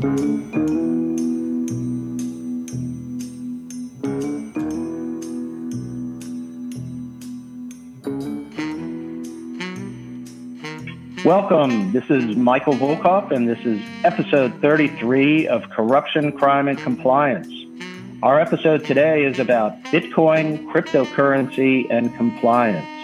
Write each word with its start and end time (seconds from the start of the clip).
Welcome. 0.00 0.48
This 11.92 12.08
is 12.08 12.34
Michael 12.34 12.72
Volkov, 12.72 13.30
and 13.30 13.46
this 13.46 13.58
is 13.66 13.78
episode 14.02 14.54
33 14.62 15.48
of 15.48 15.68
Corruption, 15.68 16.32
Crime, 16.32 16.68
and 16.68 16.78
Compliance. 16.78 17.52
Our 18.22 18.40
episode 18.40 18.86
today 18.86 19.26
is 19.26 19.38
about 19.38 19.82
Bitcoin, 19.84 20.64
cryptocurrency, 20.72 21.86
and 21.90 22.16
compliance. 22.16 22.99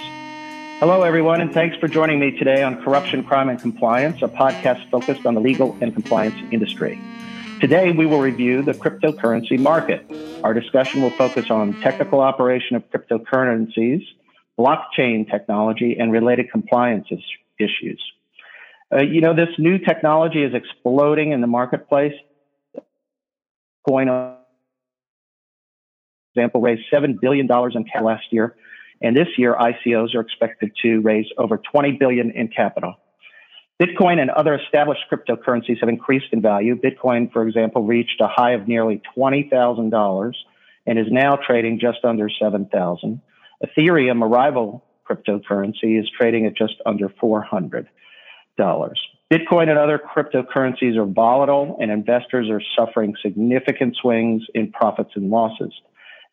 Hello, 0.79 1.05
everyone, 1.05 1.41
and 1.41 1.53
thanks 1.53 1.75
for 1.79 1.89
joining 1.89 2.21
me 2.21 2.33
today 2.33 2.63
on 2.63 2.83
Corruption, 2.83 3.25
Crime, 3.25 3.49
and 3.49 3.59
Compliance, 3.63 4.19
a 4.21 4.29
podcast 4.29 4.81
focused 4.91 5.25
on 5.25 5.35
the 5.35 5.41
legal 5.41 5.75
and 5.81 5.95
compliance 5.95 6.37
industry. 6.53 7.01
Today, 7.63 7.93
we 7.97 8.05
will 8.05 8.19
review 8.19 8.63
the 8.63 8.75
cryptocurrency 8.75 9.59
market. 9.59 10.07
Our 10.45 10.53
discussion 10.53 11.01
will 11.01 11.17
focus 11.17 11.47
on 11.49 11.79
technical 11.83 12.21
operation 12.21 12.77
of 12.77 12.83
cryptocurrencies, 12.91 14.03
blockchain 14.59 15.31
technology, 15.31 15.97
and 15.99 16.13
related 16.13 16.51
compliance 16.51 17.07
issues. 17.59 18.03
Uh, 18.93 19.01
you 19.01 19.23
know, 19.23 19.35
this 19.35 19.49
new 19.59 19.79
technology 19.79 20.43
is 20.43 20.53
exploding 20.53 21.33
in 21.33 21.41
the 21.41 21.47
marketplace. 21.47 22.13
Coin, 23.89 24.37
example, 26.35 26.61
raised 26.61 26.83
$7 26.93 27.19
billion 27.19 27.47
in 27.47 27.85
capital 27.85 28.07
last 28.07 28.25
year. 28.31 28.55
And 29.03 29.17
this 29.17 29.29
year, 29.37 29.55
ICOs 29.55 30.15
are 30.15 30.21
expected 30.21 30.73
to 30.83 31.01
raise 31.01 31.27
over 31.39 31.59
20 31.59 31.93
billion 31.93 32.31
in 32.31 32.49
capital. 32.49 32.95
Bitcoin 33.81 34.19
and 34.21 34.31
other 34.31 34.55
established 34.55 35.03
cryptocurrencies 35.13 35.81
have 35.81 35.91
increased 35.91 36.29
in 36.33 36.41
value. 36.41 36.77
Bitcoin, 36.77 37.31
for 37.31 37.47
example, 37.47 37.83
reached 37.83 38.21
a 38.21 38.29
high 38.29 38.53
of 38.53 38.67
nearly 38.67 39.03
$20,000 39.17 40.33
and 40.87 40.99
is 40.99 41.07
now 41.11 41.37
trading 41.37 41.79
just 41.79 41.99
under 42.05 42.31
7,000. 42.31 43.21
Ethereum, 43.63 44.23
a 44.23 44.27
rival 44.27 44.83
cryptocurrency 45.09 46.01
is 46.01 46.09
trading 46.19 46.47
at 46.47 46.57
just 46.57 46.75
under 46.87 47.09
$400. 47.09 47.87
Bitcoin 48.59 49.69
and 49.69 49.79
other 49.79 49.99
cryptocurrencies 49.99 50.97
are 50.97 51.05
volatile, 51.05 51.77
and 51.81 51.91
investors 51.91 52.49
are 52.49 52.63
suffering 52.79 53.15
significant 53.23 53.97
swings 54.01 54.43
in 54.55 54.73
profits 54.73 55.11
and 55.17 55.31
losses. 55.31 55.73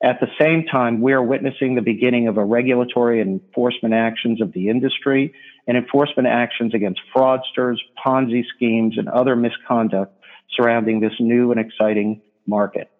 At 0.03 0.19
the 0.19 0.27
same 0.37 0.65
time, 0.69 0.99
we 0.99 1.13
are 1.13 1.23
witnessing 1.23 1.75
the 1.75 1.81
beginning 1.81 2.27
of 2.27 2.37
a 2.37 2.43
regulatory 2.43 3.21
and 3.21 3.39
enforcement 3.39 3.93
actions 3.93 4.41
of 4.41 4.51
the 4.51 4.67
industry 4.67 5.33
and 5.65 5.77
enforcement 5.77 6.27
actions 6.27 6.73
against 6.75 6.99
fraudsters, 7.15 7.77
Ponzi 8.05 8.43
schemes, 8.53 8.97
and 8.97 9.07
other 9.07 9.37
misconduct 9.37 10.13
surrounding 10.53 10.99
this 10.99 11.13
new 11.21 11.51
and 11.51 11.59
exciting 11.59 12.21
market. 12.45 12.91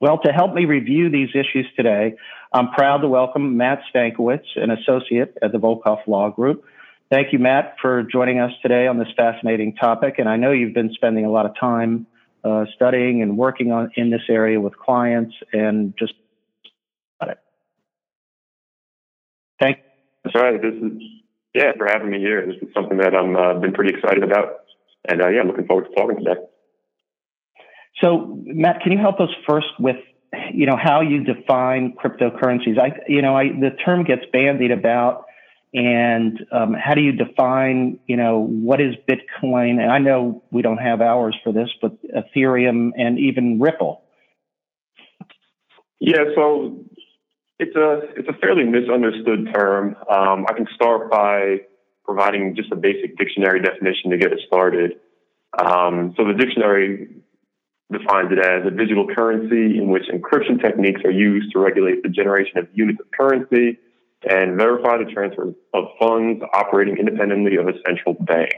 Well, 0.00 0.18
to 0.24 0.32
help 0.32 0.52
me 0.52 0.64
review 0.64 1.10
these 1.10 1.28
issues 1.30 1.66
today, 1.76 2.16
I'm 2.52 2.70
proud 2.70 3.02
to 3.02 3.08
welcome 3.08 3.56
Matt 3.56 3.82
Stankiewicz, 3.94 4.56
an 4.56 4.72
associate 4.72 5.38
at 5.40 5.52
the 5.52 5.58
Volkov 5.58 6.08
Law 6.08 6.30
Group. 6.30 6.64
Thank 7.08 7.32
you, 7.32 7.38
Matt, 7.38 7.76
for 7.80 8.02
joining 8.02 8.40
us 8.40 8.50
today 8.62 8.88
on 8.88 8.98
this 8.98 9.08
fascinating 9.16 9.76
topic. 9.76 10.16
And 10.18 10.28
I 10.28 10.36
know 10.36 10.50
you've 10.50 10.74
been 10.74 10.92
spending 10.92 11.24
a 11.24 11.30
lot 11.30 11.46
of 11.46 11.52
time 11.58 12.08
uh, 12.44 12.64
studying 12.74 13.22
and 13.22 13.36
working 13.36 13.72
on 13.72 13.90
in 13.96 14.10
this 14.10 14.22
area 14.28 14.60
with 14.60 14.76
clients 14.76 15.34
and 15.52 15.94
just 15.98 16.14
Thank. 19.58 19.78
That's 20.24 20.36
right. 20.36 20.60
This 20.60 20.74
is 20.74 21.02
yeah 21.54 21.72
for 21.78 21.86
having 21.86 22.10
me 22.10 22.18
here. 22.18 22.46
This 22.46 22.56
is 22.60 22.68
something 22.74 22.98
that 22.98 23.14
I'm 23.14 23.36
uh, 23.36 23.54
been 23.58 23.72
pretty 23.72 23.94
excited 23.94 24.22
about, 24.22 24.56
and 25.08 25.22
uh, 25.22 25.28
yeah, 25.28 25.40
I'm 25.40 25.48
looking 25.48 25.66
forward 25.66 25.88
to 25.88 25.94
talking 25.94 26.18
today. 26.18 26.40
So, 28.02 28.38
Matt, 28.44 28.80
can 28.82 28.92
you 28.92 28.98
help 28.98 29.20
us 29.20 29.30
first 29.48 29.68
with, 29.78 29.96
you 30.52 30.66
know, 30.66 30.76
how 30.76 31.00
you 31.00 31.24
define 31.24 31.94
cryptocurrencies? 31.94 32.78
I, 32.78 32.92
you 33.08 33.22
know, 33.22 33.34
I, 33.34 33.48
the 33.48 33.70
term 33.84 34.04
gets 34.04 34.22
bandied 34.32 34.70
about, 34.70 35.24
and 35.74 36.46
um, 36.52 36.74
how 36.74 36.94
do 36.94 37.00
you 37.00 37.12
define, 37.12 37.98
you 38.06 38.16
know, 38.16 38.38
what 38.38 38.80
is 38.80 38.94
Bitcoin? 39.08 39.80
And 39.80 39.90
I 39.90 39.98
know 39.98 40.42
we 40.50 40.62
don't 40.62 40.78
have 40.78 41.00
hours 41.00 41.36
for 41.42 41.52
this, 41.52 41.68
but 41.82 41.92
Ethereum 42.04 42.90
and 42.96 43.18
even 43.18 43.60
Ripple. 43.60 44.02
Yeah, 45.98 46.24
so 46.34 46.84
it's 47.58 47.74
a 47.74 48.00
it's 48.16 48.28
a 48.28 48.34
fairly 48.34 48.64
misunderstood 48.64 49.48
term. 49.54 49.96
Um, 50.10 50.46
I 50.48 50.52
can 50.54 50.66
start 50.74 51.10
by 51.10 51.62
providing 52.04 52.54
just 52.54 52.70
a 52.70 52.76
basic 52.76 53.16
dictionary 53.16 53.60
definition 53.60 54.10
to 54.10 54.18
get 54.18 54.32
it 54.32 54.40
started. 54.46 54.92
Um, 55.58 56.14
so 56.16 56.24
the 56.24 56.34
dictionary 56.34 57.08
defines 57.90 58.30
it 58.30 58.38
as 58.38 58.66
a 58.66 58.70
digital 58.70 59.06
currency 59.06 59.78
in 59.78 59.88
which 59.88 60.04
encryption 60.12 60.60
techniques 60.60 61.00
are 61.04 61.10
used 61.10 61.52
to 61.52 61.58
regulate 61.58 62.02
the 62.02 62.08
generation 62.08 62.58
of 62.58 62.68
units 62.74 63.00
of 63.00 63.06
currency 63.10 63.78
and 64.28 64.58
verify 64.58 64.98
the 64.98 65.10
transfer 65.10 65.54
of 65.72 65.84
funds 66.00 66.42
operating 66.52 66.96
independently 66.98 67.56
of 67.56 67.68
a 67.68 67.72
central 67.86 68.14
bank. 68.14 68.54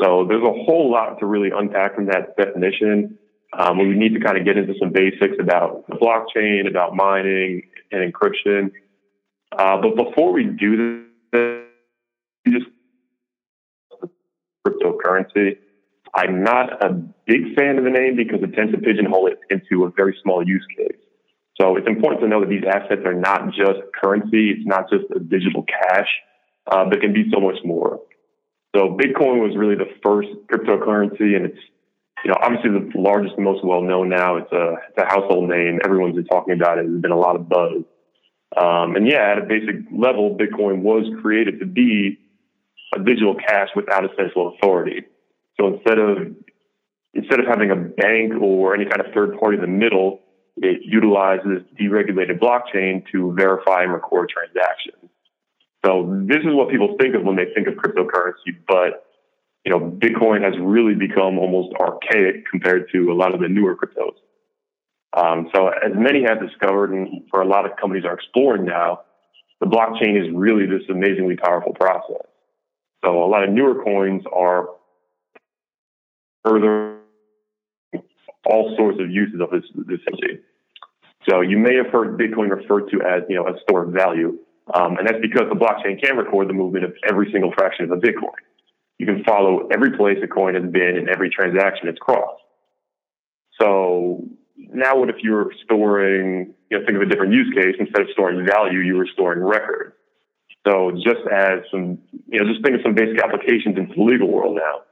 So 0.00 0.26
there's 0.28 0.42
a 0.42 0.52
whole 0.64 0.90
lot 0.90 1.18
to 1.20 1.26
really 1.26 1.50
unpack 1.54 1.94
from 1.94 2.06
that 2.06 2.36
definition. 2.36 3.18
Um, 3.56 3.78
we 3.78 3.86
need 3.86 4.14
to 4.14 4.20
kind 4.20 4.36
of 4.38 4.44
get 4.44 4.56
into 4.56 4.74
some 4.80 4.92
basics 4.92 5.36
about 5.40 5.86
the 5.88 5.94
blockchain, 5.94 6.68
about 6.68 6.94
mining 6.94 7.62
and 7.92 8.12
encryption. 8.12 8.72
Uh, 9.56 9.80
but 9.80 9.96
before 9.96 10.32
we 10.32 10.44
do 10.44 11.04
this, 11.32 11.62
just 12.48 12.66
cryptocurrency. 14.66 15.58
I'm 16.14 16.42
not 16.42 16.84
a 16.84 16.92
big 17.26 17.54
fan 17.56 17.78
of 17.78 17.84
the 17.84 17.90
name 17.90 18.16
because 18.16 18.42
it 18.42 18.54
tends 18.54 18.72
to 18.72 18.78
pigeonhole 18.78 19.26
it 19.26 19.38
into 19.50 19.84
a 19.84 19.90
very 19.90 20.16
small 20.22 20.46
use 20.46 20.66
case. 20.76 21.03
So 21.60 21.76
it's 21.76 21.86
important 21.86 22.22
to 22.22 22.28
know 22.28 22.40
that 22.40 22.48
these 22.48 22.64
assets 22.66 23.02
are 23.04 23.14
not 23.14 23.46
just 23.54 23.78
currency. 24.00 24.50
It's 24.50 24.66
not 24.66 24.90
just 24.90 25.04
a 25.14 25.20
digital 25.20 25.64
cash, 25.64 26.08
uh, 26.66 26.84
but 26.88 27.00
can 27.00 27.12
be 27.12 27.30
so 27.32 27.40
much 27.40 27.58
more. 27.64 28.00
So 28.74 28.98
Bitcoin 28.98 29.38
was 29.38 29.56
really 29.56 29.76
the 29.76 29.90
first 30.02 30.28
cryptocurrency 30.50 31.36
and 31.36 31.46
it's, 31.46 31.58
you 32.24 32.30
know, 32.30 32.36
obviously 32.42 32.70
the 32.70 32.90
largest 32.98 33.34
and 33.36 33.44
most 33.44 33.64
well 33.64 33.82
known 33.82 34.08
now. 34.08 34.36
It's 34.36 34.50
a, 34.50 34.74
it's 34.88 34.98
a 34.98 35.06
household 35.06 35.48
name. 35.48 35.78
Everyone's 35.84 36.16
been 36.16 36.24
talking 36.24 36.54
about 36.54 36.78
it. 36.78 36.86
There's 36.86 37.00
been 37.00 37.12
a 37.12 37.18
lot 37.18 37.36
of 37.36 37.48
buzz. 37.48 37.84
Um, 38.56 38.96
and 38.96 39.06
yeah, 39.06 39.32
at 39.32 39.38
a 39.38 39.46
basic 39.46 39.86
level, 39.92 40.36
Bitcoin 40.36 40.82
was 40.82 41.04
created 41.22 41.60
to 41.60 41.66
be 41.66 42.18
a 42.94 42.98
digital 42.98 43.34
cash 43.34 43.68
without 43.76 44.04
a 44.04 44.08
central 44.16 44.54
authority. 44.54 45.02
So 45.58 45.74
instead 45.74 45.98
of 45.98 46.18
instead 47.14 47.40
of 47.40 47.46
having 47.46 47.70
a 47.70 47.76
bank 47.76 48.34
or 48.40 48.74
any 48.74 48.86
kind 48.86 49.00
of 49.00 49.12
third 49.14 49.38
party 49.38 49.56
in 49.56 49.60
the 49.60 49.68
middle, 49.68 50.20
it 50.56 50.82
utilizes 50.84 51.62
deregulated 51.80 52.38
blockchain 52.38 53.04
to 53.12 53.32
verify 53.34 53.82
and 53.82 53.92
record 53.92 54.28
transactions. 54.28 55.10
So 55.84 56.24
this 56.26 56.38
is 56.38 56.54
what 56.54 56.70
people 56.70 56.96
think 57.00 57.14
of 57.14 57.22
when 57.22 57.36
they 57.36 57.46
think 57.54 57.66
of 57.66 57.74
cryptocurrency, 57.74 58.56
but 58.66 59.06
you 59.64 59.72
know, 59.72 59.80
Bitcoin 59.80 60.42
has 60.42 60.54
really 60.60 60.94
become 60.94 61.38
almost 61.38 61.74
archaic 61.80 62.46
compared 62.50 62.90
to 62.92 63.10
a 63.10 63.14
lot 63.14 63.34
of 63.34 63.40
the 63.40 63.48
newer 63.48 63.74
cryptos. 63.74 64.14
Um, 65.16 65.48
so 65.54 65.68
as 65.68 65.92
many 65.94 66.22
have 66.24 66.40
discovered, 66.40 66.92
and 66.92 67.22
for 67.30 67.40
a 67.40 67.46
lot 67.46 67.64
of 67.64 67.76
companies 67.76 68.04
are 68.04 68.14
exploring 68.14 68.64
now, 68.64 69.00
the 69.60 69.66
blockchain 69.66 70.20
is 70.20 70.30
really 70.34 70.66
this 70.66 70.82
amazingly 70.90 71.36
powerful 71.36 71.72
process. 71.72 72.26
So 73.04 73.22
a 73.22 73.28
lot 73.28 73.44
of 73.44 73.50
newer 73.50 73.82
coins 73.82 74.22
are 74.32 74.68
further 76.44 76.93
all 78.46 78.74
sorts 78.76 79.00
of 79.00 79.10
uses 79.10 79.40
of 79.40 79.50
this, 79.50 79.64
this 79.86 80.00
entity. 80.06 80.40
So 81.28 81.40
you 81.40 81.58
may 81.58 81.74
have 81.76 81.88
heard 81.88 82.18
Bitcoin 82.18 82.50
referred 82.50 82.90
to 82.90 83.00
as, 83.02 83.22
you 83.28 83.36
know, 83.36 83.46
a 83.48 83.58
store 83.62 83.84
of 83.84 83.92
value. 83.92 84.38
Um, 84.72 84.96
and 84.96 85.06
that's 85.06 85.20
because 85.20 85.44
the 85.48 85.58
blockchain 85.58 86.02
can 86.02 86.16
record 86.16 86.48
the 86.48 86.54
movement 86.54 86.84
of 86.84 86.92
every 87.06 87.30
single 87.32 87.52
fraction 87.52 87.84
of 87.84 87.90
a 87.92 88.00
Bitcoin. 88.00 88.40
You 88.98 89.06
can 89.06 89.24
follow 89.24 89.68
every 89.72 89.96
place 89.96 90.18
a 90.22 90.28
coin 90.28 90.54
has 90.54 90.70
been 90.70 90.96
and 90.96 91.08
every 91.08 91.30
transaction 91.30 91.88
it's 91.88 91.98
crossed. 91.98 92.42
So 93.60 94.24
now 94.56 94.98
what 94.98 95.10
if 95.10 95.16
you 95.22 95.32
were 95.32 95.52
storing, 95.64 96.54
you 96.70 96.78
know, 96.78 96.84
think 96.86 96.96
of 96.96 97.02
a 97.02 97.06
different 97.06 97.32
use 97.32 97.52
case. 97.54 97.74
Instead 97.78 98.02
of 98.02 98.08
storing 98.12 98.46
value, 98.46 98.80
you 98.80 98.96
were 98.96 99.08
storing 99.12 99.42
records. 99.42 99.94
So 100.66 100.92
just 100.92 101.20
as 101.30 101.60
some, 101.70 101.98
you 102.28 102.40
know, 102.40 102.50
just 102.50 102.64
think 102.64 102.76
of 102.76 102.80
some 102.82 102.94
basic 102.94 103.20
applications 103.22 103.76
into 103.76 103.94
the 103.94 104.02
legal 104.02 104.30
world 104.30 104.56
now. 104.56 104.82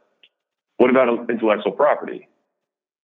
What 0.77 0.91
about 0.91 1.31
intellectual 1.31 1.73
property? 1.73 2.29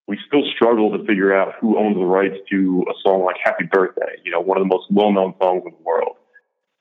We 0.09 0.19
still 0.27 0.43
struggle 0.57 0.97
to 0.97 1.05
figure 1.05 1.37
out 1.37 1.53
who 1.61 1.79
owns 1.79 1.97
the 1.97 2.05
rights 2.05 2.37
to 2.51 2.85
a 2.89 2.95
song 3.05 3.25
like 3.25 3.37
Happy 3.45 3.65
Birthday, 3.71 4.17
you 4.25 4.33
know, 4.33 4.41
one 4.41 4.57
of 4.57 4.63
the 4.63 4.75
most 4.75 4.87
well-known 4.91 5.35
songs 5.41 5.63
in 5.67 5.73
the 5.73 5.85
world. 5.85 6.17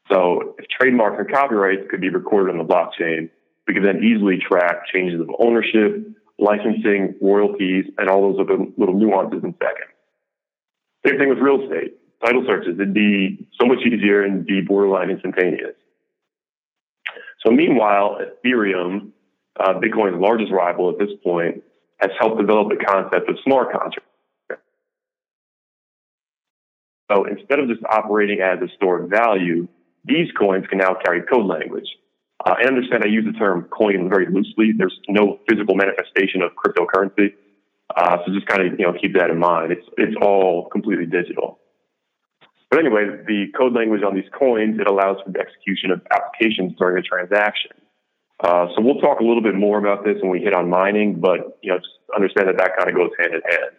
So 0.09 0.55
if 0.57 0.65
trademarks 0.69 1.17
and 1.19 1.29
copyrights 1.29 1.91
could 1.91 1.99
be 1.99 2.09
recorded 2.09 2.55
on 2.55 2.65
the 2.65 2.73
blockchain, 2.73 3.29
we 3.67 3.73
could 3.73 3.83
then 3.83 4.01
easily 4.01 4.39
track 4.39 4.87
changes 4.93 5.19
of 5.19 5.29
ownership, 5.39 6.07
licensing, 6.39 7.15
royalties, 7.21 7.83
and 7.97 8.09
all 8.09 8.31
those 8.31 8.39
other 8.39 8.63
little 8.77 8.97
nuances 8.97 9.43
in 9.43 9.53
seconds. 9.59 9.91
Same 11.05 11.17
thing 11.17 11.27
with 11.27 11.39
real 11.39 11.61
estate. 11.61 11.97
Title 12.23 12.45
searches, 12.47 12.75
it'd 12.75 12.93
be 12.93 13.45
so 13.59 13.67
much 13.67 13.79
easier 13.85 14.23
and 14.23 14.45
be 14.45 14.61
borderline 14.61 15.09
instantaneous. 15.09 15.75
So 17.45 17.51
meanwhile, 17.51 18.19
Ethereum 18.23 19.11
uh, 19.59 19.73
Bitcoin's 19.73 20.19
largest 20.19 20.51
rival 20.51 20.89
at 20.89 20.97
this 20.97 21.09
point 21.23 21.63
has 21.97 22.11
helped 22.19 22.39
develop 22.39 22.69
the 22.69 22.83
concept 22.83 23.29
of 23.29 23.37
smart 23.43 23.71
contracts. 23.71 24.03
So 27.11 27.25
instead 27.25 27.59
of 27.59 27.69
just 27.69 27.81
operating 27.89 28.41
as 28.41 28.59
a 28.61 28.67
store 28.75 29.03
of 29.03 29.09
value, 29.09 29.67
these 30.03 30.27
coins 30.37 30.65
can 30.69 30.77
now 30.79 30.95
carry 31.05 31.21
code 31.23 31.45
language. 31.45 31.87
Uh, 32.45 32.55
I 32.57 32.67
understand 32.67 33.03
I 33.03 33.07
use 33.07 33.25
the 33.25 33.37
term 33.37 33.67
coin 33.71 34.09
very 34.09 34.27
loosely. 34.27 34.73
There's 34.77 34.99
no 35.09 35.39
physical 35.49 35.75
manifestation 35.75 36.41
of 36.41 36.51
cryptocurrency. 36.51 37.33
Uh, 37.95 38.17
so 38.25 38.33
just 38.33 38.45
kind 38.47 38.61
of, 38.61 38.77
you 38.77 38.85
know, 38.85 38.93
keep 38.99 39.15
that 39.15 39.29
in 39.29 39.39
mind. 39.39 39.71
It's, 39.71 39.87
it's 39.97 40.15
all 40.21 40.67
completely 40.69 41.05
digital. 41.05 41.59
But 42.69 42.79
anyway, 42.79 43.05
the 43.25 43.45
code 43.57 43.73
language 43.73 44.01
on 44.03 44.13
these 44.13 44.29
coins, 44.37 44.77
it 44.79 44.87
allows 44.87 45.17
for 45.25 45.31
the 45.31 45.39
execution 45.39 45.91
of 45.91 46.01
applications 46.11 46.73
during 46.77 46.97
a 46.97 47.01
transaction. 47.01 47.71
Uh, 48.39 48.67
so 48.75 48.81
we'll 48.81 48.99
talk 49.01 49.19
a 49.19 49.23
little 49.23 49.41
bit 49.41 49.55
more 49.55 49.79
about 49.79 50.05
this 50.05 50.17
when 50.21 50.31
we 50.31 50.39
hit 50.39 50.53
on 50.53 50.69
mining, 50.69 51.19
but, 51.19 51.57
you 51.63 51.71
know, 51.71 51.77
just 51.79 51.89
understand 52.15 52.47
that 52.47 52.57
that 52.57 52.77
kind 52.77 52.89
of 52.89 52.95
goes 52.95 53.09
hand 53.19 53.33
in 53.33 53.41
hand. 53.41 53.71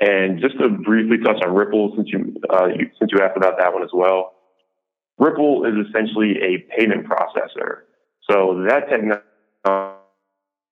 And 0.00 0.40
just 0.40 0.58
to 0.60 0.68
briefly 0.68 1.16
touch 1.24 1.42
on 1.44 1.54
Ripple, 1.54 1.94
since 1.96 2.08
you, 2.12 2.36
uh, 2.50 2.66
you, 2.66 2.90
since 2.98 3.10
you 3.12 3.20
asked 3.20 3.36
about 3.36 3.58
that 3.58 3.72
one 3.72 3.82
as 3.82 3.90
well, 3.92 4.34
Ripple 5.18 5.64
is 5.64 5.74
essentially 5.88 6.36
a 6.42 6.58
payment 6.78 7.06
processor. 7.08 7.88
So 8.30 8.64
that 8.68 8.88
technology 8.90 9.22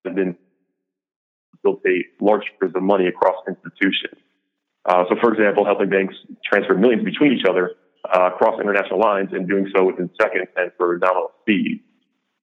has 0.04 0.14
been 0.14 0.36
facilitate 1.56 2.06
large 2.20 2.42
transfers 2.58 2.72
of 2.76 2.82
money 2.82 3.06
across 3.06 3.36
institutions. 3.48 4.20
Uh, 4.84 5.04
so, 5.08 5.16
for 5.20 5.32
example, 5.32 5.64
helping 5.64 5.88
banks 5.88 6.14
transfer 6.44 6.74
millions 6.74 7.04
between 7.04 7.32
each 7.32 7.44
other 7.48 7.72
uh, 8.14 8.30
across 8.32 8.60
international 8.60 9.00
lines 9.00 9.30
and 9.32 9.48
doing 9.48 9.68
so 9.74 9.84
within 9.84 10.08
seconds 10.20 10.46
and 10.56 10.70
for 10.76 10.98
nominal 11.02 11.32
fees. 11.44 11.80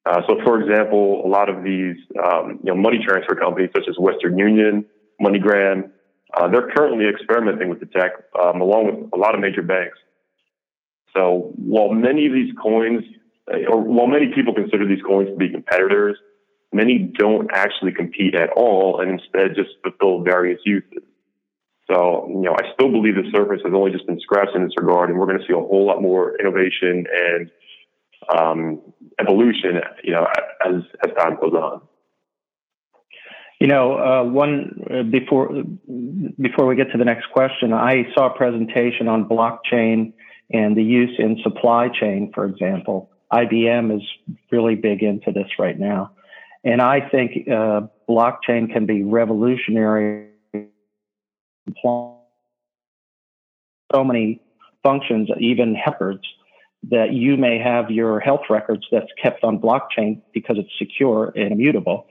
Uh, 0.05 0.21
so, 0.27 0.35
for 0.43 0.61
example, 0.61 1.25
a 1.25 1.29
lot 1.29 1.49
of 1.49 1.63
these 1.63 1.95
um, 2.23 2.59
you 2.63 2.73
know, 2.73 2.75
money 2.75 2.99
transfer 3.05 3.35
companies, 3.35 3.69
such 3.73 3.87
as 3.87 3.95
Western 3.97 4.37
Union, 4.37 4.85
MoneyGram, 5.21 5.89
uh, 6.33 6.47
they're 6.49 6.69
currently 6.75 7.07
experimenting 7.07 7.69
with 7.69 7.79
the 7.79 7.85
tech 7.85 8.11
um, 8.41 8.59
along 8.59 8.85
with 8.87 9.13
a 9.13 9.17
lot 9.17 9.35
of 9.35 9.41
major 9.41 9.61
banks. 9.61 9.97
So, 11.15 11.53
while 11.55 11.93
many 11.93 12.25
of 12.25 12.33
these 12.33 12.53
coins, 12.61 13.03
uh, 13.51 13.69
or 13.69 13.79
while 13.79 14.07
many 14.07 14.33
people 14.33 14.53
consider 14.53 14.87
these 14.87 15.03
coins 15.03 15.29
to 15.29 15.35
be 15.35 15.49
competitors, 15.49 16.17
many 16.73 16.97
don't 16.97 17.49
actually 17.53 17.93
compete 17.93 18.35
at 18.35 18.49
all 18.49 18.99
and 18.99 19.11
instead 19.11 19.55
just 19.55 19.69
fulfill 19.83 20.23
various 20.23 20.59
uses. 20.65 21.03
So, 21.89 22.27
you 22.29 22.41
know, 22.41 22.55
I 22.55 22.73
still 22.73 22.91
believe 22.91 23.15
the 23.15 23.29
surface 23.31 23.61
has 23.63 23.73
only 23.73 23.91
just 23.91 24.07
been 24.07 24.19
scratched 24.19 24.55
in 24.55 24.63
this 24.63 24.73
regard, 24.77 25.09
and 25.09 25.19
we're 25.19 25.27
going 25.27 25.39
to 25.39 25.45
see 25.45 25.53
a 25.53 25.57
whole 25.57 25.85
lot 25.85 26.01
more 26.01 26.35
innovation 26.39 27.05
and 27.13 27.51
um, 28.29 28.81
evolution, 29.19 29.81
you 30.03 30.11
know, 30.11 30.27
as 30.65 30.75
as 31.03 31.11
time 31.17 31.37
goes 31.39 31.53
on. 31.53 31.81
You 33.59 33.67
know, 33.67 33.97
uh, 33.97 34.23
one 34.23 34.81
uh, 34.91 35.03
before 35.03 35.49
before 36.41 36.65
we 36.65 36.75
get 36.75 36.91
to 36.91 36.97
the 36.97 37.05
next 37.05 37.27
question, 37.31 37.71
I 37.73 38.05
saw 38.13 38.33
a 38.33 38.37
presentation 38.37 39.07
on 39.07 39.27
blockchain 39.27 40.13
and 40.51 40.75
the 40.75 40.83
use 40.83 41.15
in 41.17 41.39
supply 41.43 41.87
chain, 41.89 42.31
for 42.33 42.45
example. 42.45 43.09
IBM 43.31 43.95
is 43.95 44.03
really 44.51 44.75
big 44.75 45.01
into 45.01 45.31
this 45.31 45.47
right 45.57 45.79
now. 45.79 46.11
And 46.63 46.81
I 46.81 47.09
think 47.09 47.47
uh, 47.47 47.81
blockchain 48.07 48.71
can 48.71 48.85
be 48.85 49.03
revolutionary. 49.03 50.27
So 51.83 52.19
many 53.93 54.41
functions, 54.83 55.29
even 55.39 55.75
records, 55.85 56.23
that 56.89 57.13
you 57.13 57.37
may 57.37 57.59
have 57.59 57.89
your 57.89 58.19
health 58.19 58.41
records 58.49 58.85
that's 58.91 59.11
kept 59.21 59.43
on 59.43 59.59
blockchain 59.59 60.21
because 60.33 60.57
it's 60.59 60.71
secure 60.77 61.31
and 61.35 61.51
immutable 61.51 62.07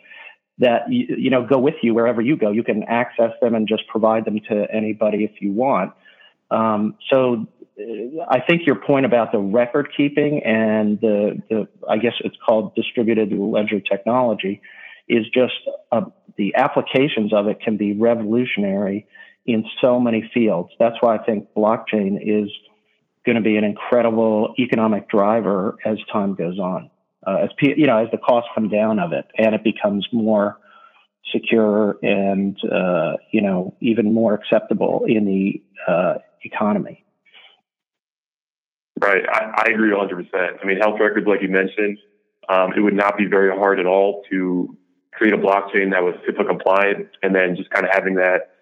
that 0.59 0.83
you, 0.91 1.31
know 1.31 1.47
go 1.47 1.59
with 1.59 1.75
you 1.83 1.95
wherever 1.95 2.21
you 2.21 2.37
go 2.37 2.51
you 2.51 2.63
can 2.63 2.83
access 2.85 3.33
them 3.41 3.55
and 3.55 3.67
just 3.67 3.87
provide 3.89 4.25
them 4.25 4.39
to 4.49 4.67
anybody 4.73 5.25
if 5.25 5.41
you 5.41 5.53
want 5.53 5.93
um, 6.51 6.97
so 7.11 7.47
I 8.29 8.41
think 8.41 8.67
your 8.67 8.77
point 8.77 9.07
about 9.07 9.33
the 9.33 9.39
record 9.39 9.89
keeping 9.97 10.43
and 10.45 11.01
the, 11.01 11.43
the 11.49 11.69
I 11.89 11.97
guess 11.97 12.13
it's 12.21 12.37
called 12.45 12.75
distributed 12.75 13.33
ledger 13.33 13.81
technology 13.81 14.61
is 15.09 15.25
just 15.35 15.55
uh, 15.91 16.03
the 16.37 16.55
applications 16.55 17.33
of 17.33 17.49
it 17.49 17.61
can 17.61 17.77
be 17.77 17.95
revolutionary 17.95 19.07
in 19.47 19.65
so 19.81 19.99
many 19.99 20.31
fields. 20.33 20.71
That's 20.79 20.97
why 21.01 21.17
I 21.17 21.25
think 21.25 21.49
blockchain 21.57 22.19
is 22.21 22.51
going 23.25 23.37
to 23.37 23.43
be 23.43 23.57
an 23.57 23.65
incredible 23.65 24.55
economic 24.59 25.09
driver 25.09 25.77
as 25.85 25.99
time 26.13 26.35
goes 26.35 26.59
on. 26.59 26.91
Uh, 27.27 27.45
as 27.45 27.51
you 27.61 27.87
know, 27.87 27.99
as 27.99 28.11
the 28.11 28.19
costs 28.19 28.51
come 28.55 28.69
down 28.69 28.99
of 28.99 29.13
it 29.13 29.27
and 29.39 29.55
it 29.55 29.63
becomes 29.63 30.07
more 30.13 30.59
secure 31.33 31.97
and 32.03 32.59
uh, 32.65 33.13
you 33.31 33.41
know 33.41 33.75
even 33.81 34.13
more 34.13 34.35
acceptable 34.35 35.05
in 35.07 35.25
the 35.25 35.63
uh, 35.87 36.15
economy. 36.43 37.05
Right. 39.03 39.23
I, 39.29 39.65
I 39.67 39.73
agree 39.73 39.91
100%. 39.91 40.29
I 40.63 40.65
mean, 40.65 40.79
health 40.79 41.01
records, 41.01 41.27
like 41.27 41.43
you 41.43 41.49
mentioned, 41.49 41.99
um, 42.49 42.73
it 42.77 42.81
would 42.81 42.95
not 42.95 43.19
be 43.19 43.27
very 43.27 43.51
hard 43.57 43.81
at 43.81 43.87
all 43.87 44.23
to 44.31 44.77
create 45.13 45.35
a 45.35 45.39
blockchain 45.39 45.91
that 45.91 46.03
was 46.03 46.15
HIPAA 46.29 46.47
compliant 46.47 47.09
and 47.23 47.35
then 47.35 47.57
just 47.57 47.69
kind 47.71 47.85
of 47.85 47.91
having 47.93 48.15
that, 48.17 48.53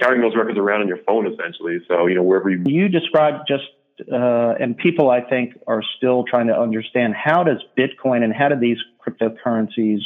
carrying 0.00 0.22
those 0.22 0.34
records 0.34 0.58
around 0.58 0.80
on 0.80 0.88
your 0.88 1.02
phone 1.06 1.26
essentially. 1.26 1.80
So, 1.86 2.06
you 2.06 2.14
know, 2.14 2.22
wherever 2.22 2.48
you. 2.48 2.62
You 2.64 2.88
described 2.88 3.44
just, 3.46 3.64
uh, 4.12 4.54
and 4.60 4.76
people 4.76 5.10
I 5.10 5.20
think 5.20 5.58
are 5.66 5.82
still 5.96 6.24
trying 6.24 6.48
to 6.48 6.58
understand 6.58 7.14
how 7.14 7.44
does 7.44 7.62
Bitcoin 7.76 8.22
and 8.22 8.32
how 8.32 8.48
do 8.48 8.56
these 8.58 8.78
cryptocurrencies, 9.04 10.00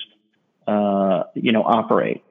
uh, 0.66 1.24
you 1.34 1.52
know, 1.52 1.62
operate? 1.62 2.22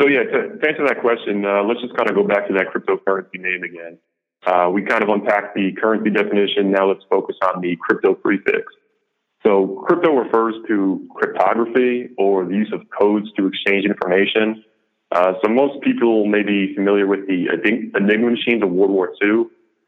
So, 0.00 0.08
yeah, 0.08 0.24
to, 0.24 0.58
to 0.58 0.68
answer 0.68 0.86
that 0.88 1.00
question, 1.00 1.44
uh, 1.44 1.62
let's 1.62 1.80
just 1.80 1.96
kind 1.96 2.08
of 2.08 2.16
go 2.16 2.24
back 2.24 2.48
to 2.48 2.54
that 2.54 2.66
cryptocurrency 2.74 3.40
name 3.40 3.62
again. 3.62 3.98
Uh, 4.46 4.70
we 4.72 4.82
kind 4.82 5.02
of 5.02 5.08
unpacked 5.08 5.54
the 5.54 5.72
currency 5.80 6.10
definition. 6.10 6.70
Now 6.70 6.88
let's 6.88 7.04
focus 7.08 7.36
on 7.42 7.60
the 7.62 7.76
crypto 7.80 8.14
prefix. 8.14 8.64
So 9.42 9.84
crypto 9.86 10.12
refers 10.16 10.54
to 10.68 11.06
cryptography 11.14 12.10
or 12.18 12.44
the 12.44 12.54
use 12.54 12.72
of 12.72 12.82
codes 12.98 13.30
to 13.36 13.46
exchange 13.46 13.84
information. 13.84 14.64
Uh, 15.12 15.34
so 15.42 15.50
most 15.50 15.82
people 15.82 16.26
may 16.26 16.42
be 16.42 16.74
familiar 16.74 17.06
with 17.06 17.26
the 17.26 17.46
Enigma 17.94 18.30
machines 18.30 18.62
of 18.62 18.70
World 18.70 18.90
War 18.90 19.12
II, 19.22 19.44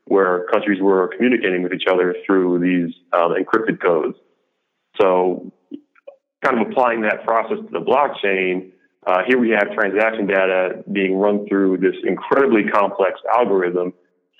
where 0.06 0.46
countries 0.52 0.80
were 0.80 1.08
communicating 1.16 1.62
with 1.62 1.72
each 1.72 1.86
other 1.90 2.14
through 2.24 2.60
these 2.60 2.94
um, 3.12 3.34
encrypted 3.34 3.80
codes. 3.80 4.16
So 5.00 5.52
kind 6.44 6.60
of 6.60 6.68
applying 6.68 7.02
that 7.02 7.24
process 7.24 7.58
to 7.58 7.70
the 7.70 7.84
blockchain, 7.84 8.70
uh, 9.06 9.22
here 9.26 9.38
we 9.38 9.50
have 9.50 9.72
transaction 9.74 10.26
data 10.26 10.82
being 10.90 11.16
run 11.16 11.46
through 11.48 11.78
this 11.78 11.94
incredibly 12.04 12.64
complex 12.64 13.20
algorithm 13.32 13.92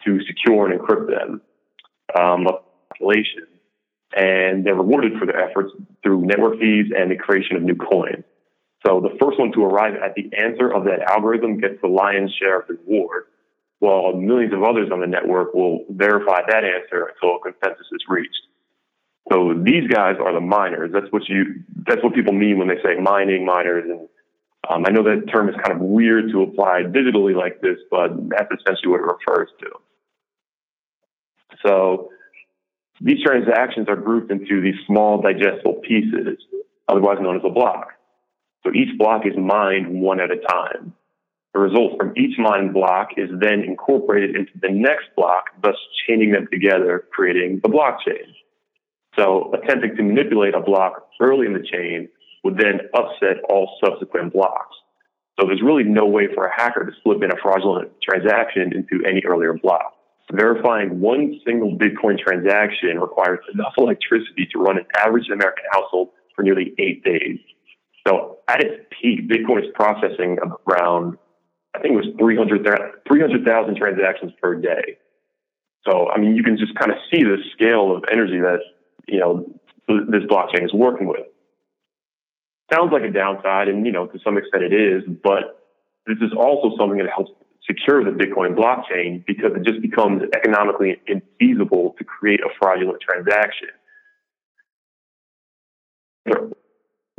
to 0.05 0.19
secure 0.26 0.71
and 0.71 0.81
encrypt 0.81 1.09
them 1.09 1.41
um, 2.19 2.47
population. 2.88 3.47
And 4.17 4.64
they're 4.64 4.75
rewarded 4.75 5.19
for 5.19 5.26
their 5.26 5.41
efforts 5.41 5.73
through 6.02 6.23
network 6.23 6.59
fees 6.59 6.87
and 6.97 7.11
the 7.11 7.17
creation 7.17 7.57
of 7.57 7.62
new 7.62 7.75
coins. 7.75 8.25
So 8.87 9.00
the 9.00 9.17
first 9.21 9.38
one 9.38 9.52
to 9.52 9.64
arrive 9.64 9.95
at 9.95 10.14
the 10.14 10.31
answer 10.37 10.73
of 10.73 10.85
that 10.85 11.02
algorithm 11.11 11.59
gets 11.59 11.75
the 11.83 11.88
lion's 11.88 12.33
share 12.41 12.61
of 12.61 12.69
the 12.69 12.75
reward, 12.75 13.25
while 13.78 14.14
millions 14.14 14.54
of 14.54 14.62
others 14.62 14.88
on 14.92 15.00
the 15.00 15.06
network 15.06 15.54
will 15.54 15.85
verify 15.90 16.40
that 16.49 16.64
answer 16.64 17.12
until 17.14 17.37
a 17.37 17.40
consensus 17.40 17.87
is 17.92 18.02
reached. 18.09 18.42
So 19.30 19.54
these 19.54 19.88
guys 19.88 20.16
are 20.21 20.33
the 20.33 20.40
miners. 20.40 20.90
That's 20.92 21.11
what 21.11 21.28
you, 21.28 21.62
that's 21.87 22.02
what 22.02 22.14
people 22.14 22.33
mean 22.33 22.59
when 22.59 22.68
they 22.68 22.80
say 22.83 22.99
mining 23.00 23.45
miners. 23.45 23.85
And 23.88 24.09
um, 24.71 24.85
I 24.87 24.90
know 24.90 25.02
that 25.02 25.30
term 25.33 25.49
is 25.49 25.56
kind 25.56 25.73
of 25.73 25.80
weird 25.80 26.30
to 26.33 26.42
apply 26.42 26.85
digitally 26.85 27.35
like 27.35 27.61
this, 27.61 27.76
but 27.90 28.11
that's 28.30 28.50
essentially 28.61 28.88
what 28.88 29.00
it 29.00 29.06
refers 29.06 29.49
to. 29.61 29.71
So 31.64 32.11
these 33.00 33.23
transactions 33.23 33.88
are 33.88 33.97
grouped 33.97 34.30
into 34.30 34.61
these 34.61 34.76
small 34.87 35.21
digestible 35.21 35.80
pieces, 35.87 36.38
otherwise 36.88 37.18
known 37.21 37.37
as 37.37 37.42
a 37.45 37.50
block. 37.50 37.88
So 38.64 38.73
each 38.73 38.97
block 38.99 39.26
is 39.26 39.37
mined 39.37 40.00
one 40.00 40.21
at 40.21 40.30
a 40.30 40.37
time. 40.37 40.95
The 41.57 41.63
result 41.63 41.97
from 41.97 42.13
each 42.19 42.37
mined 42.37 42.75
block 42.75 43.13
is 43.17 43.31
then 43.41 43.63
incorporated 43.63 44.37
into 44.37 44.53
the 44.61 44.69
next 44.69 45.07
block, 45.17 45.45
thus 45.63 45.75
chaining 46.07 46.33
them 46.33 46.47
together, 46.53 47.07
creating 47.11 47.61
the 47.63 47.71
blockchain. 47.71 48.29
So 49.19 49.55
attempting 49.55 49.97
to 49.97 50.03
manipulate 50.03 50.55
a 50.55 50.61
block 50.61 51.09
early 51.19 51.47
in 51.47 51.55
the 51.55 51.67
chain 51.67 52.11
would 52.45 52.59
then 52.59 52.81
upset 52.93 53.43
all 53.49 53.79
subsequent 53.83 54.35
blocks. 54.35 54.77
So 55.41 55.47
there's 55.47 55.63
really 55.63 55.85
no 55.85 56.05
way 56.05 56.29
for 56.35 56.45
a 56.45 56.55
hacker 56.55 56.85
to 56.85 56.93
slip 57.03 57.23
in 57.23 57.33
a 57.33 57.37
fraudulent 57.41 57.91
transaction 58.03 58.75
into 58.75 59.03
any 59.09 59.23
earlier 59.25 59.55
block 59.55 59.95
verifying 60.33 61.01
one 61.01 61.41
single 61.47 61.79
Bitcoin 61.79 62.19
transaction 62.19 62.99
requires 62.99 63.39
enough 63.55 63.73
electricity 63.79 64.45
to 64.53 64.59
run 64.59 64.77
an 64.77 64.85
average 64.97 65.29
American 65.33 65.63
household 65.71 66.09
for 66.35 66.43
nearly 66.43 66.75
eight 66.79 67.05
days. 67.05 67.39
So 68.07 68.39
at 68.49 68.61
its 68.61 68.85
peak, 68.91 69.29
Bitcoin 69.29 69.63
is 69.63 69.71
processing 69.75 70.39
around, 70.67 71.17
I 71.76 71.80
think 71.80 71.92
it 71.92 71.97
was 71.97 72.14
300,000 72.18 72.64
300, 73.06 73.76
transactions 73.76 74.33
per 74.40 74.54
day. 74.54 74.99
So, 75.87 76.09
I 76.11 76.18
mean, 76.18 76.35
you 76.35 76.42
can 76.42 76.56
just 76.56 76.75
kind 76.75 76.90
of 76.90 76.99
see 77.11 77.23
the 77.23 77.37
scale 77.52 77.95
of 77.95 78.04
energy 78.11 78.40
that, 78.40 78.61
you 79.06 79.21
know, 79.21 79.47
this 79.88 80.25
blockchain 80.25 80.64
is 80.64 80.73
working 80.73 81.06
with. 81.06 81.26
sounds 82.73 82.92
like 82.92 83.02
a 83.02 83.11
downside, 83.11 83.68
and 83.68 83.87
you 83.87 83.92
know 83.92 84.06
to 84.06 84.18
some 84.25 84.37
extent 84.37 84.64
it 84.64 84.73
is, 84.73 85.04
but 85.23 85.62
this 86.06 86.18
is 86.18 86.33
also 86.37 86.76
something 86.76 86.99
that 86.99 87.09
helps 87.14 87.30
secure 87.66 88.02
the 88.04 88.11
Bitcoin 88.11 88.56
blockchain 88.56 89.25
because 89.26 89.52
it 89.54 89.64
just 89.64 89.80
becomes 89.83 90.23
economically 90.35 91.00
infeasible 91.09 91.97
to 91.97 92.04
create 92.04 92.40
a 92.40 92.49
fraudulent 92.61 93.00
transaction. 93.00 93.68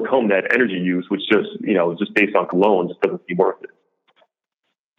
Home 0.08 0.30
that 0.30 0.54
energy 0.54 0.76
use, 0.76 1.06
which 1.10 1.22
just 1.32 1.50
you 1.62 1.74
know 1.74 1.96
just 1.98 2.14
based 2.14 2.36
on 2.36 2.48
loans, 2.54 2.92
just 2.92 3.02
doesn't 3.02 3.22
seem 3.28 3.38
worth 3.38 3.62
it. 3.64 3.70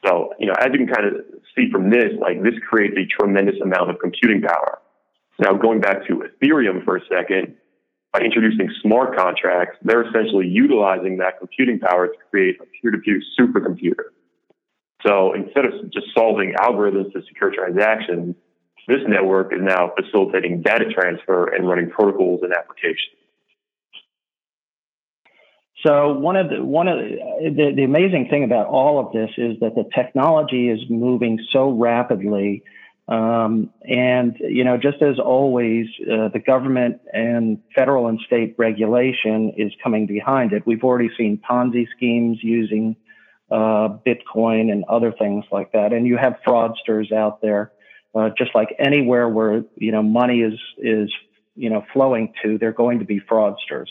So 0.05 0.35
you 0.39 0.47
know, 0.47 0.55
as 0.59 0.69
you 0.73 0.79
can 0.79 0.89
kind 0.89 1.07
of 1.07 1.15
see 1.57 1.71
from 1.71 1.91
this, 1.91 2.13
like 2.21 2.43
this 2.43 2.55
creates 2.69 2.97
a 2.97 3.07
tremendous 3.07 3.57
amount 3.63 3.91
of 3.91 3.99
computing 4.01 4.43
power. 4.43 4.79
Now, 5.39 5.53
going 5.55 5.81
back 5.81 6.07
to 6.09 6.25
Ethereum 6.25 6.85
for 6.85 6.97
a 6.97 7.01
second, 7.09 7.57
by 8.13 8.21
introducing 8.21 8.71
smart 8.83 9.17
contracts, 9.17 9.77
they're 9.83 10.03
essentially 10.03 10.49
utilizing 10.49 11.19
that 11.19 11.39
computing 11.39 11.79
power 11.79 12.09
to 12.09 12.15
create 12.31 12.57
a 12.61 12.65
peer-to-peer 12.81 13.21
supercomputer. 13.39 14.15
So 15.07 15.35
instead 15.35 15.67
of 15.67 15.93
just 15.93 16.07
solving 16.17 16.55
algorithms 16.59 17.13
to 17.13 17.23
secure 17.29 17.53
transactions, 17.55 18.35
this 18.89 19.01
network 19.07 19.53
is 19.53 19.61
now 19.63 19.93
facilitating 19.95 20.63
data 20.63 20.87
transfer 20.93 21.55
and 21.55 21.69
running 21.69 21.91
protocols 21.91 22.41
and 22.43 22.53
applications. 22.53 23.15
So 25.87 26.13
one 26.13 26.37
of 26.37 26.51
the 26.51 26.65
one 26.65 26.89
of 26.89 26.99
the, 26.99 27.51
the, 27.57 27.73
the 27.77 27.85
amazing 27.85 28.29
thing 28.29 28.43
about 28.45 28.67
all 28.67 28.99
of 28.99 29.13
this 29.13 29.31
is 29.39 29.61
that 29.61 29.75
the 29.75 29.85
technology 29.95 30.69
is 30.69 30.81
moving 30.91 31.39
so 31.53 31.71
rapidly 31.71 32.65
um, 33.09 33.71
and, 33.85 34.37
you 34.39 34.65
know, 34.65 34.77
just 34.77 35.01
as 35.01 35.19
always, 35.19 35.87
uh, 36.03 36.29
the 36.29 36.43
government 36.45 37.01
and 37.11 37.59
federal 37.75 38.07
and 38.07 38.21
state 38.27 38.55
regulation 38.59 39.55
is 39.57 39.73
coming 39.83 40.07
behind 40.07 40.53
it. 40.53 40.67
We've 40.67 40.85
already 40.85 41.09
seen 41.17 41.41
Ponzi 41.51 41.87
schemes 41.97 42.39
using 42.43 42.97
uh, 43.51 43.97
Bitcoin 44.07 44.71
and 44.71 44.85
other 44.91 45.11
things 45.11 45.47
like 45.51 45.73
that. 45.73 45.95
And 45.95 46.07
you 46.07 46.19
have 46.19 46.37
fraudsters 46.47 47.11
out 47.11 47.41
there, 47.41 47.73
uh, 48.15 48.29
just 48.37 48.55
like 48.55 48.77
anywhere 48.79 49.27
where, 49.27 49.65
you 49.77 49.91
know, 49.91 50.03
money 50.03 50.41
is, 50.41 50.61
is, 50.77 51.11
you 51.57 51.71
know, 51.71 51.87
flowing 51.95 52.35
to, 52.43 52.59
they're 52.59 52.73
going 52.73 52.99
to 52.99 53.07
be 53.07 53.21
fraudsters. 53.21 53.89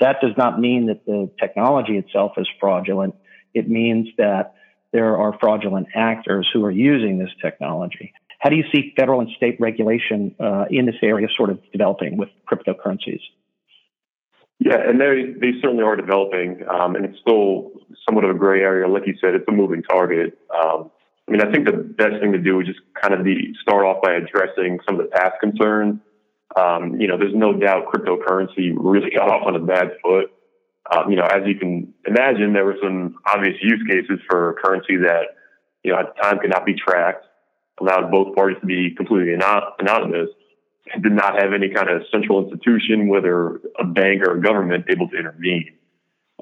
That 0.00 0.16
does 0.22 0.32
not 0.36 0.58
mean 0.58 0.86
that 0.86 1.04
the 1.04 1.30
technology 1.38 1.96
itself 1.96 2.32
is 2.38 2.48
fraudulent. 2.58 3.14
It 3.54 3.68
means 3.68 4.08
that 4.16 4.54
there 4.92 5.16
are 5.16 5.36
fraudulent 5.38 5.88
actors 5.94 6.48
who 6.52 6.64
are 6.64 6.70
using 6.70 7.18
this 7.18 7.30
technology. 7.40 8.12
How 8.38 8.48
do 8.48 8.56
you 8.56 8.64
see 8.74 8.94
federal 8.96 9.20
and 9.20 9.28
state 9.36 9.58
regulation 9.60 10.34
uh, 10.40 10.64
in 10.70 10.86
this 10.86 10.96
area 11.02 11.28
sort 11.36 11.50
of 11.50 11.60
developing 11.72 12.16
with 12.16 12.30
cryptocurrencies? 12.50 13.20
Yeah, 14.58 14.76
and 14.76 15.00
they 15.00 15.32
they 15.40 15.52
certainly 15.62 15.84
are 15.84 15.96
developing, 15.96 16.62
um, 16.68 16.94
and 16.94 17.04
it's 17.04 17.18
still 17.20 17.70
somewhat 18.06 18.24
of 18.24 18.30
a 18.30 18.38
gray 18.38 18.60
area. 18.60 18.88
Like 18.88 19.06
you 19.06 19.14
said, 19.20 19.34
it's 19.34 19.44
a 19.48 19.52
moving 19.52 19.82
target. 19.82 20.38
Um, 20.54 20.90
I 21.26 21.32
mean, 21.32 21.40
I 21.40 21.50
think 21.50 21.66
the 21.66 21.76
best 21.76 22.20
thing 22.20 22.32
to 22.32 22.38
do 22.38 22.60
is 22.60 22.66
just 22.66 22.80
kind 23.00 23.14
of 23.14 23.24
be 23.24 23.54
start 23.62 23.86
off 23.86 24.02
by 24.02 24.12
addressing 24.12 24.78
some 24.86 25.00
of 25.00 25.06
the 25.06 25.10
past 25.12 25.34
concerns. 25.40 26.00
Um, 26.56 27.00
you 27.00 27.06
know, 27.06 27.16
there's 27.16 27.34
no 27.34 27.52
doubt 27.52 27.86
cryptocurrency 27.92 28.72
really 28.76 29.10
got 29.10 29.30
off 29.30 29.46
on 29.46 29.56
a 29.56 29.60
bad 29.60 29.92
foot. 30.02 30.32
Um, 30.90 31.10
you 31.10 31.16
know, 31.16 31.24
as 31.24 31.42
you 31.46 31.54
can 31.54 31.94
imagine, 32.06 32.52
there 32.52 32.64
were 32.64 32.76
some 32.82 33.16
obvious 33.26 33.56
use 33.62 33.82
cases 33.88 34.18
for 34.28 34.56
currency 34.62 34.96
that, 34.96 35.36
you 35.84 35.92
know, 35.92 35.98
at 36.00 36.14
the 36.14 36.22
time 36.22 36.38
could 36.40 36.50
not 36.50 36.66
be 36.66 36.74
tracked 36.74 37.26
allowed 37.80 38.10
both 38.10 38.34
parties 38.34 38.58
to 38.60 38.66
be 38.66 38.94
completely 38.94 39.32
anonymous 39.32 40.28
and 40.92 41.02
did 41.02 41.12
not 41.12 41.40
have 41.40 41.52
any 41.52 41.70
kind 41.70 41.88
of 41.88 42.02
central 42.12 42.44
institution, 42.44 43.08
whether 43.08 43.60
a 43.78 43.84
bank 43.84 44.22
or 44.22 44.36
a 44.36 44.42
government, 44.42 44.84
able 44.88 45.08
to 45.08 45.18
intervene. 45.18 45.76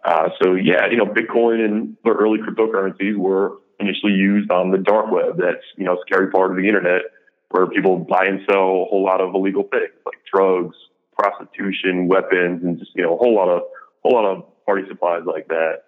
Uh, 0.05 0.29
so 0.43 0.55
yeah, 0.55 0.87
you 0.91 0.97
know, 0.97 1.07
Bitcoin 1.07 1.65
and 1.65 1.97
the 2.05 2.11
early 2.11 2.38
cryptocurrencies 2.38 3.17
were 3.17 3.59
initially 3.81 4.12
used 4.12 4.50
on 4.50 4.71
the 4.71 4.79
dark 4.79 5.11
web. 5.11 5.38
That's 5.38 5.65
you 5.77 5.85
know, 5.85 5.99
scary 6.07 6.31
part 6.31 6.50
of 6.50 6.57
the 6.57 6.67
internet 6.67 7.03
where 7.50 7.67
people 7.67 7.99
buy 7.99 8.26
and 8.26 8.40
sell 8.50 8.59
a 8.59 8.87
whole 8.90 9.05
lot 9.05 9.21
of 9.21 9.35
illegal 9.35 9.62
things 9.64 9.95
like 10.05 10.19
drugs, 10.33 10.76
prostitution, 11.19 12.07
weapons, 12.09 12.62
and 12.62 12.78
just 12.78 12.93
you 12.95 13.02
know, 13.02 13.14
a 13.14 13.17
whole 13.17 13.35
lot 13.35 13.49
of 13.49 13.62
whole 14.02 14.14
lot 14.14 14.25
of 14.25 14.45
party 14.67 14.83
supplies 14.88 15.23
like 15.26 15.49
that. 15.49 15.85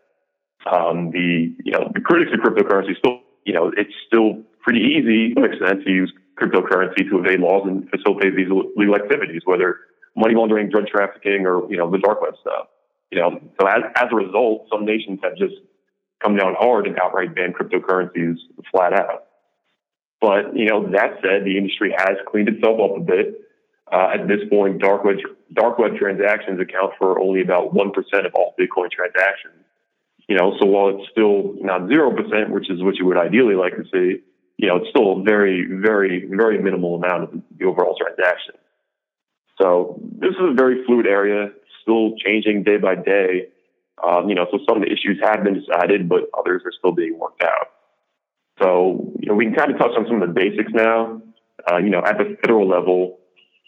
Um, 0.70 1.10
the 1.10 1.54
you 1.64 1.72
know, 1.72 1.90
the 1.94 2.00
critics 2.00 2.32
of 2.32 2.40
cryptocurrency 2.40 2.96
still 2.98 3.20
you 3.44 3.54
know, 3.54 3.72
it's 3.76 3.92
still 4.06 4.42
pretty 4.62 4.80
easy 4.80 5.34
to 5.34 5.44
extent 5.44 5.84
to 5.84 5.90
use 5.90 6.12
cryptocurrency 6.40 7.08
to 7.10 7.18
evade 7.18 7.40
laws 7.40 7.66
and 7.66 7.88
facilitate 7.90 8.36
these 8.36 8.48
illegal 8.48 8.94
activities, 8.94 9.42
whether 9.44 9.78
money 10.16 10.34
laundering, 10.34 10.70
drug 10.70 10.86
trafficking, 10.86 11.46
or 11.46 11.70
you 11.70 11.76
know 11.76 11.90
the 11.90 11.98
dark 11.98 12.20
web 12.22 12.34
stuff. 12.40 12.68
You 13.10 13.18
know, 13.18 13.40
so 13.60 13.66
as 13.66 13.82
as 13.96 14.06
a 14.12 14.14
result, 14.14 14.66
some 14.70 14.84
nations 14.84 15.20
have 15.22 15.36
just 15.36 15.54
come 16.22 16.36
down 16.36 16.54
hard 16.58 16.86
and 16.86 16.98
outright 16.98 17.34
banned 17.34 17.54
cryptocurrencies 17.56 18.36
flat 18.70 18.92
out. 18.92 19.26
But 20.20 20.56
you 20.56 20.66
know, 20.66 20.90
that 20.90 21.18
said, 21.22 21.44
the 21.44 21.56
industry 21.56 21.94
has 21.96 22.16
cleaned 22.28 22.48
itself 22.48 22.78
up 22.80 22.96
a 22.96 23.00
bit. 23.00 23.40
Uh, 23.90 24.10
at 24.14 24.28
this 24.28 24.40
point, 24.48 24.80
dark 24.80 25.04
web 25.04 25.16
dark 25.54 25.78
web 25.78 25.96
transactions 25.96 26.60
account 26.60 26.92
for 26.98 27.18
only 27.18 27.40
about 27.42 27.74
one 27.74 27.90
percent 27.90 28.26
of 28.26 28.34
all 28.34 28.54
Bitcoin 28.60 28.90
transactions. 28.90 29.64
You 30.28 30.36
know, 30.36 30.56
so 30.60 30.66
while 30.66 30.90
it's 30.90 31.10
still 31.10 31.54
not 31.60 31.88
zero 31.88 32.10
percent, 32.14 32.50
which 32.50 32.70
is 32.70 32.82
what 32.82 32.96
you 32.96 33.06
would 33.06 33.16
ideally 33.16 33.56
like 33.56 33.74
to 33.74 33.84
see, 33.92 34.22
you 34.58 34.68
know, 34.68 34.76
it's 34.76 34.90
still 34.90 35.20
a 35.20 35.22
very, 35.22 35.66
very, 35.66 36.26
very 36.30 36.62
minimal 36.62 36.96
amount 36.96 37.24
of 37.24 37.42
the 37.58 37.64
overall 37.64 37.96
transaction. 37.98 38.54
So 39.60 40.00
this 40.18 40.30
is 40.30 40.40
a 40.40 40.54
very 40.54 40.84
fluid 40.84 41.06
area, 41.06 41.50
still 41.82 42.14
changing 42.16 42.62
day 42.62 42.76
by 42.76 42.94
day. 42.94 43.48
Um, 44.06 44.28
you 44.28 44.34
know, 44.34 44.46
so 44.50 44.58
some 44.68 44.76
of 44.76 44.82
the 44.82 44.92
issues 44.92 45.18
have 45.22 45.42
been 45.42 45.54
decided, 45.54 46.08
but 46.08 46.30
others 46.38 46.62
are 46.64 46.72
still 46.78 46.92
being 46.92 47.18
worked 47.18 47.42
out. 47.42 47.68
So, 48.60 49.12
you 49.18 49.28
know, 49.28 49.34
we 49.34 49.46
can 49.46 49.54
kind 49.54 49.72
of 49.72 49.78
touch 49.78 49.92
on 49.96 50.06
some 50.06 50.20
of 50.22 50.28
the 50.28 50.34
basics 50.34 50.72
now. 50.72 51.22
Uh, 51.70 51.78
you 51.78 51.90
know, 51.90 52.02
at 52.04 52.18
the 52.18 52.36
federal 52.42 52.68
level, 52.68 53.18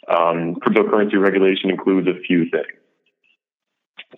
um, 0.08 0.56
cryptocurrency 0.56 1.20
regulation 1.20 1.70
includes 1.70 2.08
a 2.08 2.20
few 2.26 2.44
things. 2.50 2.78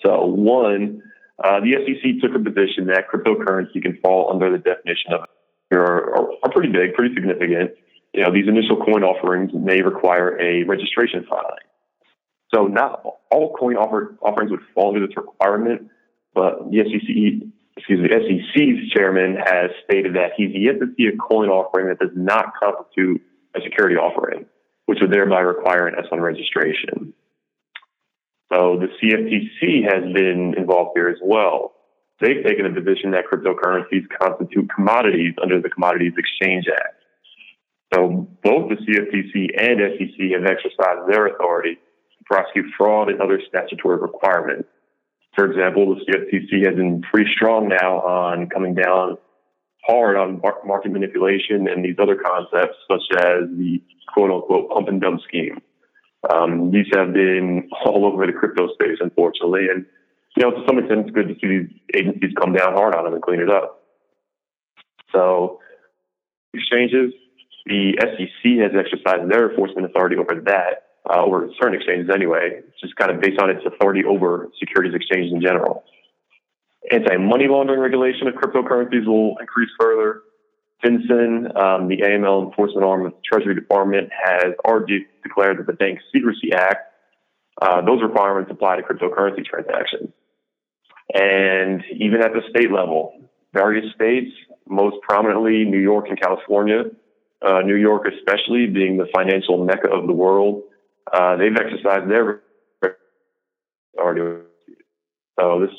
So, 0.04 0.24
one, 0.24 1.02
uh, 1.42 1.60
the 1.60 1.72
SEC 1.72 2.20
took 2.22 2.34
a 2.34 2.42
position 2.42 2.86
that 2.86 3.08
cryptocurrency 3.12 3.82
can 3.82 3.98
fall 4.02 4.32
under 4.32 4.50
the 4.50 4.58
definition 4.58 5.12
of 5.12 5.28
are, 5.72 6.14
are, 6.14 6.28
are 6.42 6.50
pretty 6.52 6.70
big, 6.70 6.94
pretty 6.94 7.14
significant. 7.14 7.72
You 8.12 8.22
know, 8.22 8.32
these 8.32 8.46
initial 8.46 8.76
coin 8.76 9.02
offerings 9.02 9.50
may 9.52 9.82
require 9.82 10.40
a 10.40 10.62
registration 10.64 11.26
filing. 11.28 11.66
So 12.54 12.66
not 12.66 13.02
all 13.30 13.56
coin 13.58 13.76
offer, 13.76 14.16
offerings 14.22 14.52
would 14.52 14.60
fall 14.74 14.94
under 14.94 15.04
this 15.04 15.16
requirement, 15.16 15.90
but 16.32 16.70
the 16.70 16.78
SEC, 16.84 17.48
excuse 17.76 18.00
me, 18.00 18.08
SEC's 18.08 18.90
chairman 18.92 19.36
has 19.36 19.70
stated 19.84 20.14
that 20.14 20.32
he's 20.36 20.50
yet 20.54 20.80
to 20.80 20.86
see 20.96 21.06
a 21.06 21.16
coin 21.16 21.48
offering 21.48 21.88
that 21.88 21.98
does 21.98 22.16
not 22.16 22.52
constitute 22.62 23.22
a 23.56 23.60
security 23.62 23.96
offering, 23.96 24.46
which 24.86 24.98
would 25.00 25.12
thereby 25.12 25.40
require 25.40 25.86
an 25.86 25.94
S1 25.94 26.20
registration. 26.20 27.12
So 28.52 28.78
the 28.78 28.88
CFTC 29.02 29.82
has 29.84 30.12
been 30.12 30.54
involved 30.56 30.92
here 30.94 31.08
as 31.08 31.18
well 31.22 31.74
they've 32.20 32.44
taken 32.44 32.66
a 32.66 32.72
position 32.72 33.10
that 33.12 33.24
cryptocurrencies 33.30 34.06
constitute 34.20 34.68
commodities 34.74 35.34
under 35.42 35.60
the 35.60 35.68
Commodities 35.68 36.12
Exchange 36.16 36.66
Act. 36.72 37.02
So 37.92 38.28
both 38.42 38.70
the 38.70 38.76
CFTC 38.76 39.54
and 39.58 39.80
SEC 39.98 40.18
have 40.32 40.44
exercised 40.44 41.08
their 41.08 41.28
authority 41.28 41.74
to 41.74 42.24
prosecute 42.24 42.66
fraud 42.76 43.08
and 43.08 43.20
other 43.20 43.40
statutory 43.48 43.98
requirements. 43.98 44.68
For 45.34 45.50
example, 45.50 45.94
the 45.94 46.04
CFTC 46.04 46.66
has 46.66 46.76
been 46.76 47.02
pretty 47.02 47.30
strong 47.34 47.68
now 47.68 48.00
on 48.00 48.48
coming 48.48 48.74
down 48.74 49.18
hard 49.86 50.16
on 50.16 50.40
market 50.40 50.92
manipulation 50.92 51.68
and 51.68 51.84
these 51.84 51.96
other 51.98 52.16
concepts, 52.16 52.76
such 52.90 53.02
as 53.18 53.48
the 53.56 53.82
quote 54.12 54.30
unquote 54.30 54.70
pump 54.70 54.88
and 54.88 55.00
dump 55.00 55.20
scheme. 55.26 55.60
Um, 56.32 56.70
these 56.70 56.86
have 56.94 57.12
been 57.12 57.68
all 57.84 58.06
over 58.06 58.26
the 58.26 58.32
crypto 58.32 58.68
space, 58.74 58.98
unfortunately, 59.00 59.66
and 59.72 59.84
you 60.36 60.42
know, 60.42 60.50
to 60.50 60.64
some 60.66 60.78
extent, 60.78 61.06
it's 61.06 61.14
good 61.14 61.28
to 61.28 61.34
see 61.34 61.46
these 61.46 61.80
agencies 61.94 62.32
come 62.40 62.52
down 62.52 62.72
hard 62.72 62.94
on 62.94 63.04
them 63.04 63.14
and 63.14 63.22
clean 63.22 63.40
it 63.40 63.50
up. 63.50 63.82
So, 65.12 65.60
exchanges, 66.52 67.12
the 67.66 67.94
SEC 68.00 68.58
has 68.58 68.72
exercised 68.76 69.30
their 69.30 69.50
enforcement 69.50 69.86
authority 69.86 70.16
over 70.16 70.42
that, 70.46 70.93
uh, 71.08 71.20
over 71.20 71.48
certain 71.60 71.74
exchanges 71.74 72.10
anyway, 72.12 72.60
just 72.80 72.96
kind 72.96 73.10
of 73.10 73.20
based 73.20 73.40
on 73.40 73.50
its 73.50 73.60
authority 73.66 74.04
over 74.04 74.48
securities 74.58 74.94
exchanges 74.94 75.32
in 75.32 75.40
general. 75.40 75.84
Anti 76.90 77.16
money 77.16 77.46
laundering 77.48 77.80
regulation 77.80 78.28
of 78.28 78.34
cryptocurrencies 78.34 79.06
will 79.06 79.36
increase 79.38 79.70
further. 79.78 80.22
FinCEN, 80.84 81.56
um, 81.56 81.88
the 81.88 81.98
AML 82.02 82.46
enforcement 82.46 82.84
arm 82.84 83.06
of 83.06 83.12
the 83.12 83.18
Treasury 83.24 83.54
Department, 83.54 84.10
has 84.12 84.52
already 84.66 85.06
declared 85.22 85.58
that 85.58 85.66
the 85.66 85.72
Bank 85.72 85.98
Secrecy 86.12 86.52
Act, 86.52 86.92
uh, 87.62 87.80
those 87.82 88.02
requirements 88.02 88.50
apply 88.50 88.76
to 88.76 88.82
cryptocurrency 88.82 89.44
transactions. 89.44 90.10
And 91.12 91.82
even 91.96 92.22
at 92.22 92.32
the 92.32 92.42
state 92.50 92.70
level, 92.70 93.30
various 93.54 93.94
states, 93.94 94.30
most 94.68 94.96
prominently 95.02 95.64
New 95.64 95.78
York 95.78 96.06
and 96.08 96.20
California, 96.20 96.84
uh, 97.40 97.60
New 97.60 97.76
York 97.76 98.06
especially 98.06 98.66
being 98.66 98.96
the 98.96 99.06
financial 99.14 99.64
mecca 99.64 99.88
of 99.88 100.06
the 100.06 100.12
world, 100.12 100.62
uh, 101.12 101.36
they've 101.36 101.56
exercised 101.56 102.10
their 102.10 102.42
authority. 103.96 104.46
So 105.38 105.60
this 105.60 105.74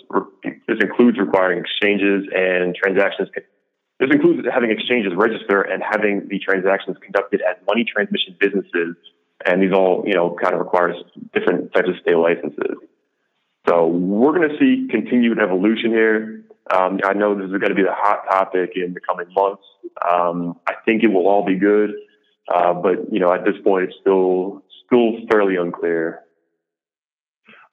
this 0.68 0.78
includes 0.82 1.18
requiring 1.18 1.60
exchanges 1.60 2.28
and 2.36 2.76
transactions. 2.76 3.30
This 4.00 4.10
includes 4.12 4.46
having 4.54 4.72
exchanges 4.72 5.14
register 5.16 5.62
and 5.62 5.82
having 5.82 6.28
the 6.28 6.40
transactions 6.40 6.98
conducted 7.02 7.42
as 7.42 7.56
money 7.66 7.86
transmission 7.86 8.36
businesses. 8.40 8.96
And 9.46 9.62
these 9.62 9.72
all, 9.72 10.04
you 10.06 10.14
know, 10.14 10.36
kind 10.42 10.54
of 10.54 10.60
requires 10.60 10.96
different 11.34 11.72
types 11.74 11.88
of 11.88 11.96
state 12.02 12.18
licenses. 12.18 12.78
So 13.68 13.88
we're 13.88 14.36
going 14.36 14.50
to 14.50 14.58
see 14.60 14.88
continued 14.90 15.40
evolution 15.40 15.92
here. 15.92 16.44
Um, 16.72 17.00
I 17.04 17.14
know 17.14 17.36
this 17.36 17.46
is 17.46 17.52
going 17.52 17.70
to 17.70 17.76
be 17.76 17.84
the 17.84 17.94
hot 17.94 18.26
topic 18.30 18.72
in 18.76 18.94
the 18.94 19.00
coming 19.00 19.28
months. 19.34 19.64
Um, 20.08 20.60
I 20.68 20.74
think 20.84 21.04
it 21.04 21.08
will 21.08 21.28
all 21.28 21.46
be 21.46 21.56
good, 21.56 21.92
uh, 22.54 22.74
but 22.74 23.12
you 23.12 23.20
know, 23.20 23.34
at 23.34 23.44
this 23.44 23.56
point, 23.64 23.86
it's 23.86 23.96
still 24.02 24.64
still 24.86 25.14
fairly 25.32 25.56
unclear. 25.56 26.22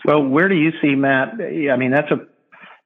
Well, 0.04 0.24
where 0.24 0.48
do 0.48 0.54
you 0.54 0.72
see 0.82 0.94
Matt? 0.94 1.34
I 1.40 1.76
mean, 1.76 1.90
that's 1.90 2.10
a, 2.10 2.26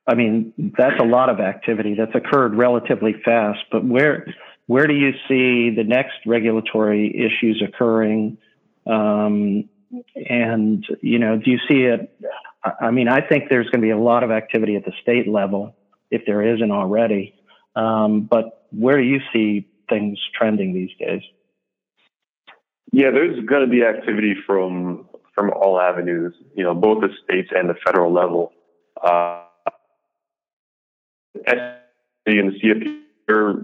I 0.06 0.14
mean, 0.14 0.52
that's 0.76 1.00
a 1.00 1.04
lot 1.04 1.30
of 1.30 1.40
activity 1.40 1.94
that's 1.94 2.14
occurred 2.14 2.54
relatively 2.54 3.14
fast. 3.24 3.60
But 3.70 3.84
where 3.84 4.26
where 4.66 4.86
do 4.86 4.94
you 4.94 5.12
see 5.28 5.74
the 5.74 5.84
next 5.84 6.26
regulatory 6.26 7.08
issues 7.08 7.62
occurring? 7.66 8.38
Um, 8.86 9.68
and 10.28 10.84
you 11.00 11.18
know, 11.18 11.36
do 11.38 11.50
you 11.50 11.58
see 11.68 11.82
it? 11.84 12.12
I 12.80 12.90
mean, 12.90 13.08
I 13.08 13.20
think 13.20 13.44
there's 13.48 13.66
going 13.66 13.80
to 13.80 13.86
be 13.86 13.90
a 13.90 13.98
lot 13.98 14.24
of 14.24 14.30
activity 14.32 14.74
at 14.74 14.84
the 14.84 14.92
state 15.00 15.28
level 15.28 15.76
if 16.10 16.22
there 16.26 16.42
isn't 16.54 16.70
already. 16.70 17.34
Um, 17.76 18.22
but 18.22 18.66
where 18.72 18.96
do 18.96 19.04
you 19.04 19.20
see 19.32 19.68
things 19.88 20.18
trending 20.36 20.74
these 20.74 20.90
days? 20.98 21.22
Yeah, 22.92 23.10
there's 23.10 23.44
going 23.46 23.62
to 23.62 23.70
be 23.70 23.82
activity 23.82 24.34
from 24.46 25.08
from 25.34 25.50
all 25.50 25.78
avenues, 25.78 26.34
you 26.54 26.64
know, 26.64 26.74
both 26.74 27.02
the 27.02 27.10
states 27.22 27.50
and 27.54 27.68
the 27.68 27.74
federal 27.84 28.12
level. 28.12 28.52
Uh, 29.02 29.42
and 31.46 31.76
the 32.24 32.58
CFP, 32.58 33.02
they're, 33.28 33.54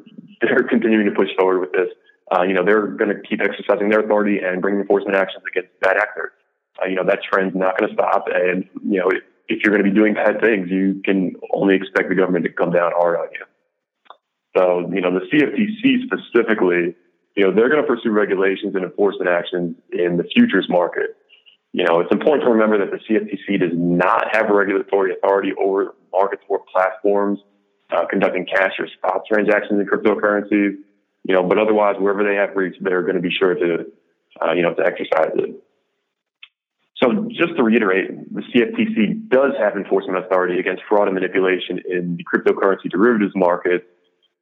they're 0.42 0.68
continuing 0.68 1.06
to 1.06 1.12
push 1.12 1.30
forward 1.38 1.60
with 1.60 1.72
this. 1.72 1.88
Uh, 2.30 2.42
you 2.42 2.52
know, 2.52 2.64
they're 2.64 2.86
going 2.88 3.08
to 3.08 3.20
keep 3.26 3.40
exercising 3.40 3.88
their 3.88 4.00
authority 4.00 4.38
and 4.38 4.60
bring 4.60 4.78
enforcement 4.78 5.16
actions 5.16 5.42
against 5.50 5.68
bad 5.80 5.96
actors. 5.96 6.30
Uh, 6.80 6.86
you 6.86 6.94
know, 6.94 7.04
that 7.04 7.20
trend's 7.22 7.54
not 7.56 7.78
going 7.78 7.88
to 7.88 7.94
stop. 7.94 8.26
And, 8.32 8.68
you 8.84 9.00
know, 9.00 9.08
if, 9.08 9.22
if 9.48 9.64
you're 9.64 9.72
going 9.72 9.84
to 9.84 9.90
be 9.90 9.94
doing 9.94 10.14
bad 10.14 10.40
things, 10.40 10.70
you 10.70 11.00
can 11.04 11.34
only 11.52 11.74
expect 11.74 12.10
the 12.10 12.14
government 12.14 12.44
to 12.44 12.52
come 12.52 12.70
down 12.70 12.92
hard 12.94 13.16
on 13.16 13.28
you. 13.32 13.44
So, 14.56 14.90
you 14.94 15.00
know, 15.00 15.18
the 15.18 15.26
CFTC 15.26 16.06
specifically, 16.06 16.94
you 17.36 17.44
know, 17.44 17.54
they're 17.54 17.68
going 17.68 17.80
to 17.80 17.86
pursue 17.86 18.10
regulations 18.10 18.74
and 18.74 18.84
enforcement 18.84 19.30
actions 19.30 19.76
in 19.92 20.16
the 20.16 20.24
futures 20.24 20.66
market. 20.68 21.16
You 21.72 21.84
know, 21.84 22.00
it's 22.00 22.12
important 22.12 22.44
to 22.44 22.50
remember 22.50 22.78
that 22.78 22.90
the 22.90 22.98
CFTC 22.98 23.58
does 23.60 23.72
not 23.74 24.26
have 24.32 24.50
regulatory 24.50 25.14
authority 25.14 25.52
over 25.58 25.94
markets 26.12 26.42
or 26.48 26.60
platforms 26.70 27.38
uh, 27.90 28.04
conducting 28.06 28.46
cash 28.46 28.72
or 28.78 28.86
spot 28.88 29.22
transactions 29.26 29.80
in 29.80 29.86
cryptocurrencies. 29.86 30.76
You 31.24 31.34
know, 31.34 31.42
but 31.44 31.58
otherwise, 31.58 31.96
wherever 31.98 32.24
they 32.24 32.34
have 32.34 32.56
reach, 32.56 32.76
they're 32.80 33.02
going 33.02 33.14
to 33.14 33.22
be 33.22 33.30
sure 33.30 33.54
to, 33.54 33.86
uh, 34.42 34.52
you 34.52 34.62
know, 34.62 34.74
to 34.74 34.84
exercise 34.84 35.30
it. 35.36 35.62
So 37.02 37.28
just 37.30 37.56
to 37.56 37.62
reiterate, 37.62 38.32
the 38.32 38.42
CFTC 38.42 39.28
does 39.28 39.52
have 39.58 39.76
enforcement 39.76 40.24
authority 40.24 40.58
against 40.58 40.82
fraud 40.88 41.08
and 41.08 41.14
manipulation 41.14 41.80
in 41.88 42.16
the 42.16 42.24
cryptocurrency 42.24 42.90
derivatives 42.90 43.32
market 43.34 43.86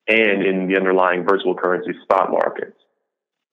and 0.09 0.42
in 0.42 0.68
the 0.68 0.76
underlying 0.76 1.25
virtual 1.25 1.54
currency 1.54 1.92
spot 2.02 2.30
markets. 2.30 2.76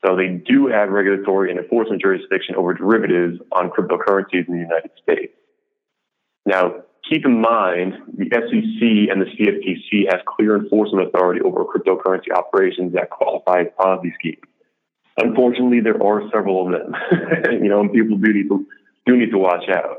So 0.05 0.15
they 0.15 0.27
do 0.27 0.67
have 0.67 0.89
regulatory 0.89 1.49
and 1.49 1.59
enforcement 1.59 2.01
jurisdiction 2.01 2.55
over 2.55 2.73
derivatives 2.73 3.39
on 3.51 3.69
cryptocurrencies 3.69 4.47
in 4.47 4.53
the 4.53 4.59
United 4.59 4.91
States. 5.01 5.33
Now, 6.45 6.83
keep 7.09 7.25
in 7.25 7.41
mind, 7.41 7.93
the 8.15 8.29
SEC 8.31 9.09
and 9.11 9.21
the 9.21 9.25
CFTC 9.25 10.11
have 10.11 10.25
clear 10.25 10.57
enforcement 10.57 11.07
authority 11.07 11.41
over 11.41 11.65
cryptocurrency 11.65 12.31
operations 12.33 12.93
that 12.93 13.09
qualify 13.09 13.61
as 13.61 13.67
Ponzi 13.79 14.13
schemes. 14.19 14.43
Unfortunately, 15.17 15.79
there 15.79 16.01
are 16.01 16.29
several 16.31 16.67
of 16.67 16.71
them, 16.71 16.95
you 17.63 17.69
know, 17.69 17.81
and 17.81 17.91
people 17.91 18.17
do 18.17 18.33
need 18.33 18.49
to 18.49 18.65
do 19.07 19.17
need 19.17 19.31
to 19.31 19.37
watch 19.37 19.67
out. 19.69 19.97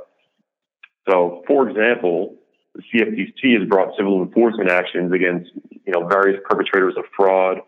So, 1.11 1.43
for 1.47 1.69
example, 1.69 2.37
the 2.75 2.83
CFTC 2.83 3.59
has 3.59 3.69
brought 3.69 3.97
civil 3.97 4.23
enforcement 4.23 4.71
actions 4.71 5.13
against, 5.13 5.51
you 5.71 5.93
know, 5.93 6.07
various 6.07 6.41
perpetrators 6.49 6.95
of 6.97 7.05
fraud, 7.17 7.59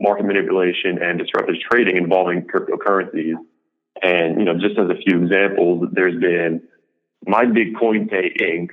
market 0.00 0.24
manipulation 0.24 0.98
and 1.02 1.18
disruptive 1.18 1.56
trading 1.70 1.96
involving 1.96 2.46
cryptocurrencies. 2.46 3.34
And, 4.02 4.38
you 4.38 4.44
know, 4.44 4.54
just 4.54 4.78
as 4.78 4.88
a 4.88 4.96
few 5.06 5.22
examples, 5.22 5.88
there's 5.92 6.18
been 6.18 6.62
My 7.26 7.44
Big 7.44 7.78
Coin 7.78 8.08
Pay 8.08 8.32
Inc. 8.40 8.70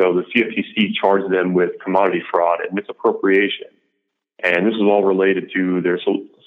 So 0.00 0.14
the 0.14 0.22
CFTC 0.32 0.94
charged 1.00 1.32
them 1.32 1.52
with 1.52 1.70
commodity 1.84 2.22
fraud 2.30 2.60
and 2.60 2.72
misappropriation. 2.72 3.66
And 4.42 4.66
this 4.66 4.74
is 4.74 4.82
all 4.82 5.04
related 5.04 5.50
to 5.54 5.80
their 5.82 5.98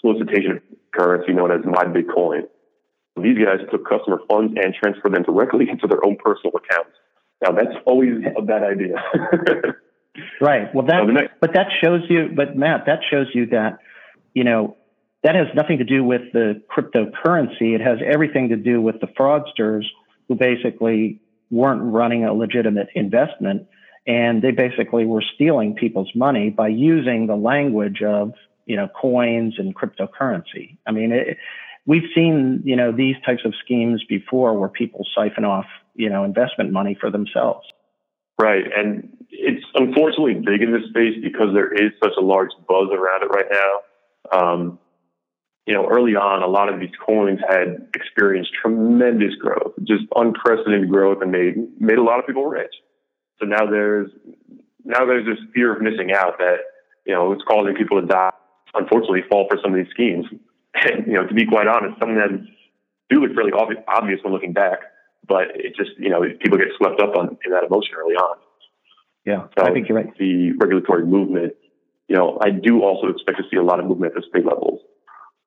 solicitation 0.01 0.51
of 0.51 0.62
currency 0.93 1.34
known 1.34 1.51
as 1.51 1.65
My 1.65 1.86
Big 1.86 2.08
Coin. 2.13 2.43
These 3.21 3.38
guys 3.38 3.60
took 3.71 3.88
customer 3.88 4.19
funds 4.30 4.54
and 4.62 4.73
transferred 4.73 5.13
them 5.13 5.23
directly 5.23 5.69
into 5.71 5.88
their 5.88 6.06
own 6.06 6.17
personal 6.17 6.54
accounts. 6.56 6.95
Now 7.43 7.51
that's 7.51 7.75
always 7.86 8.23
a 8.38 8.41
bad 8.41 8.63
idea. 8.63 8.95
right. 10.41 10.73
Well, 10.73 10.86
that, 10.88 11.32
but 11.41 11.54
that 11.54 11.67
shows 11.84 12.01
you, 12.10 12.30
but 12.34 12.56
Matt, 12.56 12.86
that 12.88 12.99
shows 13.10 13.28
you 13.34 13.47
that 13.47 13.80
you 14.35 14.43
know, 14.43 14.77
that 15.23 15.33
has 15.33 15.47
nothing 15.55 15.79
to 15.79 15.83
do 15.83 16.03
with 16.03 16.21
the 16.33 16.61
cryptocurrency. 16.69 17.73
It 17.73 17.81
has 17.81 17.97
everything 18.05 18.49
to 18.49 18.55
do 18.55 18.79
with 18.79 19.01
the 19.01 19.07
fraudsters 19.07 19.85
who 20.27 20.35
basically 20.35 21.19
weren't 21.49 21.81
running 21.81 22.25
a 22.25 22.33
legitimate 22.33 22.89
investment 22.93 23.67
and 24.07 24.41
they 24.41 24.51
basically 24.51 25.05
were 25.05 25.23
stealing 25.33 25.73
people's 25.73 26.11
money 26.13 26.49
by 26.49 26.67
using 26.67 27.25
the 27.25 27.35
language 27.35 28.03
of, 28.03 28.33
you 28.65 28.75
know, 28.75 28.87
coins 28.87 29.55
and 29.57 29.75
cryptocurrency. 29.75 30.77
I 30.85 30.91
mean, 30.91 31.11
it, 31.11 31.37
we've 31.87 32.09
seen, 32.13 32.61
you 32.63 32.75
know, 32.75 32.91
these 32.91 33.15
types 33.25 33.41
of 33.45 33.53
schemes 33.63 34.03
before 34.07 34.57
where 34.59 34.69
people 34.69 35.07
siphon 35.15 35.43
off, 35.43 35.65
you 35.95 36.09
know, 36.09 36.23
investment 36.23 36.71
money 36.71 36.95
for 36.99 37.09
themselves. 37.09 37.65
Right. 38.39 38.65
And 38.75 39.17
it's 39.31 39.65
unfortunately 39.73 40.35
big 40.35 40.61
in 40.61 40.71
this 40.71 40.87
space 40.89 41.15
because 41.23 41.53
there 41.53 41.73
is 41.73 41.91
such 42.03 42.13
a 42.17 42.21
large 42.21 42.51
buzz 42.67 42.89
around 42.91 43.23
it 43.23 43.27
right 43.27 43.47
now. 43.49 43.79
Um, 44.31 44.79
you 45.65 45.73
know, 45.73 45.88
early 45.89 46.15
on, 46.15 46.43
a 46.43 46.47
lot 46.47 46.71
of 46.71 46.79
these 46.79 46.93
coins 47.03 47.39
had 47.47 47.88
experienced 47.95 48.51
tremendous 48.61 49.33
growth, 49.41 49.73
just 49.83 50.03
unprecedented 50.15 50.89
growth, 50.89 51.21
and 51.21 51.31
made 51.31 51.55
made 51.79 51.97
a 51.97 52.03
lot 52.03 52.19
of 52.19 52.27
people 52.27 52.45
rich. 52.45 52.73
So 53.39 53.45
now 53.45 53.65
there's 53.65 54.11
now 54.83 55.05
there's 55.05 55.25
this 55.25 55.43
fear 55.53 55.75
of 55.75 55.81
missing 55.81 56.13
out 56.13 56.38
that 56.38 56.57
you 57.05 57.13
know 57.13 57.31
it's 57.31 57.43
causing 57.47 57.73
people 57.75 57.99
to 57.99 58.05
die. 58.05 58.31
Unfortunately, 58.75 59.21
fall 59.29 59.47
for 59.49 59.57
some 59.63 59.73
of 59.73 59.77
these 59.77 59.91
schemes. 59.91 60.25
And 60.75 61.07
you 61.07 61.13
know, 61.13 61.25
to 61.25 61.33
be 61.33 61.45
quite 61.45 61.67
honest, 61.67 61.97
some 62.01 62.09
of 62.09 62.15
them 62.17 62.49
do 63.09 63.21
look 63.21 63.35
really 63.38 63.53
obvious, 63.53 63.81
obvious 63.88 64.19
when 64.23 64.33
looking 64.33 64.51
back, 64.51 64.79
but 65.25 65.43
it 65.55 65.73
just 65.73 65.91
you 65.97 66.09
know 66.09 66.19
people 66.41 66.57
get 66.57 66.67
swept 66.77 66.99
up 66.99 67.15
on 67.15 67.38
in 67.45 67.51
that 67.53 67.63
emotion 67.63 67.95
early 67.97 68.15
on. 68.15 68.38
Yeah, 69.25 69.47
so 69.57 69.65
I 69.65 69.71
think 69.71 69.88
you're 69.88 69.97
right. 69.97 70.15
The 70.19 70.51
regulatory 70.59 71.05
movement 71.05 71.53
you 72.07 72.15
know, 72.15 72.37
I 72.41 72.51
do 72.51 72.83
also 72.83 73.07
expect 73.07 73.37
to 73.37 73.43
see 73.49 73.57
a 73.57 73.63
lot 73.63 73.79
of 73.79 73.85
movement 73.85 74.13
at 74.15 74.21
the 74.21 74.27
state 74.29 74.45
levels. 74.45 74.81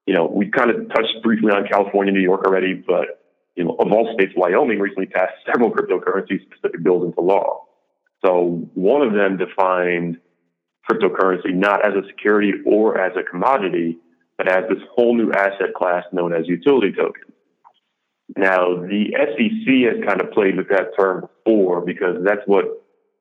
You 0.06 0.14
know, 0.14 0.26
we 0.26 0.50
kind 0.50 0.70
of 0.70 0.88
touched 0.88 1.22
briefly 1.22 1.52
on 1.52 1.66
California, 1.68 2.12
New 2.12 2.20
York 2.20 2.44
already, 2.44 2.74
but 2.74 3.22
you 3.56 3.64
know, 3.64 3.76
of 3.78 3.92
all 3.92 4.12
states, 4.14 4.32
Wyoming 4.36 4.78
recently 4.78 5.06
passed 5.06 5.34
several 5.46 5.70
cryptocurrency 5.70 6.40
specific 6.46 6.82
bills 6.82 7.04
into 7.04 7.20
law. 7.20 7.64
So 8.24 8.68
one 8.74 9.02
of 9.02 9.12
them 9.12 9.36
defined 9.36 10.18
cryptocurrency 10.90 11.52
not 11.52 11.84
as 11.84 11.92
a 11.92 12.06
security 12.06 12.52
or 12.64 13.00
as 13.00 13.12
a 13.16 13.22
commodity, 13.22 13.98
but 14.36 14.48
as 14.48 14.64
this 14.68 14.78
whole 14.94 15.16
new 15.16 15.32
asset 15.32 15.74
class 15.76 16.04
known 16.12 16.32
as 16.32 16.46
utility 16.46 16.92
tokens. 16.92 17.34
Now, 18.36 18.76
the 18.76 19.10
SEC 19.12 19.92
has 19.92 20.04
kind 20.06 20.20
of 20.20 20.32
played 20.32 20.56
with 20.56 20.68
that 20.68 20.90
term 20.98 21.28
before 21.44 21.80
because 21.84 22.16
that's 22.24 22.42
what 22.46 22.64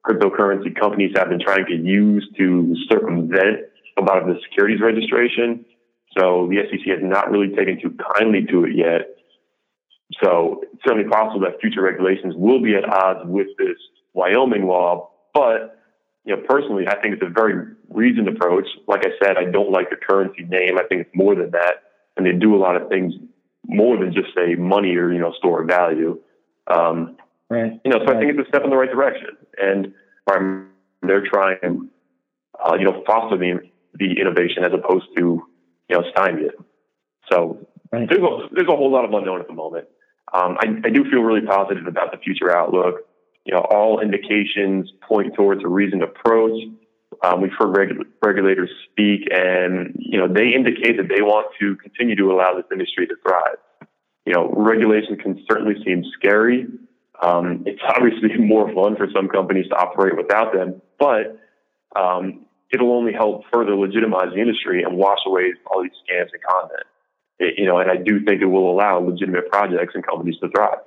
cryptocurrency 0.08 0.74
companies 0.80 1.12
have 1.16 1.30
been 1.30 1.40
trying 1.40 1.66
to 1.66 1.76
use 1.76 2.28
to 2.38 2.76
circumvent 2.90 3.60
a 3.98 4.02
lot 4.02 4.22
of 4.22 4.28
the 4.28 4.40
securities 4.44 4.80
registration. 4.80 5.66
So 6.18 6.48
the 6.50 6.64
SEC 6.70 6.88
has 6.88 7.00
not 7.02 7.30
really 7.30 7.56
taken 7.56 7.80
too 7.82 7.96
kindly 8.16 8.46
to 8.50 8.66
it 8.66 8.76
yet. 8.76 9.18
So 10.24 10.62
it's 10.64 10.82
certainly 10.88 11.10
possible 11.10 11.42
that 11.42 11.60
future 11.60 11.82
regulations 11.82 12.34
will 12.38 12.62
be 12.62 12.76
at 12.76 12.86
odds 12.86 13.22
with 13.26 13.48
this 13.58 13.78
Wyoming 14.14 14.66
law. 14.66 15.10
But, 15.34 15.80
you 16.24 16.36
know, 16.36 16.42
personally, 16.48 16.88
I 16.88 16.96
think 17.02 17.16
it's 17.16 17.24
a 17.24 17.30
very 17.30 17.74
reasoned 17.90 18.30
approach. 18.30 18.66
Like 18.88 19.06
I 19.06 19.12
said, 19.22 19.38
I 19.38 19.52
don't 19.52 19.72
like 19.72 19.90
the 19.90 19.98
currency 19.98 20.44
name. 20.44 20.78
I 20.78 20.84
think 20.88 21.02
it's 21.02 21.16
more 21.16 21.36
than 21.36 21.52
that. 21.52 21.84
And 22.16 22.26
they 22.26 22.32
do 22.32 22.56
a 22.56 22.58
lot 22.58 22.82
of 22.82 22.88
things 22.90 23.14
more 23.66 23.98
than 23.98 24.14
just 24.14 24.30
say 24.34 24.56
money 24.56 24.96
or, 24.96 25.12
you 25.12 25.20
know, 25.20 25.34
store 25.38 25.62
of 25.62 25.68
value. 25.68 26.20
Um, 26.68 27.18
Right. 27.50 27.80
You 27.86 27.92
know, 27.92 28.00
so 28.00 28.06
right. 28.06 28.18
I 28.18 28.20
think 28.20 28.38
it's 28.38 28.48
a 28.48 28.50
step 28.50 28.64
in 28.64 28.70
the 28.70 28.76
right 28.76 28.92
direction, 28.92 29.38
and 29.58 29.94
um, 30.30 30.70
they're 31.02 31.26
trying, 31.26 31.90
uh, 32.60 32.76
you 32.78 32.86
know, 32.86 33.04
foster 33.06 33.38
the 33.38 33.60
the 33.94 34.20
innovation 34.20 34.64
as 34.64 34.72
opposed 34.74 35.06
to, 35.18 35.42
you 35.90 35.98
know, 35.98 36.04
stymie 36.12 36.44
it. 36.44 36.56
So 37.32 37.66
right. 37.92 38.08
there's 38.10 38.22
a, 38.22 38.48
there's 38.54 38.68
a 38.68 38.76
whole 38.76 38.92
lot 38.92 39.06
of 39.06 39.14
unknown 39.14 39.40
at 39.40 39.48
the 39.48 39.54
moment. 39.54 39.88
Um, 40.34 40.58
I, 40.60 40.88
I 40.88 40.90
do 40.90 41.10
feel 41.10 41.22
really 41.22 41.46
positive 41.48 41.88
about 41.88 42.12
the 42.12 42.18
future 42.18 42.56
outlook. 42.56 43.08
you 43.48 43.54
know, 43.54 43.62
all 43.62 44.02
indications 44.02 44.92
point 45.08 45.34
towards 45.34 45.64
a 45.64 45.68
reasoned 45.68 46.04
approach. 46.04 46.62
Um, 47.24 47.42
we've 47.42 47.54
heard 47.58 47.74
regu- 47.74 48.06
regulators 48.22 48.70
speak, 48.92 49.22
and 49.32 49.96
you 49.98 50.20
know, 50.20 50.28
they 50.28 50.50
indicate 50.54 50.98
that 50.98 51.08
they 51.08 51.22
want 51.22 51.48
to 51.62 51.78
continue 51.78 52.16
to 52.18 52.30
allow 52.30 52.56
this 52.56 52.66
industry 52.72 53.08
to 53.08 53.16
thrive. 53.24 53.56
You 54.26 54.34
know, 54.34 54.54
regulation 54.56 55.16
can 55.16 55.44
certainly 55.50 55.76
seem 55.86 56.04
scary. 56.20 56.68
Um, 57.22 57.64
it's 57.66 57.82
obviously 57.88 58.38
more 58.40 58.72
fun 58.74 58.96
for 58.96 59.08
some 59.14 59.28
companies 59.28 59.68
to 59.70 59.76
operate 59.76 60.16
without 60.18 60.54
them, 60.54 60.82
but 61.00 61.40
um, 61.96 62.46
it'll 62.72 62.94
only 62.94 63.14
help 63.14 63.44
further 63.52 63.76
legitimize 63.76 64.34
the 64.34 64.42
industry 64.42 64.84
and 64.84 64.98
wash 64.98 65.20
away 65.26 65.54
all 65.66 65.84
these 65.84 65.92
scams 66.08 66.30
and 66.34 66.44
content. 66.44 66.84
It, 67.40 67.56
you 67.58 67.66
know, 67.66 67.80
and 67.80 67.90
I 67.90 67.98
do 67.98 68.24
think 68.26 68.42
it 68.42 68.46
will 68.46 68.72
allow 68.72 69.00
legitimate 69.00 69.50
projects 69.50 69.94
and 69.96 70.06
companies 70.06 70.36
to 70.42 70.50
thrive. 70.50 70.80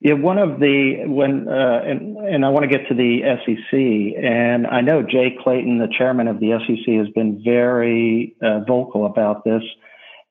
Yeah, 0.00 0.14
one 0.14 0.36
of 0.36 0.60
the 0.60 1.04
when 1.06 1.48
uh, 1.48 1.80
and 1.84 2.18
and 2.18 2.44
I 2.44 2.50
want 2.50 2.64
to 2.64 2.68
get 2.68 2.86
to 2.88 2.94
the 2.94 3.20
SEC, 3.44 4.22
and 4.22 4.66
I 4.66 4.82
know 4.82 5.02
Jay 5.02 5.36
Clayton, 5.42 5.78
the 5.78 5.88
chairman 5.96 6.28
of 6.28 6.38
the 6.38 6.58
SEC, 6.66 6.94
has 6.96 7.08
been 7.14 7.42
very 7.42 8.36
uh, 8.42 8.60
vocal 8.68 9.06
about 9.06 9.44
this, 9.44 9.62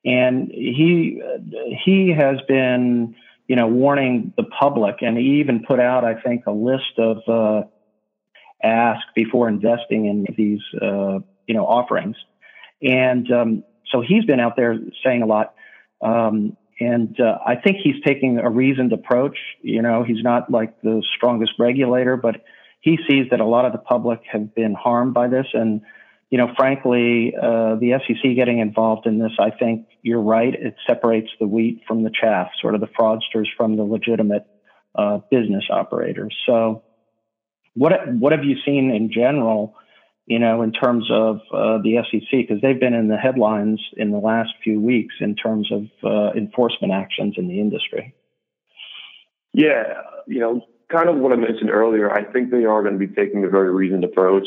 and 0.04 0.50
he 0.52 1.20
he 1.84 2.14
has 2.16 2.36
been 2.46 3.16
you 3.48 3.56
know 3.56 3.66
warning 3.66 4.32
the 4.36 4.44
public, 4.44 4.96
and 5.02 5.16
he 5.16 5.40
even 5.40 5.64
put 5.66 5.80
out 5.80 6.04
I 6.04 6.20
think 6.20 6.46
a 6.46 6.52
list 6.52 6.98
of 6.98 7.18
uh, 7.28 7.66
ask 8.62 9.00
before 9.14 9.48
investing 9.48 10.06
in 10.06 10.26
these 10.36 10.60
uh, 10.80 11.20
you 11.46 11.54
know 11.54 11.66
offerings, 11.66 12.16
and 12.82 13.30
um, 13.32 13.64
so 13.90 14.00
he's 14.00 14.24
been 14.24 14.40
out 14.40 14.56
there 14.56 14.78
saying 15.04 15.22
a 15.22 15.26
lot. 15.26 15.54
Um, 16.02 16.56
and 16.78 17.18
uh, 17.18 17.38
I 17.46 17.56
think 17.56 17.78
he's 17.82 17.96
taking 18.04 18.38
a 18.38 18.50
reasoned 18.50 18.92
approach. 18.92 19.38
You 19.62 19.80
know, 19.80 20.02
he's 20.02 20.22
not 20.22 20.50
like 20.50 20.80
the 20.82 21.02
strongest 21.16 21.52
regulator, 21.58 22.18
but 22.18 22.44
he 22.80 22.98
sees 23.08 23.30
that 23.30 23.40
a 23.40 23.46
lot 23.46 23.64
of 23.64 23.72
the 23.72 23.78
public 23.78 24.20
have 24.30 24.54
been 24.54 24.74
harmed 24.74 25.14
by 25.14 25.28
this. 25.28 25.46
And, 25.54 25.80
you 26.30 26.38
know, 26.38 26.52
frankly, 26.56 27.34
uh, 27.40 27.76
the 27.76 28.00
SEC 28.06 28.34
getting 28.34 28.58
involved 28.58 29.06
in 29.06 29.18
this, 29.18 29.32
I 29.38 29.50
think 29.50 29.86
you're 30.02 30.20
right. 30.20 30.54
It 30.54 30.74
separates 30.86 31.30
the 31.38 31.46
wheat 31.46 31.82
from 31.86 32.02
the 32.02 32.10
chaff, 32.10 32.48
sort 32.60 32.74
of 32.74 32.80
the 32.80 32.88
fraudsters 32.88 33.46
from 33.56 33.76
the 33.76 33.84
legitimate 33.84 34.44
uh, 34.94 35.18
business 35.30 35.64
operators. 35.70 36.34
So, 36.46 36.82
what 37.74 37.92
what 38.14 38.32
have 38.32 38.44
you 38.44 38.56
seen 38.64 38.90
in 38.90 39.10
general? 39.12 39.76
you 40.26 40.40
know, 40.40 40.62
in 40.62 40.72
terms 40.72 41.08
of 41.10 41.36
uh, 41.52 41.78
the 41.78 41.98
SEC, 42.10 42.28
because 42.32 42.60
they've 42.60 42.80
been 42.80 42.94
in 42.94 43.08
the 43.08 43.16
headlines 43.16 43.80
in 43.96 44.10
the 44.10 44.18
last 44.18 44.50
few 44.62 44.80
weeks 44.80 45.14
in 45.20 45.36
terms 45.36 45.70
of 45.70 45.84
uh, 46.02 46.32
enforcement 46.32 46.92
actions 46.92 47.34
in 47.38 47.46
the 47.46 47.60
industry. 47.60 48.12
Yeah, 49.52 50.02
you 50.26 50.40
know, 50.40 50.62
kind 50.90 51.08
of 51.08 51.16
what 51.16 51.32
I 51.32 51.36
mentioned 51.36 51.70
earlier, 51.70 52.12
I 52.12 52.24
think 52.24 52.50
they 52.50 52.64
are 52.64 52.82
going 52.82 52.98
to 52.98 53.06
be 53.06 53.14
taking 53.14 53.44
a 53.44 53.48
very 53.48 53.72
reasoned 53.72 54.02
approach. 54.02 54.46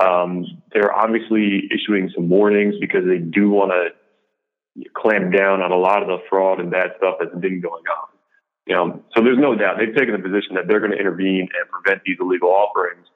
Um, 0.00 0.62
they're 0.72 0.94
obviously 0.94 1.68
issuing 1.74 2.10
some 2.14 2.28
warnings 2.28 2.74
because 2.80 3.04
they 3.04 3.18
do 3.18 3.50
want 3.50 3.72
to 3.72 4.84
clamp 4.94 5.34
down 5.34 5.60
on 5.60 5.72
a 5.72 5.76
lot 5.76 6.02
of 6.02 6.08
the 6.08 6.18
fraud 6.30 6.60
and 6.60 6.70
bad 6.70 6.90
stuff 6.98 7.16
that's 7.18 7.34
been 7.34 7.60
going 7.60 7.84
on. 7.84 8.08
You 8.66 8.74
know, 8.74 9.02
so 9.16 9.24
there's 9.24 9.38
no 9.38 9.54
doubt 9.54 9.76
they've 9.78 9.96
taken 9.96 10.12
the 10.12 10.22
position 10.22 10.54
that 10.54 10.68
they're 10.68 10.80
going 10.80 10.92
to 10.92 10.98
intervene 10.98 11.48
and 11.50 11.70
prevent 11.70 12.02
these 12.04 12.18
illegal 12.20 12.50
offerings 12.50 13.06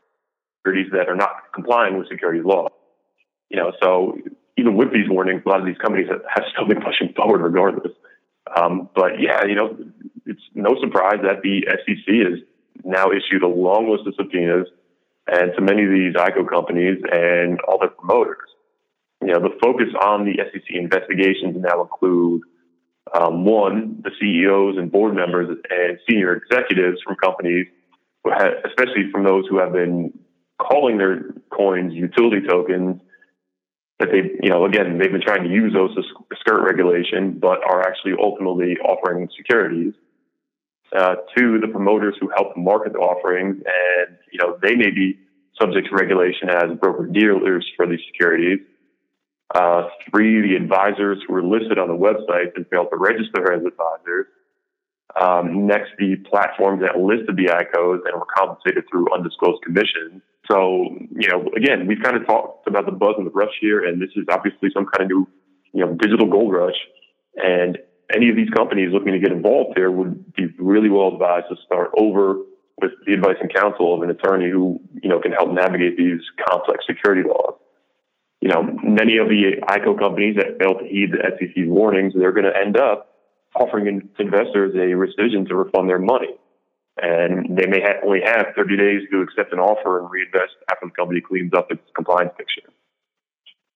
securities 0.59 0.91
that 0.93 1.09
are 1.09 1.17
not 1.17 1.53
complying 1.55 1.99
with 1.99 2.09
securities 2.09 2.45
law. 2.45 2.69
You 3.51 3.59
know, 3.59 3.73
so 3.83 4.17
even 4.57 4.77
with 4.77 4.93
these 4.93 5.09
warnings, 5.09 5.43
a 5.45 5.49
lot 5.49 5.61
of 5.61 5.67
these 5.67 5.79
companies 5.79 6.09
have 6.09 6.45
still 6.53 6.67
been 6.67 6.81
pushing 6.81 7.13
forward 7.15 7.43
regardless. 7.43 7.93
Um, 8.57 8.89
but 8.95 9.21
yeah, 9.21 9.45
you 9.45 9.55
know, 9.55 9.77
it's 10.27 10.41
no 10.55 10.77
surprise 10.81 11.21
that 11.23 11.43
the 11.43 11.67
SEC 11.69 12.15
has 12.31 12.39
now 12.85 13.11
issued 13.11 13.43
a 13.43 13.49
long 13.49 13.91
list 13.91 14.07
of 14.07 14.15
subpoenas 14.17 14.69
and 15.27 15.53
to 15.57 15.63
many 15.63 15.85
of 15.85 15.91
these 15.91 16.15
ICO 16.15 16.49
companies 16.49 16.99
and 17.11 17.61
all 17.69 17.79
their 17.79 17.91
promoters. 17.91 18.49
You 19.21 19.29
know, 19.29 19.41
the 19.41 19.57
focus 19.63 19.89
on 20.05 20.25
the 20.25 20.35
SEC 20.37 20.65
investigations 20.71 21.57
now 21.57 21.83
include 21.83 22.43
um, 23.15 23.45
one, 23.45 24.03
the 24.03 24.11
CEOs 24.21 24.79
and 24.79 24.91
board 24.91 25.15
members 25.15 25.49
and 25.71 25.99
senior 26.09 26.35
executives 26.35 26.99
from 27.05 27.17
companies, 27.17 27.67
who 28.25 28.31
have, 28.31 28.53
especially 28.65 29.11
from 29.13 29.25
those 29.25 29.45
who 29.49 29.59
have 29.59 29.73
been 29.73 30.13
calling 30.61 30.99
their 30.99 31.35
coins 31.51 31.93
utility 31.93 32.47
tokens 32.47 33.01
that 33.99 34.09
they, 34.11 34.31
you 34.43 34.51
know, 34.51 34.65
again, 34.65 34.99
they've 34.99 35.13
been 35.13 35.23
trying 35.23 35.45
to 35.45 35.51
use 35.51 35.73
those 35.73 35.95
to 35.95 36.03
skirt 36.41 36.65
regulation, 36.65 37.39
but 37.41 37.59
are 37.65 37.83
actually 37.83 38.15
ultimately 38.21 38.77
offering 38.79 39.29
securities. 39.37 39.95
Uh, 40.95 41.15
to 41.37 41.59
the 41.59 41.69
promoters 41.69 42.15
who 42.21 42.29
help 42.37 42.55
market 42.55 42.93
the 42.93 42.99
offerings, 42.99 43.57
and 43.57 44.17
you 44.31 44.39
know 44.39 44.59
they 44.63 44.75
may 44.75 44.91
be 44.91 45.19
subject 45.59 45.89
to 45.89 45.95
regulation 45.95 46.51
as 46.51 46.77
broker 46.81 47.07
dealers 47.07 47.67
for 47.77 47.87
these 47.87 48.01
securities. 48.13 48.59
Uh, 49.55 49.89
three, 50.11 50.41
the 50.41 50.57
advisors 50.57 51.19
who 51.27 51.35
are 51.35 51.43
listed 51.43 51.79
on 51.79 51.89
the 51.89 51.97
website 51.97 52.53
and 52.57 52.67
failed 52.69 52.89
to 52.91 52.97
register 52.97 53.53
as 53.53 53.61
advisors. 53.65 54.27
Um, 55.21 55.67
next, 55.67 55.93
the 55.99 56.17
platforms 56.29 56.83
that 56.83 56.99
listed 56.99 57.37
the 57.37 57.53
ICOs 57.53 58.01
and 58.05 58.15
were 58.15 58.27
compensated 58.35 58.85
through 58.91 59.13
undisclosed 59.13 59.63
commissions. 59.63 60.23
So, 60.51 60.89
you 61.11 61.29
know, 61.29 61.49
again, 61.57 61.87
we've 61.87 62.03
kind 62.03 62.17
of 62.17 62.27
talked 62.27 62.67
about 62.67 62.87
the 62.87 62.93
buzz 62.93 63.15
and 63.19 63.27
the 63.27 63.31
rush 63.31 63.53
here, 63.61 63.85
and 63.85 64.01
this 64.01 64.11
is 64.17 64.25
obviously 64.31 64.71
some 64.73 64.87
kind 64.87 65.05
of 65.05 65.09
new, 65.09 65.29
you 65.73 65.85
know, 65.85 65.95
digital 65.95 66.29
gold 66.29 66.53
rush. 66.53 66.77
And 67.37 67.79
any 68.15 68.29
of 68.29 68.37
these 68.37 68.51
companies 68.51 68.91
looking 68.93 69.13
to 69.13 69.19
get 69.19 69.33
involved 69.33 69.77
here 69.77 69.91
would 69.91 70.35
be 70.35 70.47
really 70.59 70.89
well 70.89 71.09
advised 71.09 71.47
to 71.51 71.57
start 71.65 71.91
over 71.97 72.37
with 72.81 72.93
the 73.07 73.15
advice 73.15 73.37
and 73.41 73.53
counsel 73.53 73.95
of 73.95 74.03
an 74.03 74.11
attorney 74.11 74.51
who, 74.51 74.81
you 75.03 75.09
know, 75.09 75.21
can 75.21 75.33
help 75.33 75.51
navigate 75.53 75.97
these 75.97 76.21
complex 76.49 76.85
security 76.87 77.23
laws. 77.27 77.55
You 78.41 78.49
know, 78.49 78.63
many 78.83 79.19
of 79.19 79.29
the 79.29 79.63
ICO 79.69 79.99
companies 79.99 80.37
that 80.37 80.59
fail 80.59 80.79
to 80.79 80.85
heed 80.85 81.13
the 81.13 81.23
SEC's 81.39 81.69
warnings, 81.69 82.13
they're 82.17 82.33
going 82.33 82.51
to 82.51 82.57
end 82.57 82.77
up 82.77 83.15
offering 83.55 84.09
investors 84.19 84.75
a 84.75 84.97
rescission 84.97 85.47
to 85.49 85.55
refund 85.55 85.89
their 85.89 85.99
money 85.99 86.35
and 87.01 87.57
they 87.57 87.67
may 87.67 87.81
only 88.05 88.21
have 88.25 88.49
30 88.55 88.77
days 88.77 89.01
to 89.11 89.23
accept 89.23 89.53
an 89.53 89.59
offer 89.59 90.01
and 90.01 90.11
reinvest 90.11 90.53
after 90.71 90.87
the 90.87 90.93
company 90.93 91.21
cleans 91.21 91.53
up 91.55 91.71
its 91.71 91.83
compliance 91.95 92.33
picture. 92.37 92.69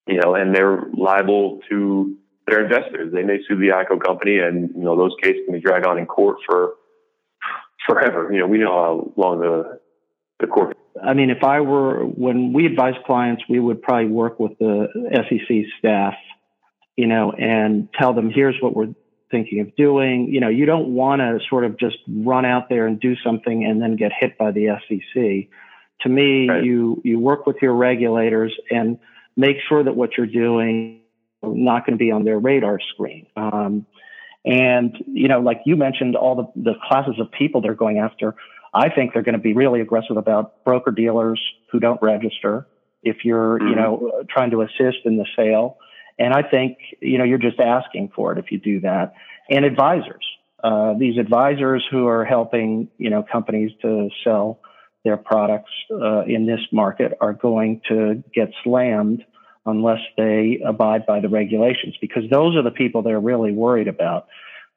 You 0.07 0.20
know, 0.20 0.35
and 0.35 0.55
they're 0.55 0.83
liable 0.92 1.61
to 1.70 2.16
their 2.46 2.62
investors. 2.64 3.12
They 3.12 3.22
may 3.22 3.38
sue 3.48 3.56
the 3.56 3.68
ICO 3.68 4.02
company, 4.02 4.38
and 4.38 4.70
you 4.74 4.82
know 4.82 4.96
those 4.96 5.14
cases 5.22 5.42
can 5.44 5.54
be 5.54 5.61
dragged 5.61 5.87
on 5.87 5.98
in 5.98 6.06
court 6.06 6.38
for 6.46 6.74
forever. 7.87 8.30
You 8.32 8.40
know, 8.40 8.46
we 8.46 8.59
know 8.59 8.72
how 8.72 9.12
long 9.16 9.40
the 9.40 9.80
the 10.40 10.46
court. 10.46 10.76
I 11.02 11.14
mean, 11.14 11.30
if 11.30 11.42
I 11.42 11.61
were 11.61 12.04
when 12.04 12.52
we 12.52 12.66
advise 12.66 12.94
clients, 13.04 13.42
we 13.48 13.59
would 13.59 13.82
probably 13.82 14.09
work 14.09 14.38
with 14.38 14.59
the 14.59 14.88
SEC 15.12 15.56
staff, 15.78 16.14
you 16.96 17.06
know, 17.06 17.32
and 17.32 17.88
tell 17.98 18.14
them 18.14 18.30
here's 18.30 18.56
what 18.61 18.74
we're 18.74 18.94
thinking 19.30 19.61
of 19.61 19.74
doing. 19.76 20.28
You 20.30 20.40
know, 20.40 20.48
you 20.48 20.66
don't 20.66 20.94
want 20.94 21.20
to 21.20 21.38
sort 21.48 21.64
of 21.64 21.78
just 21.78 21.96
run 22.09 22.44
out 22.44 22.68
there 22.68 22.87
and 22.87 23.00
do 23.00 23.14
something 23.24 23.64
and 23.64 23.82
then 23.82 23.96
get 23.96 24.12
hit 24.18 24.38
by 24.38 24.52
the 24.52 24.78
SEC. 24.88 25.48
To 26.02 26.09
me, 26.09 26.48
right. 26.48 26.64
you 26.64 27.00
you 27.04 27.18
work 27.18 27.46
with 27.46 27.56
your 27.61 27.74
regulators 27.74 28.54
and 28.70 28.98
make 29.37 29.56
sure 29.68 29.82
that 29.82 29.96
what 29.96 30.11
you're 30.16 30.26
doing 30.26 31.00
not 31.54 31.87
going 31.87 31.98
to 31.98 32.02
be 32.02 32.11
on 32.11 32.24
their 32.24 32.38
radar 32.38 32.78
screen. 32.94 33.26
Um, 33.37 33.87
and 34.44 34.96
you 35.06 35.28
know, 35.28 35.40
like 35.40 35.62
you 35.66 35.76
mentioned, 35.76 36.16
all 36.16 36.37
the, 36.37 36.62
the 36.62 36.74
classes 36.88 37.16
of 37.18 37.30
people 37.32 37.61
they're 37.61 37.74
going 37.74 37.98
after. 37.98 38.35
I 38.72 38.90
think 38.90 39.12
they're 39.12 39.22
going 39.22 39.35
to 39.35 39.40
be 39.40 39.54
really 39.54 39.80
aggressive 39.80 40.16
about 40.16 40.64
broker 40.64 40.90
dealers 40.90 41.40
who 41.72 41.80
don't 41.80 42.00
register. 42.02 42.66
If 43.02 43.24
you're, 43.24 43.59
mm-hmm. 43.59 43.68
you 43.68 43.74
know, 43.76 44.24
trying 44.28 44.50
to 44.50 44.62
assist 44.62 44.98
in 45.04 45.16
the 45.16 45.26
sale, 45.37 45.78
and 46.18 46.32
I 46.32 46.42
think, 46.42 46.78
you 47.00 47.18
know, 47.18 47.24
you're 47.24 47.38
just 47.38 47.61
asking 47.61 48.12
for 48.14 48.32
it 48.32 48.38
if 48.38 48.50
you 48.50 48.59
do 48.59 48.80
that. 48.80 49.14
And 49.48 49.64
advisors, 49.64 50.24
uh, 50.62 50.94
these 50.98 51.18
advisors 51.18 51.85
who 51.90 52.06
are 52.06 52.24
helping, 52.24 52.88
you 52.98 53.11
know, 53.11 53.22
companies 53.22 53.70
to 53.82 54.09
sell 54.24 54.61
their 55.04 55.16
products 55.16 55.70
uh, 55.90 56.22
in 56.22 56.46
this 56.46 56.61
market 56.72 57.12
are 57.20 57.32
going 57.32 57.80
to 57.88 58.22
get 58.35 58.50
slammed 58.64 59.24
unless 59.66 60.00
they 60.16 60.61
abide 60.64 61.05
by 61.07 61.20
the 61.20 61.29
regulations 61.29 61.94
because 62.00 62.22
those 62.31 62.57
are 62.57 62.62
the 62.62 62.70
people 62.70 63.02
they're 63.02 63.20
really 63.20 63.52
worried 63.52 63.88
about. 63.88 64.29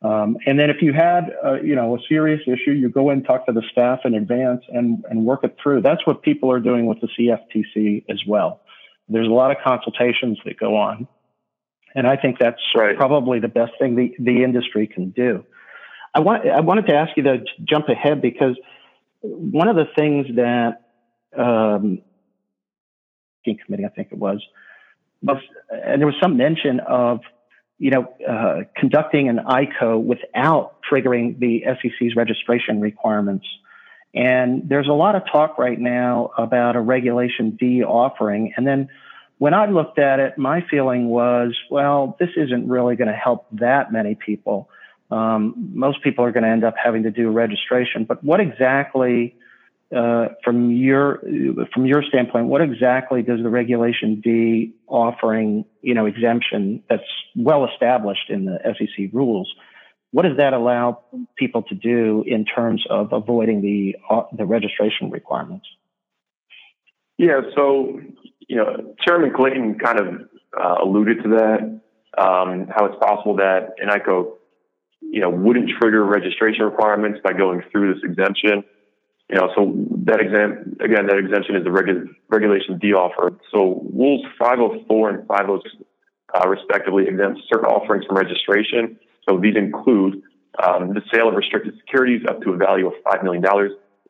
Um, 0.02 0.38
and 0.46 0.58
then 0.58 0.70
if 0.70 0.82
you 0.82 0.94
had, 0.94 1.32
uh, 1.46 1.62
you 1.62 1.76
know, 1.76 1.96
a 1.96 2.00
serious 2.08 2.42
issue, 2.48 2.72
you 2.72 2.90
go 2.90 3.10
in, 3.10 3.24
talk 3.24 3.46
to 3.48 3.52
the 3.52 3.64
staff 3.72 4.00
in 4.06 4.14
advance 4.14 4.64
and, 4.70 5.04
and 5.10 5.26
work 5.26 5.44
it 5.44 5.58
through. 5.62 5.82
That's 5.82 6.06
what 6.08 6.22
people 6.22 6.52
are 6.52 6.60
doing 6.60 6.86
with 6.86 7.00
the 7.02 7.08
CFTC 7.08 8.06
as 8.10 8.22
well. 8.26 8.62
There's 9.10 9.28
a 9.28 9.32
lot 9.32 9.52
of 9.52 9.58
consultations 9.64 10.38
that 10.46 10.58
go 10.58 10.78
on. 10.78 11.08
And 11.96 12.08
I 12.08 12.16
think 12.16 12.38
that's 12.40 12.62
right. 12.76 12.96
probably 12.96 13.40
the 13.40 13.48
best 13.48 13.74
thing 13.80 13.96
the, 13.96 14.16
the 14.20 14.44
industry 14.44 14.88
can 14.88 15.10
do. 15.10 15.44
I, 16.14 16.22
want, 16.22 16.48
I 16.48 16.62
wanted 16.62 16.88
to 16.88 16.94
ask 16.94 17.18
you 17.18 17.24
to 17.24 17.40
jump 17.68 17.90
ahead 17.90 18.22
because 18.22 18.56
one 19.22 19.68
of 19.68 19.76
the 19.76 19.86
things 19.98 20.28
that 20.36 20.86
um, 21.38 22.02
committee, 23.44 23.86
I 23.86 23.90
think 23.90 24.10
it 24.12 24.18
was, 24.18 24.42
was, 25.22 25.42
and 25.70 26.02
there 26.02 26.08
was 26.08 26.16
some 26.22 26.38
mention 26.38 26.80
of 26.80 27.22
you 27.80 27.92
know, 27.92 28.14
uh, 28.30 28.64
conducting 28.76 29.30
an 29.30 29.38
ICO 29.38 30.04
without 30.04 30.76
triggering 30.92 31.40
the 31.40 31.64
SEC's 31.82 32.16
registration 32.16 32.82
requirements. 32.82 33.48
And 34.14 34.68
there's 34.68 34.88
a 34.88 34.94
lot 34.94 35.16
of 35.16 35.24
talk 35.32 35.58
right 35.58 35.80
now 35.80 36.32
about 36.38 36.76
a 36.76 36.82
Regulation 36.82 37.52
D 37.52 37.84
offering. 37.84 38.54
And 38.58 38.68
then 38.68 38.90
when 39.38 39.54
I 39.54 39.68
looked 39.68 39.98
at 39.98 40.20
it, 40.20 40.38
my 40.38 40.66
feeling 40.70 41.08
was, 41.08 41.56
well, 41.72 42.18
this 42.20 42.30
isn't 42.36 42.68
really 42.68 42.98
going 42.98 43.08
to 43.08 43.14
help 43.14 43.48
that 43.54 43.94
many 43.94 44.16
people. 44.16 44.70
Um, 45.10 45.72
most 45.74 46.04
people 46.04 46.26
are 46.26 46.32
going 46.32 46.44
to 46.44 46.50
end 46.50 46.66
up 46.66 46.76
having 46.82 47.04
to 47.04 47.12
do 47.12 47.30
registration. 47.30 48.04
But 48.04 48.24
what 48.24 48.42
exactly 48.42 49.36
uh, 49.96 50.28
from 50.44 50.72
your 50.72 51.20
from 51.74 51.86
your 51.86 52.04
standpoint, 52.04 52.46
what 52.46 52.62
exactly 52.62 53.24
does 53.24 53.42
the 53.42 53.50
Regulation 53.50 54.22
D 54.22 54.76
offering, 54.88 55.66
you 55.82 55.96
know, 55.96 56.06
exemption 56.06 56.84
that's 56.88 57.02
well 57.36 57.68
established 57.68 58.30
in 58.30 58.46
the 58.46 58.60
SEC 58.64 59.10
rules? 59.12 59.52
What 60.12 60.24
does 60.24 60.38
that 60.38 60.54
allow 60.54 61.02
people 61.38 61.64
to 61.64 61.76
do 61.76 62.24
in 62.28 62.46
terms 62.46 62.84
of 62.90 63.14
avoiding 63.14 63.62
the 63.62 63.96
uh, 64.10 64.24
the 64.32 64.46
registration 64.46 65.10
requirements? 65.10 65.66
Yeah, 67.18 67.42
so 67.56 68.00
you 68.48 68.58
know, 68.58 68.96
Chairman 69.08 69.34
Clayton 69.36 69.80
kind 69.80 70.00
of 70.00 70.08
uh, 70.60 70.84
alluded 70.84 71.24
to 71.24 71.30
that. 71.30 71.82
Um, 72.18 72.68
how 72.76 72.86
it's 72.86 72.98
possible 73.00 73.38
that 73.38 73.76
an 73.78 73.90
ICO, 73.90 74.34
you 75.02 75.22
know, 75.22 75.30
wouldn't 75.30 75.70
trigger 75.80 76.04
registration 76.04 76.66
requirements 76.66 77.20
by 77.24 77.34
going 77.34 77.64
through 77.72 77.94
this 77.94 78.04
exemption 78.04 78.64
you 79.30 79.36
know, 79.36 79.50
so 79.56 79.74
that 80.06 80.20
exam 80.20 80.76
again, 80.82 81.06
that 81.06 81.18
exemption 81.18 81.56
is 81.56 81.64
the 81.64 81.70
regu- 81.70 82.10
regulation 82.30 82.80
D 82.80 82.94
offer. 82.94 83.38
So 83.52 83.86
rules 83.94 84.26
504 84.40 85.10
and 85.10 85.28
506 85.28 85.86
uh, 86.34 86.48
respectively 86.48 87.08
exempt 87.08 87.42
certain 87.52 87.66
offerings 87.66 88.06
from 88.06 88.18
registration. 88.18 88.98
So 89.28 89.40
these 89.40 89.56
include 89.56 90.22
um, 90.64 90.94
the 90.94 91.02
sale 91.14 91.30
of 91.30 91.36
restricted 91.36 91.76
securities 91.78 92.22
up 92.28 92.42
to 92.42 92.54
a 92.54 92.58
value 92.58 92.88
of 92.88 92.94
$5 93.06 93.24
million 93.24 93.44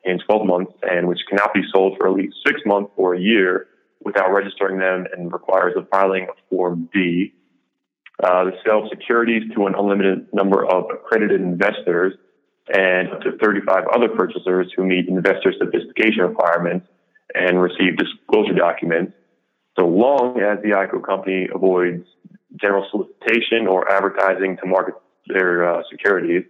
in 0.04 0.18
12 0.18 0.46
months 0.46 0.72
and 0.82 1.06
which 1.06 1.20
cannot 1.28 1.52
be 1.52 1.60
sold 1.72 1.96
for 1.98 2.08
at 2.08 2.14
least 2.14 2.34
six 2.46 2.60
months 2.64 2.90
or 2.96 3.14
a 3.14 3.20
year 3.20 3.68
without 4.02 4.32
registering 4.32 4.78
them 4.78 5.04
and 5.16 5.32
requires 5.32 5.74
the 5.74 5.86
filing 5.92 6.26
of 6.28 6.36
Form 6.48 6.88
D. 6.92 7.34
Uh, 8.22 8.44
the 8.44 8.52
sale 8.64 8.84
of 8.84 8.88
securities 8.90 9.42
to 9.54 9.66
an 9.66 9.74
unlimited 9.74 10.26
number 10.32 10.64
of 10.64 10.84
accredited 10.90 11.40
investors 11.40 12.14
and 12.72 13.12
up 13.12 13.20
to 13.22 13.36
35 13.42 13.84
other 13.94 14.08
purchasers 14.08 14.72
who 14.76 14.84
meet 14.84 15.08
investor 15.08 15.52
sophistication 15.58 16.22
requirements 16.22 16.86
and 17.34 17.60
receive 17.60 17.96
disclosure 17.96 18.54
documents, 18.54 19.12
so 19.78 19.86
long 19.86 20.40
as 20.40 20.62
the 20.62 20.70
ICO 20.70 21.02
company 21.04 21.48
avoids 21.54 22.06
general 22.60 22.86
solicitation 22.90 23.66
or 23.68 23.90
advertising 23.90 24.56
to 24.62 24.66
market 24.66 24.94
their 25.26 25.68
uh, 25.68 25.82
securities. 25.90 26.44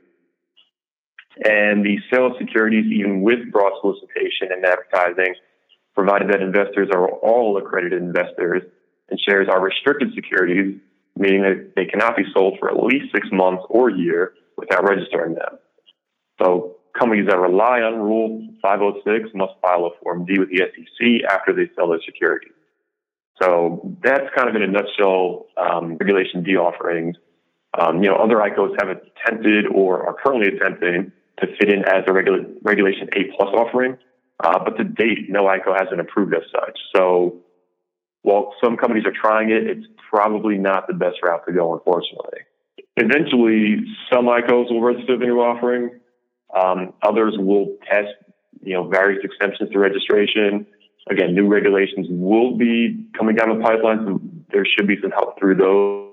And 1.45 1.85
the 1.85 1.99
sale 2.13 2.27
of 2.27 2.33
securities, 2.39 2.87
even 2.93 3.23
with 3.23 3.51
broad 3.53 3.73
solicitation 3.81 4.49
and 4.51 4.65
advertising, 4.65 5.35
provided 5.95 6.29
that 6.31 6.41
investors 6.41 6.89
are 6.93 7.09
all 7.09 7.57
accredited 7.57 8.03
investors 8.03 8.63
and 9.11 9.21
shares 9.21 9.49
are 9.51 9.61
restricted 9.61 10.13
securities, 10.15 10.81
meaning 11.17 11.43
that 11.43 11.73
they 11.77 11.85
cannot 11.85 12.17
be 12.17 12.25
sold 12.33 12.59
for 12.59 12.71
at 12.71 12.83
least 12.83 13.07
six 13.15 13.29
months 13.33 13.63
or 13.69 13.91
a 13.91 13.97
year 13.97 14.33
without 14.57 14.89
registering 14.89 15.35
them. 15.35 15.59
So 16.41 16.77
companies 16.99 17.27
that 17.29 17.39
rely 17.39 17.81
on 17.81 17.99
Rule 17.99 18.49
506 18.63 19.31
must 19.35 19.53
file 19.61 19.87
a 19.87 19.91
Form 20.03 20.25
D 20.25 20.39
with 20.39 20.51
the 20.51 20.59
SEC 20.59 21.31
after 21.31 21.53
they 21.53 21.71
sell 21.77 21.89
their 21.89 22.01
securities. 22.05 22.53
So 23.43 23.97
that's 24.03 24.27
kind 24.37 24.49
of 24.49 24.57
in 24.57 24.63
a 24.63 24.67
nutshell 24.67 25.47
um, 25.57 25.97
Regulation 25.97 26.43
D 26.43 26.57
offerings. 26.57 27.17
Um, 27.79 28.03
you 28.03 28.11
know, 28.11 28.17
other 28.17 28.37
ICOs 28.37 28.75
have 28.81 28.89
attempted 28.91 29.67
or 29.67 30.07
are 30.07 30.17
currently 30.23 30.57
attempting 30.57 31.13
to 31.41 31.47
fit 31.59 31.73
in 31.73 31.85
as 31.85 32.05
a 32.07 32.13
regula- 32.13 32.47
Regulation 32.63 33.09
A 33.15 33.35
plus 33.37 33.49
offering, 33.55 33.97
uh, 34.43 34.59
but 34.65 34.77
to 34.77 34.85
date, 34.85 35.31
no 35.31 35.45
ICO 35.45 35.79
has 35.79 35.89
been 35.89 36.01
approved 36.01 36.35
as 36.35 36.43
such. 36.53 36.79
So 36.95 37.39
while 38.23 38.55
some 38.63 38.77
companies 38.77 39.05
are 39.07 39.15
trying 39.19 39.51
it, 39.51 39.67
it's 39.67 39.87
probably 40.11 40.59
not 40.59 40.87
the 40.89 40.95
best 40.95 41.17
route 41.23 41.47
to 41.47 41.53
go, 41.53 41.73
unfortunately. 41.73 42.41
Eventually, 42.97 43.85
some 44.13 44.27
ICOs 44.27 44.71
will 44.71 44.83
register 44.83 45.17
the 45.17 45.25
new 45.25 45.41
offering, 45.41 46.00
um, 46.57 46.95
others 47.03 47.35
will 47.39 47.77
test, 47.89 48.15
you 48.63 48.75
know, 48.75 48.89
various 48.89 49.25
exemptions 49.25 49.71
to 49.71 49.79
registration. 49.79 50.67
Again, 51.11 51.35
new 51.35 51.49
regulations 51.49 52.07
will 52.11 52.57
be 52.57 53.07
coming 53.17 53.37
down 53.37 53.57
the 53.57 53.65
pipeline, 53.65 54.05
so 54.07 54.21
there 54.53 54.65
should 54.65 54.87
be 54.87 54.97
some 55.01 55.11
help 55.11 55.39
through 55.39 55.57
those. 55.57 56.07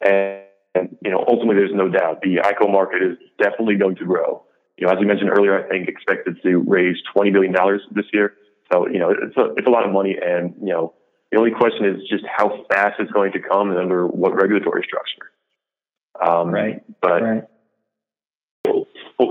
And, 0.00 0.42
and 0.74 0.96
you 1.02 1.10
know, 1.10 1.24
ultimately, 1.26 1.56
there's 1.56 1.74
no 1.74 1.88
doubt 1.88 2.22
the 2.22 2.36
ICO 2.36 2.70
market 2.70 3.02
is 3.02 3.18
definitely 3.38 3.76
going 3.76 3.96
to 3.96 4.04
grow. 4.04 4.44
You 4.78 4.86
know, 4.86 4.92
as 4.92 4.98
we 5.00 5.06
mentioned 5.06 5.30
earlier, 5.30 5.64
I 5.64 5.68
think 5.68 5.88
expected 5.88 6.36
to 6.42 6.58
raise 6.58 6.96
$20 7.16 7.32
billion 7.32 7.54
this 7.92 8.04
year. 8.12 8.34
So, 8.72 8.86
you 8.88 8.98
know, 8.98 9.10
it's 9.10 9.36
a, 9.36 9.54
it's 9.56 9.66
a 9.66 9.70
lot 9.70 9.86
of 9.86 9.92
money. 9.92 10.16
And, 10.22 10.54
you 10.60 10.72
know, 10.72 10.92
the 11.32 11.38
only 11.38 11.52
question 11.52 11.86
is 11.86 12.08
just 12.08 12.24
how 12.26 12.64
fast 12.70 12.94
it's 12.98 13.10
going 13.10 13.32
to 13.32 13.40
come 13.40 13.70
and 13.70 13.78
under 13.78 14.06
what 14.06 14.34
regulatory 14.34 14.84
structure. 14.86 15.32
Um, 16.22 16.50
right. 16.50 16.82
But 17.00 17.22
right. 17.22 17.44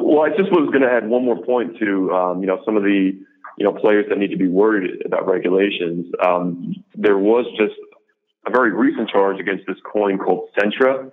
Well, 0.06 0.22
I 0.22 0.30
just 0.30 0.52
was 0.52 0.70
going 0.70 0.84
to 0.84 0.88
add 0.88 1.10
one 1.10 1.26
more 1.26 1.44
point 1.44 1.80
to, 1.80 2.12
um, 2.12 2.40
you 2.40 2.46
know, 2.46 2.62
some 2.64 2.78
of 2.78 2.84
the, 2.84 3.12
you 3.58 3.66
know, 3.66 3.74
players 3.74 4.06
that 4.08 4.20
need 4.20 4.30
to 4.30 4.38
be 4.38 4.48
worried 4.48 5.02
about 5.04 5.28
regulations. 5.28 6.06
Um, 6.24 6.76
there 6.94 7.18
was 7.18 7.48
just 7.58 7.74
a 8.46 8.52
very 8.52 8.72
recent 8.72 9.10
charge 9.10 9.40
against 9.40 9.66
this 9.66 9.78
coin 9.92 10.20
called 10.20 10.50
Centra, 10.56 11.10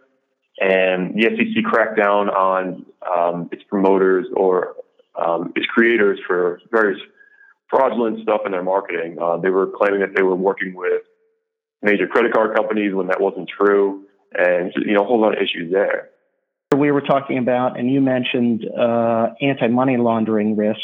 and 0.61 1.14
the 1.14 1.22
SEC 1.22 1.64
cracked 1.64 1.96
down 1.96 2.28
on 2.28 2.85
um, 3.11 3.48
its 3.50 3.62
promoters 3.62 4.26
or 4.37 4.74
um, 5.18 5.55
its 5.57 5.64
creators 5.72 6.20
for 6.26 6.61
various 6.70 7.00
fraudulent 7.70 8.22
stuff 8.22 8.42
in 8.44 8.52
their 8.52 8.62
marketing. 8.62 9.16
Uh, 9.18 9.38
they 9.38 9.48
were 9.48 9.68
claiming 9.74 10.00
that 10.00 10.14
they 10.14 10.22
were 10.22 10.37
working 10.37 10.74
with 10.74 11.00
major 11.81 12.07
credit 12.07 12.35
card 12.35 12.55
companies 12.55 12.94
when 12.94 13.07
that 13.07 13.22
wasn't 13.22 13.48
true, 13.48 14.05
and 14.35 14.70
you 14.85 14.92
know, 14.92 15.02
a 15.02 15.07
whole 15.07 15.22
lot 15.22 15.35
of 15.35 15.42
issues 15.42 15.72
there 15.72 16.12
we 16.76 16.90
were 16.90 17.00
talking 17.00 17.38
about, 17.38 17.78
and 17.78 17.90
you 17.90 18.00
mentioned 18.00 18.64
uh, 18.68 19.30
anti-money 19.40 19.96
laundering 19.96 20.56
risks 20.56 20.82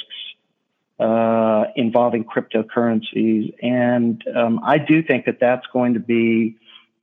uh, 0.99 1.65
involving 1.77 2.25
cryptocurrencies, 2.25 3.55
and 3.63 4.23
um, 4.37 4.61
I 4.65 4.79
do 4.79 5.03
think 5.03 5.27
that 5.27 5.39
that's 5.41 5.67
going 5.73 5.95
to 5.95 6.01
be, 6.01 6.57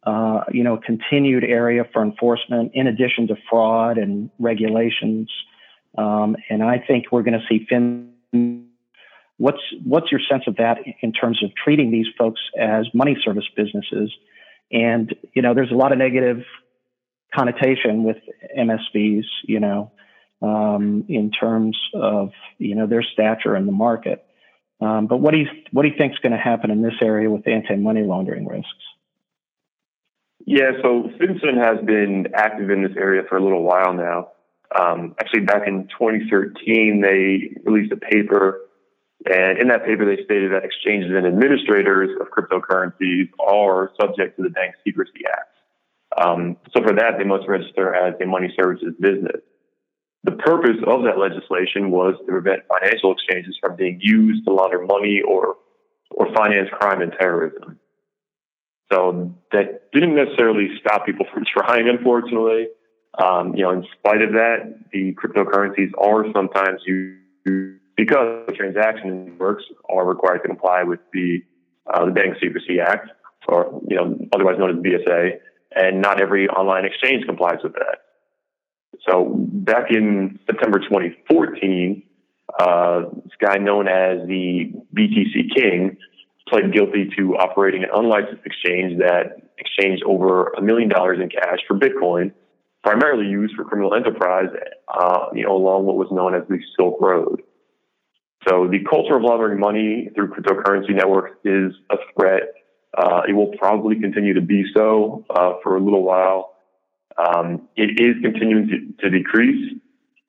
uh, 0.04 0.42
you 0.52 0.64
know, 0.64 0.76
a 0.76 0.82
continued 0.82 1.44
area 1.44 1.86
for 1.94 2.04
enforcement 2.04 2.72
in 2.74 2.88
addition 2.88 3.28
to 3.28 3.36
fraud 3.50 3.98
and 3.98 4.30
regulations. 4.40 5.32
Um, 5.98 6.36
and 6.50 6.62
I 6.62 6.80
think 6.86 7.06
we're 7.12 7.24
going 7.24 7.40
to 7.40 7.46
see 7.48 7.66
fin. 7.70 8.12
What's 9.38 9.62
what's 9.84 10.12
your 10.12 10.22
sense 10.30 10.44
of 10.48 10.58
that 10.58 10.80
in 11.02 11.12
terms 11.14 11.44
of 11.44 11.52
treating 11.56 11.92
these 11.92 12.08
folks 12.18 12.42
as 12.60 12.88
money 12.94 13.18
service 13.24 13.46
businesses? 13.56 14.14
And 14.72 15.14
you 15.34 15.42
know, 15.42 15.54
there's 15.54 15.72
a 15.72 15.76
lot 15.76 15.92
of 15.92 15.98
negative 15.98 16.44
connotation 17.36 18.04
with 18.04 18.18
MSBs, 18.58 19.26
you 19.44 19.60
know, 19.60 19.92
um, 20.42 21.06
in 21.08 21.32
terms 21.32 21.78
of 21.94 22.32
you 22.58 22.76
know 22.76 22.88
their 22.88 23.04
stature 23.04 23.56
in 23.56 23.66
the 23.66 23.72
market. 23.72 24.26
Um, 24.82 25.08
but 25.08 25.18
what 25.18 25.32
do 25.32 25.40
you 25.40 25.48
what 25.72 25.84
do 25.84 25.90
you 25.90 25.96
think 25.98 26.14
is 26.14 26.20
going 26.20 26.34
to 26.34 26.38
happen 26.38 26.72
in 26.72 26.82
this 26.82 26.94
area 27.02 27.30
with 27.30 27.48
anti-money 27.48 28.04
laundering 28.04 28.46
risks? 28.48 28.70
Yeah, 30.46 30.72
so 30.82 31.10
FinCEN 31.20 31.58
has 31.58 31.84
been 31.86 32.28
active 32.36 32.70
in 32.70 32.84
this 32.84 32.96
area 32.98 33.24
for 33.28 33.38
a 33.38 33.44
little 33.44 33.64
while 33.64 33.94
now. 33.94 34.30
Um, 34.78 35.16
actually, 35.20 35.42
back 35.42 35.68
in 35.68 35.88
2013, 35.88 37.02
they 37.02 37.56
released 37.64 37.92
a 37.92 37.98
paper, 37.98 38.62
and 39.26 39.58
in 39.58 39.70
that 39.70 39.86
paper, 39.86 40.06
they 40.06 40.24
stated 40.24 40.52
that 40.52 40.64
exchanges 40.64 41.12
and 41.16 41.26
administrators 41.26 42.10
of 42.20 42.28
cryptocurrencies 42.28 43.30
are 43.40 43.92
subject 44.00 44.38
to 44.38 44.44
the 44.44 44.50
Bank 44.50 44.76
Secrecy 44.84 45.22
Act. 45.32 45.55
Um, 46.18 46.58
so 46.76 46.82
for 46.82 46.94
that, 46.96 47.18
they 47.18 47.26
must 47.26 47.48
register 47.48 47.94
as 47.94 48.14
a 48.22 48.26
money 48.26 48.54
services 48.60 48.94
business. 49.00 49.42
The 50.24 50.32
purpose 50.32 50.78
of 50.88 51.04
that 51.04 51.20
legislation 51.20 51.92
was 51.92 52.16
to 52.20 52.26
prevent 52.26 52.62
financial 52.68 53.12
exchanges 53.14 53.58
from 53.62 53.76
being 53.76 54.00
used 54.02 54.46
to 54.46 54.54
launder 54.54 54.84
money 54.86 55.22
or 55.28 55.58
or 56.12 56.34
finance 56.34 56.70
crime 56.72 57.02
and 57.02 57.12
terrorism. 57.20 57.80
So 58.92 59.36
that 59.52 59.92
didn't 59.92 60.16
necessarily 60.16 60.70
stop 60.80 61.06
people 61.06 61.26
from 61.34 61.44
trying, 61.46 61.90
unfortunately. 61.90 62.68
Um, 63.24 63.56
you 63.56 63.64
know, 63.64 63.72
in 63.72 63.86
spite 63.98 64.22
of 64.22 64.32
that, 64.34 64.76
the 64.92 65.14
cryptocurrencies 65.14 65.92
are 65.98 66.26
sometimes 66.34 66.82
used 66.86 67.80
because 67.96 68.46
the 68.48 68.54
transaction 68.54 69.38
works 69.38 69.64
are 69.90 70.06
required 70.06 70.40
to 70.40 70.48
comply 70.48 70.84
with 70.84 71.00
the 71.14 71.44
uh, 71.94 72.06
the 72.06 72.12
Bank 72.12 72.36
Secrecy 72.42 72.80
Act, 72.80 73.10
or 73.48 73.82
you 73.88 73.96
know, 73.96 74.18
otherwise 74.34 74.58
known 74.58 74.72
as 74.72 74.84
BSA 74.84 75.38
and 75.76 76.02
not 76.02 76.22
every 76.22 76.48
online 76.48 76.86
exchange 76.86 77.26
complies 77.26 77.60
with 77.64 77.74
that. 77.74 78.00
So 79.08 79.36
back 79.38 79.92
in 79.92 80.40
September 80.46 80.80
2014, 80.80 82.04
uh, 82.58 83.02
this 83.24 83.34
guy 83.40 83.58
known 83.58 83.88
as 83.88 84.26
the 84.28 84.72
BTC 84.96 85.54
King 85.56 85.98
pled 86.48 86.72
guilty 86.74 87.10
to 87.18 87.36
operating 87.38 87.84
an 87.84 87.90
unlicensed 87.94 88.46
exchange 88.46 89.00
that 89.00 89.50
exchanged 89.58 90.04
over 90.06 90.50
a 90.50 90.62
million 90.62 90.90
dollars 90.90 91.20
in 91.22 91.30
cash 91.30 91.60
for 91.68 91.78
Bitcoin, 91.78 92.32
primarily 92.84 93.26
used 93.26 93.56
for 93.56 93.64
criminal 93.66 93.96
enterprise, 93.96 94.50
uh, 94.88 95.28
you 95.34 95.44
know, 95.44 95.56
along 95.56 95.86
what 95.86 95.96
was 95.96 96.08
known 96.12 96.36
as 96.36 96.44
the 96.48 96.60
Silk 96.78 96.98
Road. 97.02 97.42
So 98.48 98.68
the 98.70 98.84
culture 98.88 99.16
of 99.16 99.24
laundering 99.24 99.60
money 99.60 100.10
through 100.14 100.30
cryptocurrency 100.30 100.96
networks 100.96 101.32
is 101.44 101.74
a 101.90 101.96
threat. 102.14 102.44
Uh, 102.96 103.22
it 103.28 103.34
will 103.34 103.52
probably 103.58 104.00
continue 104.00 104.34
to 104.34 104.42
be 104.42 104.64
so 104.74 105.26
uh, 105.30 105.54
for 105.62 105.76
a 105.76 105.82
little 105.82 106.04
while. 106.04 106.54
Um, 107.18 107.68
it 107.76 108.00
is 108.00 108.16
continuing 108.22 108.68
to, 108.68 109.04
to, 109.04 109.10
decrease. 109.10 109.74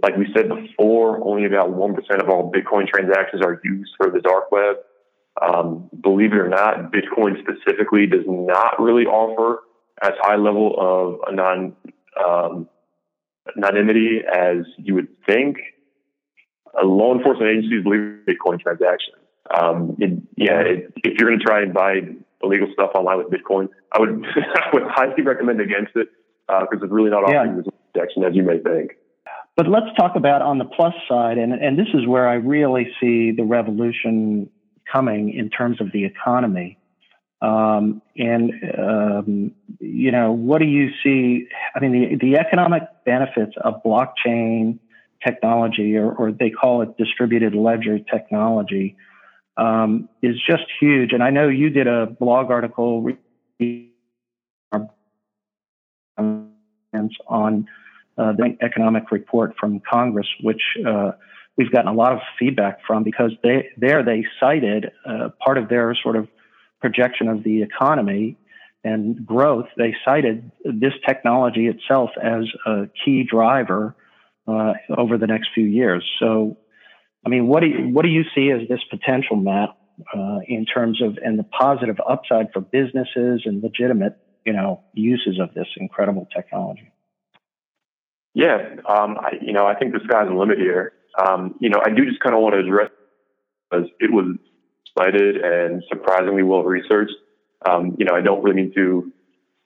Like 0.02 0.16
we 0.16 0.26
said 0.34 0.48
before, 0.48 1.24
only 1.26 1.46
about 1.46 1.70
1% 1.70 2.22
of 2.22 2.28
all 2.28 2.52
Bitcoin 2.52 2.86
transactions 2.88 3.42
are 3.42 3.60
used 3.64 3.90
for 3.96 4.10
the 4.10 4.20
dark 4.20 4.52
web. 4.52 4.76
Um, 5.40 5.90
believe 6.00 6.32
it 6.32 6.38
or 6.38 6.48
not, 6.48 6.92
Bitcoin 6.92 7.34
specifically 7.40 8.06
does 8.06 8.24
not 8.26 8.80
really 8.80 9.04
offer 9.04 9.62
as 10.02 10.12
high 10.20 10.36
level 10.36 10.74
of 10.78 11.34
non 11.34 11.74
um, 12.24 12.68
anonymity 13.56 14.20
as 14.32 14.58
you 14.78 14.94
would 14.94 15.08
think. 15.26 15.56
Uh, 16.74 16.84
law 16.86 17.14
enforcement 17.14 17.50
agencies 17.50 17.82
believe 17.82 18.20
Bitcoin 18.28 18.60
transactions. 18.60 19.16
Um, 19.50 19.96
it, 19.98 20.10
yeah, 20.36 20.60
it, 20.60 20.92
if 21.04 21.18
you're 21.18 21.28
going 21.28 21.38
to 21.38 21.44
try 21.44 21.62
and 21.62 21.72
buy 21.72 22.00
illegal 22.42 22.68
stuff 22.72 22.90
online 22.94 23.18
with 23.18 23.28
Bitcoin, 23.28 23.68
I 23.92 24.00
would 24.00 24.10
I 24.54 24.70
would 24.72 24.84
highly 24.86 25.22
recommend 25.22 25.60
against 25.60 25.92
it 25.96 26.08
because 26.46 26.68
uh, 26.80 26.84
it's 26.84 26.92
really 26.92 27.10
not 27.10 27.24
offering 27.24 27.54
yeah. 27.54 27.58
as 27.60 27.66
protection 27.92 28.24
as 28.24 28.34
you 28.34 28.42
may 28.42 28.58
think. 28.58 28.92
But 29.56 29.68
let's 29.68 29.86
talk 29.96 30.16
about 30.16 30.42
on 30.42 30.58
the 30.58 30.66
plus 30.66 30.94
side, 31.08 31.38
and 31.38 31.52
and 31.52 31.78
this 31.78 31.88
is 31.94 32.06
where 32.06 32.28
I 32.28 32.34
really 32.34 32.88
see 33.00 33.32
the 33.32 33.44
revolution 33.44 34.50
coming 34.90 35.32
in 35.32 35.50
terms 35.50 35.80
of 35.80 35.92
the 35.92 36.04
economy. 36.04 36.78
Um, 37.42 38.02
and 38.16 38.52
um, 38.78 39.52
you 39.80 40.10
know, 40.10 40.32
what 40.32 40.58
do 40.58 40.66
you 40.66 40.90
see? 41.02 41.48
I 41.74 41.80
mean, 41.80 41.92
the 41.92 42.16
the 42.16 42.38
economic 42.38 42.82
benefits 43.04 43.54
of 43.62 43.82
blockchain 43.82 44.78
technology, 45.24 45.96
or, 45.96 46.12
or 46.12 46.32
they 46.32 46.50
call 46.50 46.82
it 46.82 46.96
distributed 46.96 47.54
ledger 47.54 47.98
technology, 47.98 48.96
um, 49.56 50.08
is 50.22 50.36
just 50.48 50.64
huge. 50.80 51.12
And 51.12 51.22
I 51.22 51.30
know 51.30 51.48
you 51.48 51.70
did 51.70 51.86
a 51.86 52.06
blog 52.06 52.50
article 52.50 53.06
on 57.28 57.68
uh, 58.18 58.32
the 58.32 58.56
economic 58.62 59.10
report 59.10 59.54
from 59.58 59.80
Congress, 59.80 60.26
which 60.42 60.62
uh, 60.86 61.12
we've 61.56 61.70
gotten 61.70 61.88
a 61.88 61.94
lot 61.94 62.12
of 62.12 62.20
feedback 62.38 62.80
from 62.86 63.02
because 63.02 63.32
they 63.42 63.68
there 63.76 64.02
they 64.02 64.24
cited 64.40 64.90
uh, 65.04 65.28
part 65.44 65.58
of 65.58 65.68
their 65.68 65.94
sort 66.02 66.16
of 66.16 66.28
projection 66.80 67.28
of 67.28 67.42
the 67.42 67.62
economy 67.62 68.36
and 68.84 69.26
growth. 69.26 69.66
They 69.76 69.94
cited 70.04 70.50
this 70.64 70.92
technology 71.06 71.66
itself 71.66 72.10
as 72.22 72.44
a 72.66 72.88
key 73.04 73.24
driver 73.24 73.94
uh, 74.46 74.74
over 74.96 75.18
the 75.18 75.26
next 75.26 75.48
few 75.54 75.64
years. 75.64 76.08
So, 76.20 76.56
I 77.26 77.28
mean, 77.28 77.48
what 77.48 77.60
do 77.60 77.66
you, 77.66 77.88
what 77.88 78.02
do 78.02 78.08
you 78.08 78.22
see 78.34 78.50
as 78.50 78.68
this 78.68 78.78
potential, 78.88 79.34
Matt, 79.34 79.70
uh, 80.16 80.38
in 80.46 80.64
terms 80.64 81.02
of 81.02 81.18
and 81.22 81.36
the 81.36 81.42
positive 81.42 81.96
upside 82.08 82.52
for 82.52 82.60
businesses 82.60 83.42
and 83.44 83.62
legitimate, 83.62 84.16
you 84.44 84.52
know, 84.52 84.82
uses 84.94 85.40
of 85.40 85.52
this 85.52 85.66
incredible 85.76 86.28
technology? 86.34 86.92
Yeah, 88.32 88.76
um, 88.88 89.16
I, 89.18 89.32
you 89.42 89.52
know, 89.52 89.66
I 89.66 89.74
think 89.74 89.92
the 89.92 90.00
sky's 90.04 90.28
the 90.28 90.34
limit 90.34 90.58
here. 90.58 90.92
Um, 91.18 91.56
you 91.58 91.68
know, 91.68 91.82
I 91.84 91.90
do 91.90 92.04
just 92.04 92.20
kind 92.20 92.34
of 92.34 92.42
want 92.42 92.54
to 92.54 92.60
address 92.60 92.90
because 93.70 93.88
it 93.98 94.12
was 94.12 94.36
cited 94.96 95.36
and 95.36 95.82
surprisingly 95.88 96.44
well 96.44 96.62
researched. 96.62 97.14
Um, 97.68 97.96
you 97.98 98.04
know, 98.04 98.14
I 98.14 98.20
don't 98.20 98.44
really 98.44 98.56
mean 98.56 98.72
to 98.74 99.10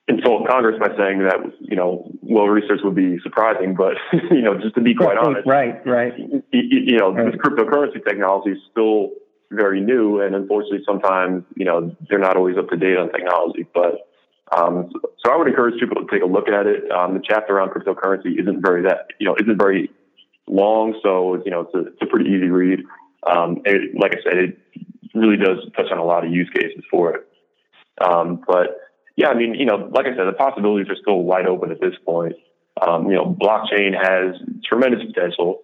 insult 0.07 0.47
Congress 0.47 0.77
by 0.79 0.89
saying 0.97 1.19
that 1.19 1.37
you 1.59 1.75
know 1.75 2.11
well 2.21 2.47
research 2.47 2.79
would 2.83 2.95
be 2.95 3.17
surprising, 3.23 3.75
but 3.75 3.93
you 4.31 4.41
know 4.41 4.57
just 4.57 4.75
to 4.75 4.81
be 4.81 4.95
quite 4.95 5.17
honest, 5.17 5.47
right, 5.47 5.85
right. 5.85 6.13
You, 6.17 6.43
you 6.51 6.97
know, 6.97 7.13
right. 7.13 7.31
this 7.31 7.41
cryptocurrency 7.41 8.03
technology 8.05 8.51
is 8.51 8.59
still 8.71 9.11
very 9.51 9.81
new, 9.81 10.21
and 10.21 10.35
unfortunately, 10.35 10.81
sometimes 10.85 11.43
you 11.55 11.65
know 11.65 11.95
they're 12.09 12.19
not 12.19 12.35
always 12.37 12.57
up 12.57 12.69
to 12.69 12.77
date 12.77 12.97
on 12.97 13.11
technology. 13.11 13.65
But 13.73 14.07
um, 14.55 14.91
so 15.23 15.31
I 15.31 15.37
would 15.37 15.47
encourage 15.47 15.79
people 15.79 16.03
to 16.03 16.07
take 16.11 16.23
a 16.23 16.27
look 16.27 16.47
at 16.47 16.65
it. 16.65 16.91
Um, 16.91 17.13
the 17.13 17.21
chapter 17.23 17.59
on 17.59 17.69
cryptocurrency 17.69 18.39
isn't 18.39 18.61
very 18.61 18.83
that 18.83 19.07
you 19.19 19.27
know 19.27 19.35
isn't 19.39 19.57
very 19.57 19.91
long, 20.47 20.99
so 21.03 21.41
you 21.45 21.51
know 21.51 21.61
it's 21.61 21.75
a, 21.75 21.79
it's 21.87 22.01
a 22.01 22.05
pretty 22.05 22.29
easy 22.29 22.49
read. 22.49 22.79
Um, 23.29 23.61
it, 23.65 23.95
like 23.99 24.13
I 24.13 24.23
said, 24.23 24.37
it 24.37 24.57
really 25.13 25.37
does 25.37 25.59
touch 25.75 25.91
on 25.91 25.99
a 25.99 26.03
lot 26.03 26.25
of 26.25 26.31
use 26.31 26.49
cases 26.53 26.83
for 26.89 27.13
it. 27.13 27.27
Um, 28.03 28.41
but 28.47 28.80
yeah, 29.21 29.27
I 29.27 29.35
mean, 29.35 29.53
you 29.53 29.65
know, 29.65 29.87
like 29.93 30.07
I 30.07 30.15
said, 30.15 30.25
the 30.25 30.33
possibilities 30.35 30.89
are 30.89 30.95
still 30.99 31.21
wide 31.21 31.45
open 31.45 31.69
at 31.69 31.79
this 31.79 31.93
point. 32.03 32.33
Um, 32.81 33.05
you 33.05 33.13
know, 33.13 33.25
blockchain 33.25 33.93
has 33.93 34.33
tremendous 34.67 35.01
potential, 35.05 35.61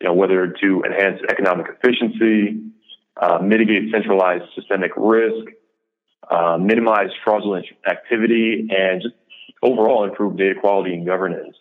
you 0.00 0.06
know, 0.06 0.14
whether 0.14 0.46
to 0.46 0.82
enhance 0.86 1.20
economic 1.28 1.66
efficiency, 1.68 2.62
uh, 3.20 3.38
mitigate 3.42 3.90
centralized 3.90 4.44
systemic 4.54 4.92
risk, 4.96 5.44
uh, 6.30 6.56
minimize 6.56 7.08
fraudulent 7.24 7.66
activity, 7.84 8.68
and 8.70 9.02
just 9.02 9.16
overall 9.60 10.04
improve 10.04 10.36
data 10.36 10.54
quality 10.60 10.94
and 10.94 11.04
governance. 11.04 11.56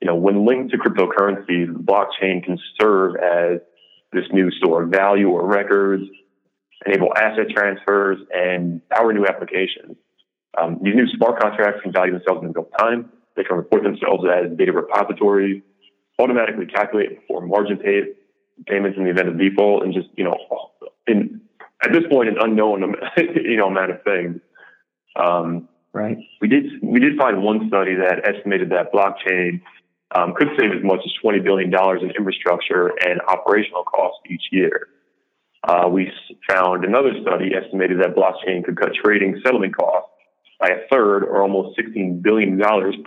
You 0.00 0.08
know, 0.08 0.16
when 0.16 0.44
linked 0.44 0.72
to 0.72 0.78
cryptocurrencies, 0.78 1.68
blockchain 1.76 2.42
can 2.42 2.58
serve 2.80 3.14
as 3.22 3.60
this 4.12 4.24
new 4.32 4.50
store 4.50 4.82
of 4.82 4.90
value 4.90 5.28
or 5.28 5.46
records, 5.46 6.02
enable 6.84 7.16
asset 7.16 7.50
transfers, 7.54 8.18
and 8.34 8.80
power 8.88 9.12
new 9.12 9.26
applications. 9.26 9.96
Um, 10.60 10.78
these 10.82 10.94
new 10.94 11.06
smart 11.16 11.40
contracts 11.40 11.80
can 11.82 11.92
value 11.92 12.12
themselves 12.12 12.42
in 12.42 12.52
real 12.52 12.68
time. 12.78 13.10
They 13.36 13.44
can 13.44 13.56
report 13.56 13.82
themselves 13.82 14.24
as 14.28 14.56
data 14.56 14.72
repositories, 14.72 15.62
automatically 16.18 16.66
calculate 16.66 17.10
and 17.10 17.18
perform 17.20 17.48
margin 17.48 17.78
pay, 17.78 18.02
payments 18.66 18.98
in 18.98 19.04
the 19.04 19.10
event 19.10 19.28
of 19.28 19.38
default, 19.38 19.84
and 19.84 19.94
just 19.94 20.08
you 20.16 20.24
know, 20.24 20.36
in 21.06 21.40
at 21.82 21.92
this 21.92 22.02
point, 22.10 22.28
an 22.28 22.36
unknown 22.40 22.94
you 23.16 23.56
know 23.56 23.66
amount 23.66 23.92
of 23.92 24.02
things. 24.04 24.40
Um, 25.16 25.68
right. 25.92 26.18
We 26.40 26.48
did 26.48 26.64
we 26.82 27.00
did 27.00 27.16
find 27.16 27.42
one 27.42 27.68
study 27.68 27.94
that 27.94 28.28
estimated 28.28 28.70
that 28.70 28.92
blockchain 28.92 29.62
um, 30.14 30.34
could 30.36 30.48
save 30.60 30.72
as 30.72 30.84
much 30.84 31.00
as 31.04 31.12
twenty 31.22 31.40
billion 31.40 31.70
dollars 31.70 32.00
in 32.02 32.10
infrastructure 32.10 32.92
and 33.06 33.22
operational 33.26 33.84
costs 33.84 34.20
each 34.28 34.44
year. 34.52 34.88
Uh, 35.66 35.88
we 35.88 36.10
found 36.50 36.84
another 36.84 37.12
study 37.22 37.52
estimated 37.54 38.00
that 38.00 38.16
blockchain 38.16 38.64
could 38.64 38.76
cut 38.76 38.90
trading 38.94 39.40
settlement 39.44 39.74
costs 39.74 40.11
by 40.62 40.68
a 40.68 40.86
third 40.90 41.24
or 41.24 41.42
almost 41.42 41.76
$16 41.76 42.22
billion 42.22 42.60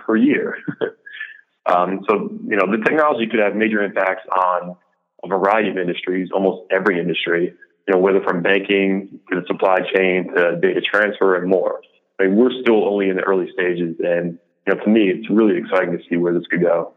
per 0.05 0.17
year. 0.17 0.57
um, 1.65 2.01
so, 2.07 2.29
you 2.45 2.57
know, 2.57 2.69
the 2.69 2.83
technology 2.83 3.27
could 3.31 3.39
have 3.39 3.55
major 3.55 3.81
impacts 3.81 4.27
on 4.29 4.75
a 5.23 5.27
variety 5.27 5.69
of 5.69 5.77
industries, 5.77 6.29
almost 6.33 6.69
every 6.69 6.99
industry, 6.99 7.53
you 7.87 7.93
know, 7.93 7.99
whether 7.99 8.21
from 8.21 8.43
banking 8.43 9.19
to 9.31 9.39
the 9.39 9.47
supply 9.47 9.77
chain 9.95 10.33
to 10.35 10.59
data 10.59 10.81
transfer 10.81 11.35
and 11.35 11.49
more. 11.49 11.79
I 12.19 12.25
mean, 12.25 12.35
we're 12.35 12.51
still 12.61 12.87
only 12.87 13.09
in 13.09 13.15
the 13.15 13.23
early 13.23 13.47
stages. 13.53 13.95
And, 13.99 14.37
you 14.67 14.75
know, 14.75 14.83
to 14.83 14.89
me, 14.89 15.09
it's 15.09 15.29
really 15.29 15.57
exciting 15.57 15.97
to 15.97 16.03
see 16.09 16.17
where 16.17 16.33
this 16.33 16.43
could 16.51 16.61
go. 16.61 16.93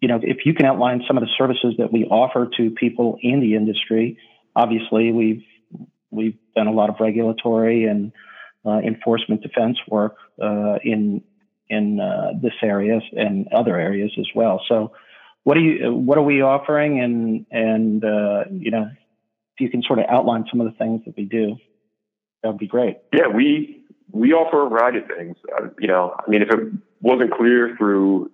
You 0.00 0.08
know, 0.08 0.20
if 0.22 0.46
you 0.46 0.54
can 0.54 0.64
outline 0.64 1.02
some 1.06 1.18
of 1.18 1.22
the 1.22 1.30
services 1.36 1.74
that 1.78 1.92
we 1.92 2.04
offer 2.04 2.48
to 2.56 2.70
people 2.70 3.18
in 3.20 3.40
the 3.40 3.56
industry, 3.56 4.16
obviously 4.56 5.12
we've 5.12 5.42
we've 6.10 6.38
done 6.54 6.68
a 6.68 6.72
lot 6.72 6.90
of 6.90 6.96
regulatory 7.00 7.84
and 7.84 8.12
enforcement 8.72 9.42
defense 9.42 9.78
work 9.88 10.16
uh, 10.42 10.76
in 10.82 11.22
in 11.68 11.98
uh, 11.98 12.32
this 12.42 12.52
area 12.62 13.00
and 13.12 13.48
other 13.52 13.78
areas 13.78 14.12
as 14.18 14.26
well. 14.34 14.62
So, 14.68 14.92
what 15.44 15.56
are 15.56 15.60
you 15.60 15.92
what 15.92 16.18
are 16.18 16.22
we 16.22 16.42
offering, 16.42 17.00
and 17.00 17.46
and 17.50 18.02
you 18.62 18.70
know, 18.70 18.88
if 19.54 19.60
you 19.60 19.70
can 19.70 19.82
sort 19.82 19.98
of 19.98 20.06
outline 20.08 20.44
some 20.50 20.60
of 20.60 20.66
the 20.66 20.76
things 20.78 21.02
that 21.06 21.16
we 21.16 21.24
do, 21.24 21.56
that 22.42 22.50
would 22.50 22.58
be 22.58 22.66
great. 22.66 22.98
Yeah, 23.12 23.28
we 23.28 23.84
we 24.12 24.32
offer 24.32 24.66
a 24.66 24.68
variety 24.68 24.98
of 24.98 25.06
things. 25.06 25.36
Uh, 25.56 25.68
you 25.78 25.88
know, 25.88 26.14
I 26.16 26.30
mean, 26.30 26.42
if 26.42 26.48
it 26.50 26.72
wasn't 27.00 27.32
clear 27.32 27.74
through 27.76 28.30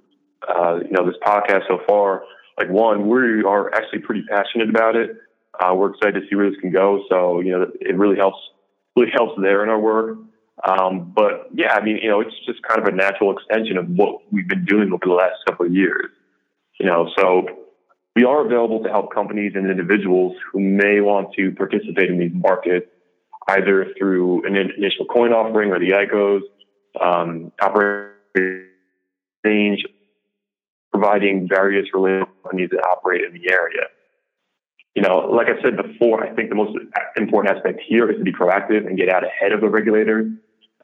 uh, 0.49 0.77
you 0.77 0.91
know 0.91 1.07
this 1.07 1.17
podcast 1.25 1.63
so 1.69 1.81
far, 1.89 2.23
like 2.59 2.69
one, 2.69 3.09
we 3.09 3.43
are 3.45 3.75
actually 3.75 4.01
pretty 4.01 4.23
passionate 4.29 4.69
about 4.69 4.97
it. 4.97 5.11
Uh, 5.59 5.75
we're 5.75 5.91
excited 5.91 6.21
to 6.21 6.27
see 6.29 6.37
where 6.37 6.51
this 6.51 6.59
can 6.61 6.71
go. 6.71 7.05
So 7.09 7.41
you 7.41 7.53
know, 7.53 7.67
it 7.81 7.97
really 7.97 8.17
helps 8.17 8.39
really 8.97 9.11
helps 9.13 9.41
there 9.41 9.63
in 9.63 9.69
our 9.69 9.81
work. 9.81 10.19
Um, 10.67 11.13
but 11.15 11.49
yeah, 11.55 11.73
I 11.75 11.83
mean, 11.83 11.99
you 12.03 12.09
know, 12.09 12.21
it's 12.21 12.35
just 12.47 12.61
kind 12.63 12.81
of 12.81 12.93
a 12.93 12.97
natural 12.97 13.37
extension 13.37 13.77
of 13.79 13.89
what 13.89 14.21
we've 14.31 14.49
been 14.49 14.65
doing 14.65 14.93
over 14.93 15.05
the 15.05 15.13
last 15.13 15.37
couple 15.47 15.67
of 15.67 15.73
years. 15.73 16.11
You 16.79 16.87
know, 16.87 17.11
so 17.17 17.47
we 18.15 18.25
are 18.25 18.45
available 18.45 18.83
to 18.83 18.91
help 18.91 19.15
companies 19.15 19.53
and 19.55 19.71
individuals 19.71 20.37
who 20.53 20.61
may 20.61 21.01
want 21.01 21.33
to 21.35 21.53
participate 21.53 22.11
in 22.11 22.19
these 22.19 22.33
markets, 22.35 22.87
either 23.49 23.93
through 23.99 24.47
an 24.47 24.57
initial 24.57 25.07
coin 25.07 25.33
offering 25.33 25.71
or 25.71 25.79
the 25.79 25.91
ICOs, 25.91 26.43
um, 27.01 27.53
operating 27.61 28.67
exchange, 29.45 29.85
providing 30.93 31.49
various 31.49 31.87
related 31.95 32.27
companies 32.43 32.71
that 32.71 32.85
operate 32.87 33.23
in 33.25 33.33
the 33.33 33.51
area 33.51 33.87
you 34.95 35.03
know, 35.03 35.19
like 35.19 35.47
I 35.47 35.61
said 35.63 35.77
before, 35.77 36.25
I 36.25 36.35
think 36.35 36.49
the 36.49 36.57
most 36.57 36.77
important 37.17 37.57
aspect 37.57 37.81
here 37.87 38.11
is 38.11 38.19
to 38.19 38.25
be 38.25 38.33
proactive 38.33 38.87
and 38.87 38.99
get 38.99 39.09
out 39.09 39.25
ahead 39.25 39.53
of 39.53 39.61
the 39.61 39.69
regulators. 39.69 40.31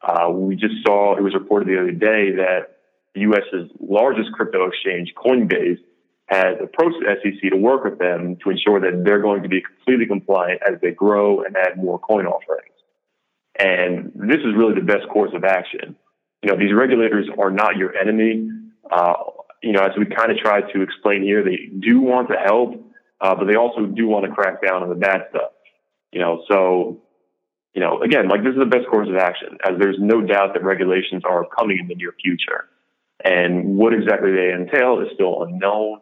Uh, 0.01 0.31
we 0.31 0.55
just 0.55 0.75
saw 0.87 1.17
it 1.17 1.23
was 1.23 1.35
reported 1.35 1.69
the 1.69 1.81
other 1.81 1.91
day 1.91 2.37
that 2.37 2.79
the 3.15 3.23
U.S.'s 3.23 3.71
largest 3.81 4.31
crypto 4.33 4.69
exchange, 4.69 5.13
Coinbase, 5.17 5.79
has 6.27 6.57
approached 6.63 6.97
the 7.01 7.17
SEC 7.23 7.51
to 7.51 7.57
work 7.57 7.85
with 7.85 7.99
them 7.99 8.37
to 8.43 8.51
ensure 8.51 8.81
that 8.81 9.05
they're 9.05 9.23
going 9.23 9.43
to 9.43 9.49
be 9.49 9.63
completely 9.63 10.07
compliant 10.07 10.61
as 10.67 10.81
they 10.83 10.91
grow 10.91 11.43
and 11.43 11.57
add 11.57 11.77
more 11.77 11.99
coin 11.99 12.27
offerings. 12.27 12.75
And 13.59 14.13
this 14.15 14.39
is 14.39 14.55
really 14.57 14.75
the 14.75 14.85
best 14.85 15.09
course 15.09 15.31
of 15.35 15.45
action. 15.45 15.97
You 16.43 16.51
know, 16.51 16.59
these 16.59 16.75
regulators 16.75 17.27
are 17.39 17.51
not 17.51 17.77
your 17.77 17.97
enemy. 17.97 18.51
Uh, 18.91 19.15
you 19.63 19.73
know, 19.73 19.81
as 19.81 19.93
we 19.99 20.05
kind 20.05 20.31
of 20.31 20.37
try 20.39 20.61
to 20.61 20.83
explain 20.83 21.23
here, 21.23 21.43
they 21.43 21.71
do 21.81 22.01
want 22.01 22.29
to 22.29 22.37
help, 22.37 22.75
uh, 23.21 23.35
but 23.35 23.47
they 23.47 23.57
also 23.57 23.87
do 23.87 24.07
want 24.07 24.27
to 24.27 24.33
crack 24.33 24.63
down 24.67 24.83
on 24.83 24.89
the 24.89 24.95
bad 24.95 25.23
stuff. 25.31 25.53
You 26.13 26.21
know, 26.21 26.43
so, 26.49 27.03
you 27.75 27.81
know, 27.81 28.01
again, 28.01 28.29
like 28.29 28.43
this 28.43 28.53
is 28.53 28.59
the 28.59 28.67
best 28.67 28.87
course 28.91 29.09
of 29.09 29.17
action, 29.17 29.59
as 29.65 29.79
there's 29.79 29.97
no 29.99 30.21
doubt 30.21 30.55
that 30.55 30.65
regulations 30.65 31.23
are 31.25 31.45
coming 31.59 31.79
in 31.79 31.89
the 31.89 31.95
near 31.95 32.15
future. 32.23 32.69
And 33.25 33.77
what 33.77 33.93
exactly 33.93 34.33
they 34.33 34.53
entail 34.53 35.01
is 35.01 35.09
still 35.15 35.43
unknown. 35.43 36.01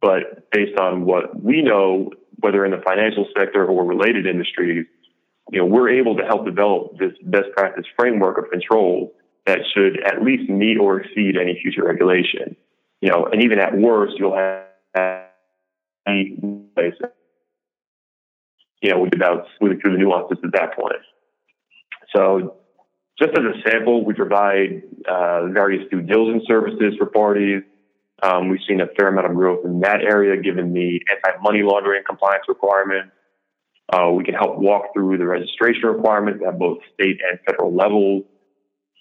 But 0.00 0.50
based 0.50 0.78
on 0.80 1.04
what 1.04 1.40
we 1.40 1.62
know, 1.62 2.10
whether 2.40 2.64
in 2.64 2.72
the 2.72 2.82
financial 2.84 3.26
sector 3.38 3.64
or 3.64 3.84
related 3.84 4.26
industries, 4.26 4.86
you 5.52 5.60
know, 5.60 5.66
we're 5.66 5.90
able 5.90 6.16
to 6.16 6.24
help 6.24 6.44
develop 6.44 6.98
this 6.98 7.12
best 7.22 7.46
practice 7.56 7.84
framework 7.96 8.36
of 8.38 8.50
control 8.50 9.14
that 9.46 9.60
should 9.74 10.02
at 10.04 10.22
least 10.22 10.50
meet 10.50 10.76
or 10.76 11.00
exceed 11.00 11.36
any 11.40 11.58
future 11.62 11.84
regulation. 11.84 12.56
You 13.00 13.10
know, 13.10 13.26
and 13.30 13.42
even 13.42 13.60
at 13.60 13.76
worst, 13.76 14.14
you'll 14.18 14.36
have 14.36 15.25
places, 16.06 17.00
you 18.80 18.90
know, 18.90 19.00
without 19.00 19.46
through 19.58 19.78
the 19.82 19.98
nuances 19.98 20.38
at 20.44 20.52
that 20.52 20.76
point. 20.76 21.02
So 22.14 22.56
just 23.18 23.32
as 23.32 23.44
a 23.44 23.70
sample, 23.70 24.04
we 24.04 24.14
provide 24.14 24.82
uh, 25.08 25.46
various 25.48 25.88
due 25.90 26.02
diligence 26.02 26.44
services 26.46 26.94
for 26.98 27.06
parties. 27.06 27.62
Um, 28.22 28.48
we've 28.48 28.60
seen 28.66 28.80
a 28.80 28.86
fair 28.98 29.08
amount 29.08 29.26
of 29.26 29.34
growth 29.34 29.64
in 29.64 29.80
that 29.80 30.00
area 30.02 30.40
given 30.40 30.72
the 30.72 31.00
anti-money 31.10 31.62
laundering 31.62 32.02
compliance 32.06 32.44
requirements. 32.48 33.12
Uh, 33.92 34.10
we 34.10 34.24
can 34.24 34.34
help 34.34 34.58
walk 34.58 34.92
through 34.94 35.18
the 35.18 35.26
registration 35.26 35.84
requirements 35.84 36.42
at 36.46 36.58
both 36.58 36.78
state 36.94 37.20
and 37.28 37.38
federal 37.46 37.74
levels. 37.74 38.24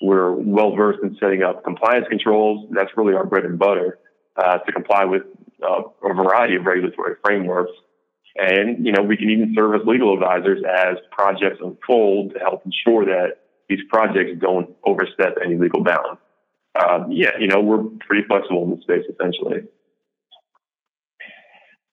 We're 0.01 0.31
well 0.31 0.75
versed 0.75 0.99
in 1.01 1.17
setting 1.19 1.43
up 1.43 1.63
compliance 1.63 2.05
controls. 2.09 2.67
That's 2.71 2.91
really 2.97 3.15
our 3.15 3.25
bread 3.25 3.45
and 3.45 3.57
butter 3.57 3.99
uh, 4.35 4.57
to 4.59 4.71
comply 4.71 5.05
with 5.05 5.23
uh, 5.63 5.83
a 6.03 6.13
variety 6.13 6.55
of 6.55 6.65
regulatory 6.65 7.15
frameworks. 7.23 7.71
And, 8.37 8.85
you 8.85 8.91
know, 8.91 9.01
we 9.01 9.15
can 9.15 9.29
even 9.29 9.53
serve 9.55 9.75
as 9.75 9.87
legal 9.87 10.13
advisors 10.13 10.61
as 10.63 10.97
projects 11.11 11.59
unfold 11.63 12.33
to 12.33 12.39
help 12.39 12.65
ensure 12.65 13.05
that 13.05 13.37
these 13.69 13.79
projects 13.89 14.31
don't 14.39 14.75
overstep 14.85 15.37
any 15.43 15.55
legal 15.57 15.83
bounds. 15.83 16.19
Um, 16.75 17.11
yeah, 17.11 17.31
you 17.39 17.47
know, 17.47 17.61
we're 17.61 17.83
pretty 18.05 18.27
flexible 18.27 18.63
in 18.65 18.71
this 18.71 18.81
space 18.81 19.03
essentially. 19.09 19.63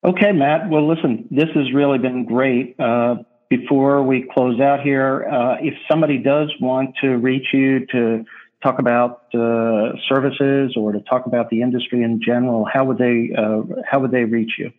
Okay, 0.05 0.33
Matt. 0.33 0.69
Well, 0.69 0.89
listen, 0.89 1.29
this 1.31 1.49
has 1.55 1.73
really 1.73 1.99
been 1.99 2.25
great. 2.25 2.75
Uh, 2.81 3.17
before 3.49 4.03
we 4.03 4.29
close 4.35 4.59
out 4.61 4.81
here, 4.81 5.25
uh, 5.31 5.57
if 5.61 5.75
somebody 5.89 6.19
does 6.19 6.53
want 6.61 6.97
to 7.03 7.11
reach 7.19 7.47
you 7.53 7.87
to 7.87 8.25
talk 8.63 8.79
about 8.79 9.23
uh, 9.35 9.93
services 10.09 10.75
or 10.77 10.93
to 10.93 11.01
talk 11.01 11.27
about 11.27 11.51
the 11.51 11.63
industry 11.63 12.03
in 12.03 12.21
general, 12.25 12.67
how 12.71 12.85
would 12.85 12.99
they 12.99 13.31
uh, 13.37 13.63
how 13.89 14.01
would 14.01 14.11
they 14.11 14.25
reach 14.25 14.53
you? 14.59 14.73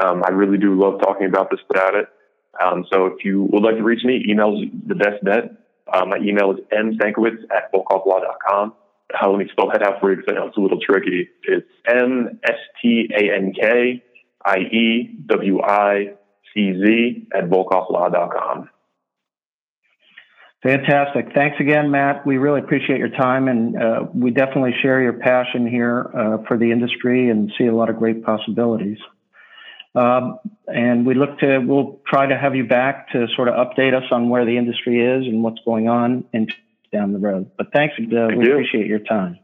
Um, 0.00 0.22
I 0.26 0.30
really 0.30 0.58
do 0.58 0.78
love 0.78 1.00
talking 1.00 1.26
about 1.26 1.50
this 1.50 1.60
about 1.70 1.94
it. 1.94 2.08
Um, 2.62 2.84
so 2.92 3.06
if 3.06 3.24
you 3.24 3.48
would 3.50 3.62
like 3.62 3.76
to 3.76 3.82
reach 3.82 4.04
me, 4.04 4.24
email 4.28 4.60
is 4.60 4.68
the 4.86 4.94
best 4.94 5.24
bet. 5.24 5.56
Uh, 5.92 6.04
my 6.06 6.16
email 6.18 6.52
is 6.52 6.58
mstankiewicz 6.72 7.42
at 7.50 7.72
volkovlaw.com. 7.72 8.74
Uh, 9.22 9.28
let 9.28 9.38
me 9.38 9.46
spell 9.52 9.68
that 9.70 9.82
out 9.82 10.00
for 10.00 10.10
you 10.10 10.16
because 10.16 10.32
I 10.32 10.38
know 10.38 10.46
it's 10.48 10.56
a 10.56 10.60
little 10.60 10.80
tricky. 10.80 11.28
It's 11.44 11.66
M 11.86 12.40
S 12.42 12.58
T 12.80 13.10
A 13.14 13.34
N 13.34 13.52
K 13.58 14.02
I 14.44 14.56
E 14.58 15.16
W 15.26 15.62
I 15.62 16.14
C 16.52 16.72
Z 16.72 17.28
at 17.34 17.44
volkovlaw.com. 17.50 18.70
Fantastic. 20.64 21.26
Thanks 21.34 21.60
again, 21.60 21.90
Matt. 21.90 22.26
We 22.26 22.38
really 22.38 22.60
appreciate 22.60 22.98
your 22.98 23.10
time, 23.10 23.48
and 23.48 23.76
uh, 23.76 24.06
we 24.14 24.30
definitely 24.30 24.72
share 24.80 25.02
your 25.02 25.12
passion 25.12 25.68
here 25.68 26.10
uh, 26.16 26.38
for 26.48 26.56
the 26.56 26.72
industry 26.72 27.28
and 27.28 27.52
see 27.58 27.66
a 27.66 27.74
lot 27.74 27.90
of 27.90 27.98
great 27.98 28.24
possibilities. 28.24 28.96
Um, 29.94 30.38
and 30.66 31.04
we 31.04 31.14
look 31.14 31.38
to, 31.40 31.58
we'll 31.58 32.00
try 32.06 32.26
to 32.26 32.36
have 32.36 32.56
you 32.56 32.64
back 32.66 33.10
to 33.12 33.26
sort 33.36 33.48
of 33.48 33.54
update 33.54 33.94
us 33.94 34.04
on 34.10 34.30
where 34.30 34.46
the 34.46 34.56
industry 34.56 35.04
is 35.04 35.26
and 35.26 35.44
what's 35.44 35.60
going 35.66 35.88
on 35.88 36.24
and 36.32 36.50
down 36.90 37.12
the 37.12 37.18
road. 37.18 37.50
But 37.58 37.70
thanks, 37.74 37.94
uh, 37.98 38.04
Thank 38.08 38.38
we 38.40 38.46
you. 38.46 38.52
appreciate 38.52 38.86
your 38.86 39.00
time. 39.00 39.38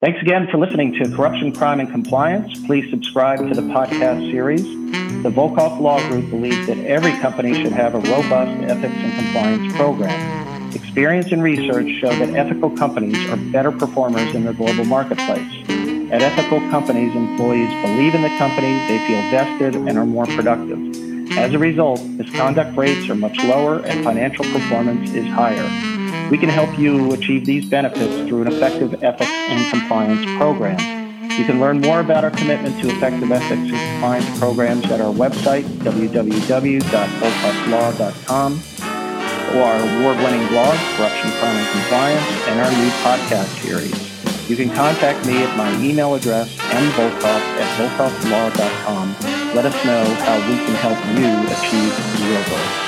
Thanks 0.00 0.22
again 0.22 0.46
for 0.52 0.58
listening 0.58 0.92
to 1.02 1.16
Corruption, 1.16 1.50
Crime, 1.52 1.80
and 1.80 1.90
Compliance. 1.90 2.64
Please 2.66 2.88
subscribe 2.90 3.40
to 3.40 3.54
the 3.54 3.62
podcast 3.62 4.30
series. 4.30 5.03
The 5.24 5.30
Volkov 5.30 5.80
Law 5.80 6.06
Group 6.10 6.28
believes 6.28 6.66
that 6.66 6.76
every 6.76 7.12
company 7.12 7.54
should 7.54 7.72
have 7.72 7.94
a 7.94 7.98
robust 7.98 8.60
ethics 8.64 8.94
and 8.94 9.14
compliance 9.14 9.74
program. 9.74 10.74
Experience 10.74 11.32
and 11.32 11.42
research 11.42 11.88
show 11.98 12.10
that 12.10 12.34
ethical 12.34 12.68
companies 12.76 13.16
are 13.30 13.38
better 13.38 13.72
performers 13.72 14.34
in 14.34 14.44
the 14.44 14.52
global 14.52 14.84
marketplace. 14.84 15.50
At 16.12 16.20
ethical 16.20 16.60
companies, 16.68 17.16
employees 17.16 17.70
believe 17.80 18.14
in 18.14 18.20
the 18.20 18.36
company, 18.36 18.76
they 18.86 18.98
feel 19.06 19.22
vested, 19.30 19.76
and 19.76 19.96
are 19.96 20.04
more 20.04 20.26
productive. 20.26 20.78
As 21.38 21.54
a 21.54 21.58
result, 21.58 22.04
misconduct 22.04 22.76
rates 22.76 23.08
are 23.08 23.14
much 23.14 23.38
lower 23.44 23.78
and 23.78 24.04
financial 24.04 24.44
performance 24.44 25.10
is 25.14 25.24
higher. 25.28 26.28
We 26.30 26.36
can 26.36 26.50
help 26.50 26.78
you 26.78 27.14
achieve 27.14 27.46
these 27.46 27.64
benefits 27.64 28.28
through 28.28 28.42
an 28.42 28.48
effective 28.48 29.02
ethics 29.02 29.32
and 29.32 29.70
compliance 29.70 30.26
program. 30.36 31.03
You 31.36 31.44
can 31.44 31.60
learn 31.60 31.80
more 31.80 31.98
about 32.00 32.22
our 32.22 32.30
commitment 32.30 32.80
to 32.80 32.86
effective 32.88 33.32
ethics 33.32 33.50
and 33.50 33.70
compliance 33.70 34.38
programs 34.38 34.84
at 34.86 35.00
our 35.00 35.12
website, 35.12 35.64
www.volkovlaw.com, 35.82 38.62
or 39.56 39.62
our 39.62 39.80
award-winning 39.80 40.46
blog, 40.48 40.78
Corruption, 40.96 41.30
Crime, 41.32 41.56
and 41.56 41.68
Compliance, 41.72 42.24
and 42.46 42.60
our 42.60 42.70
new 42.70 42.90
podcast 43.02 43.48
series. 43.62 43.98
You 44.48 44.54
can 44.56 44.70
contact 44.70 45.26
me 45.26 45.42
at 45.42 45.56
my 45.56 45.74
email 45.82 46.14
address, 46.14 46.54
mvolkov 46.56 47.24
at 47.24 47.98
volkovlaw.com. 47.98 49.16
Let 49.56 49.66
us 49.66 49.84
know 49.84 50.04
how 50.22 50.36
we 50.48 50.56
can 50.56 50.74
help 50.76 50.98
you 51.18 51.26
achieve 51.50 51.98
your 52.30 52.44
goals. 52.44 52.83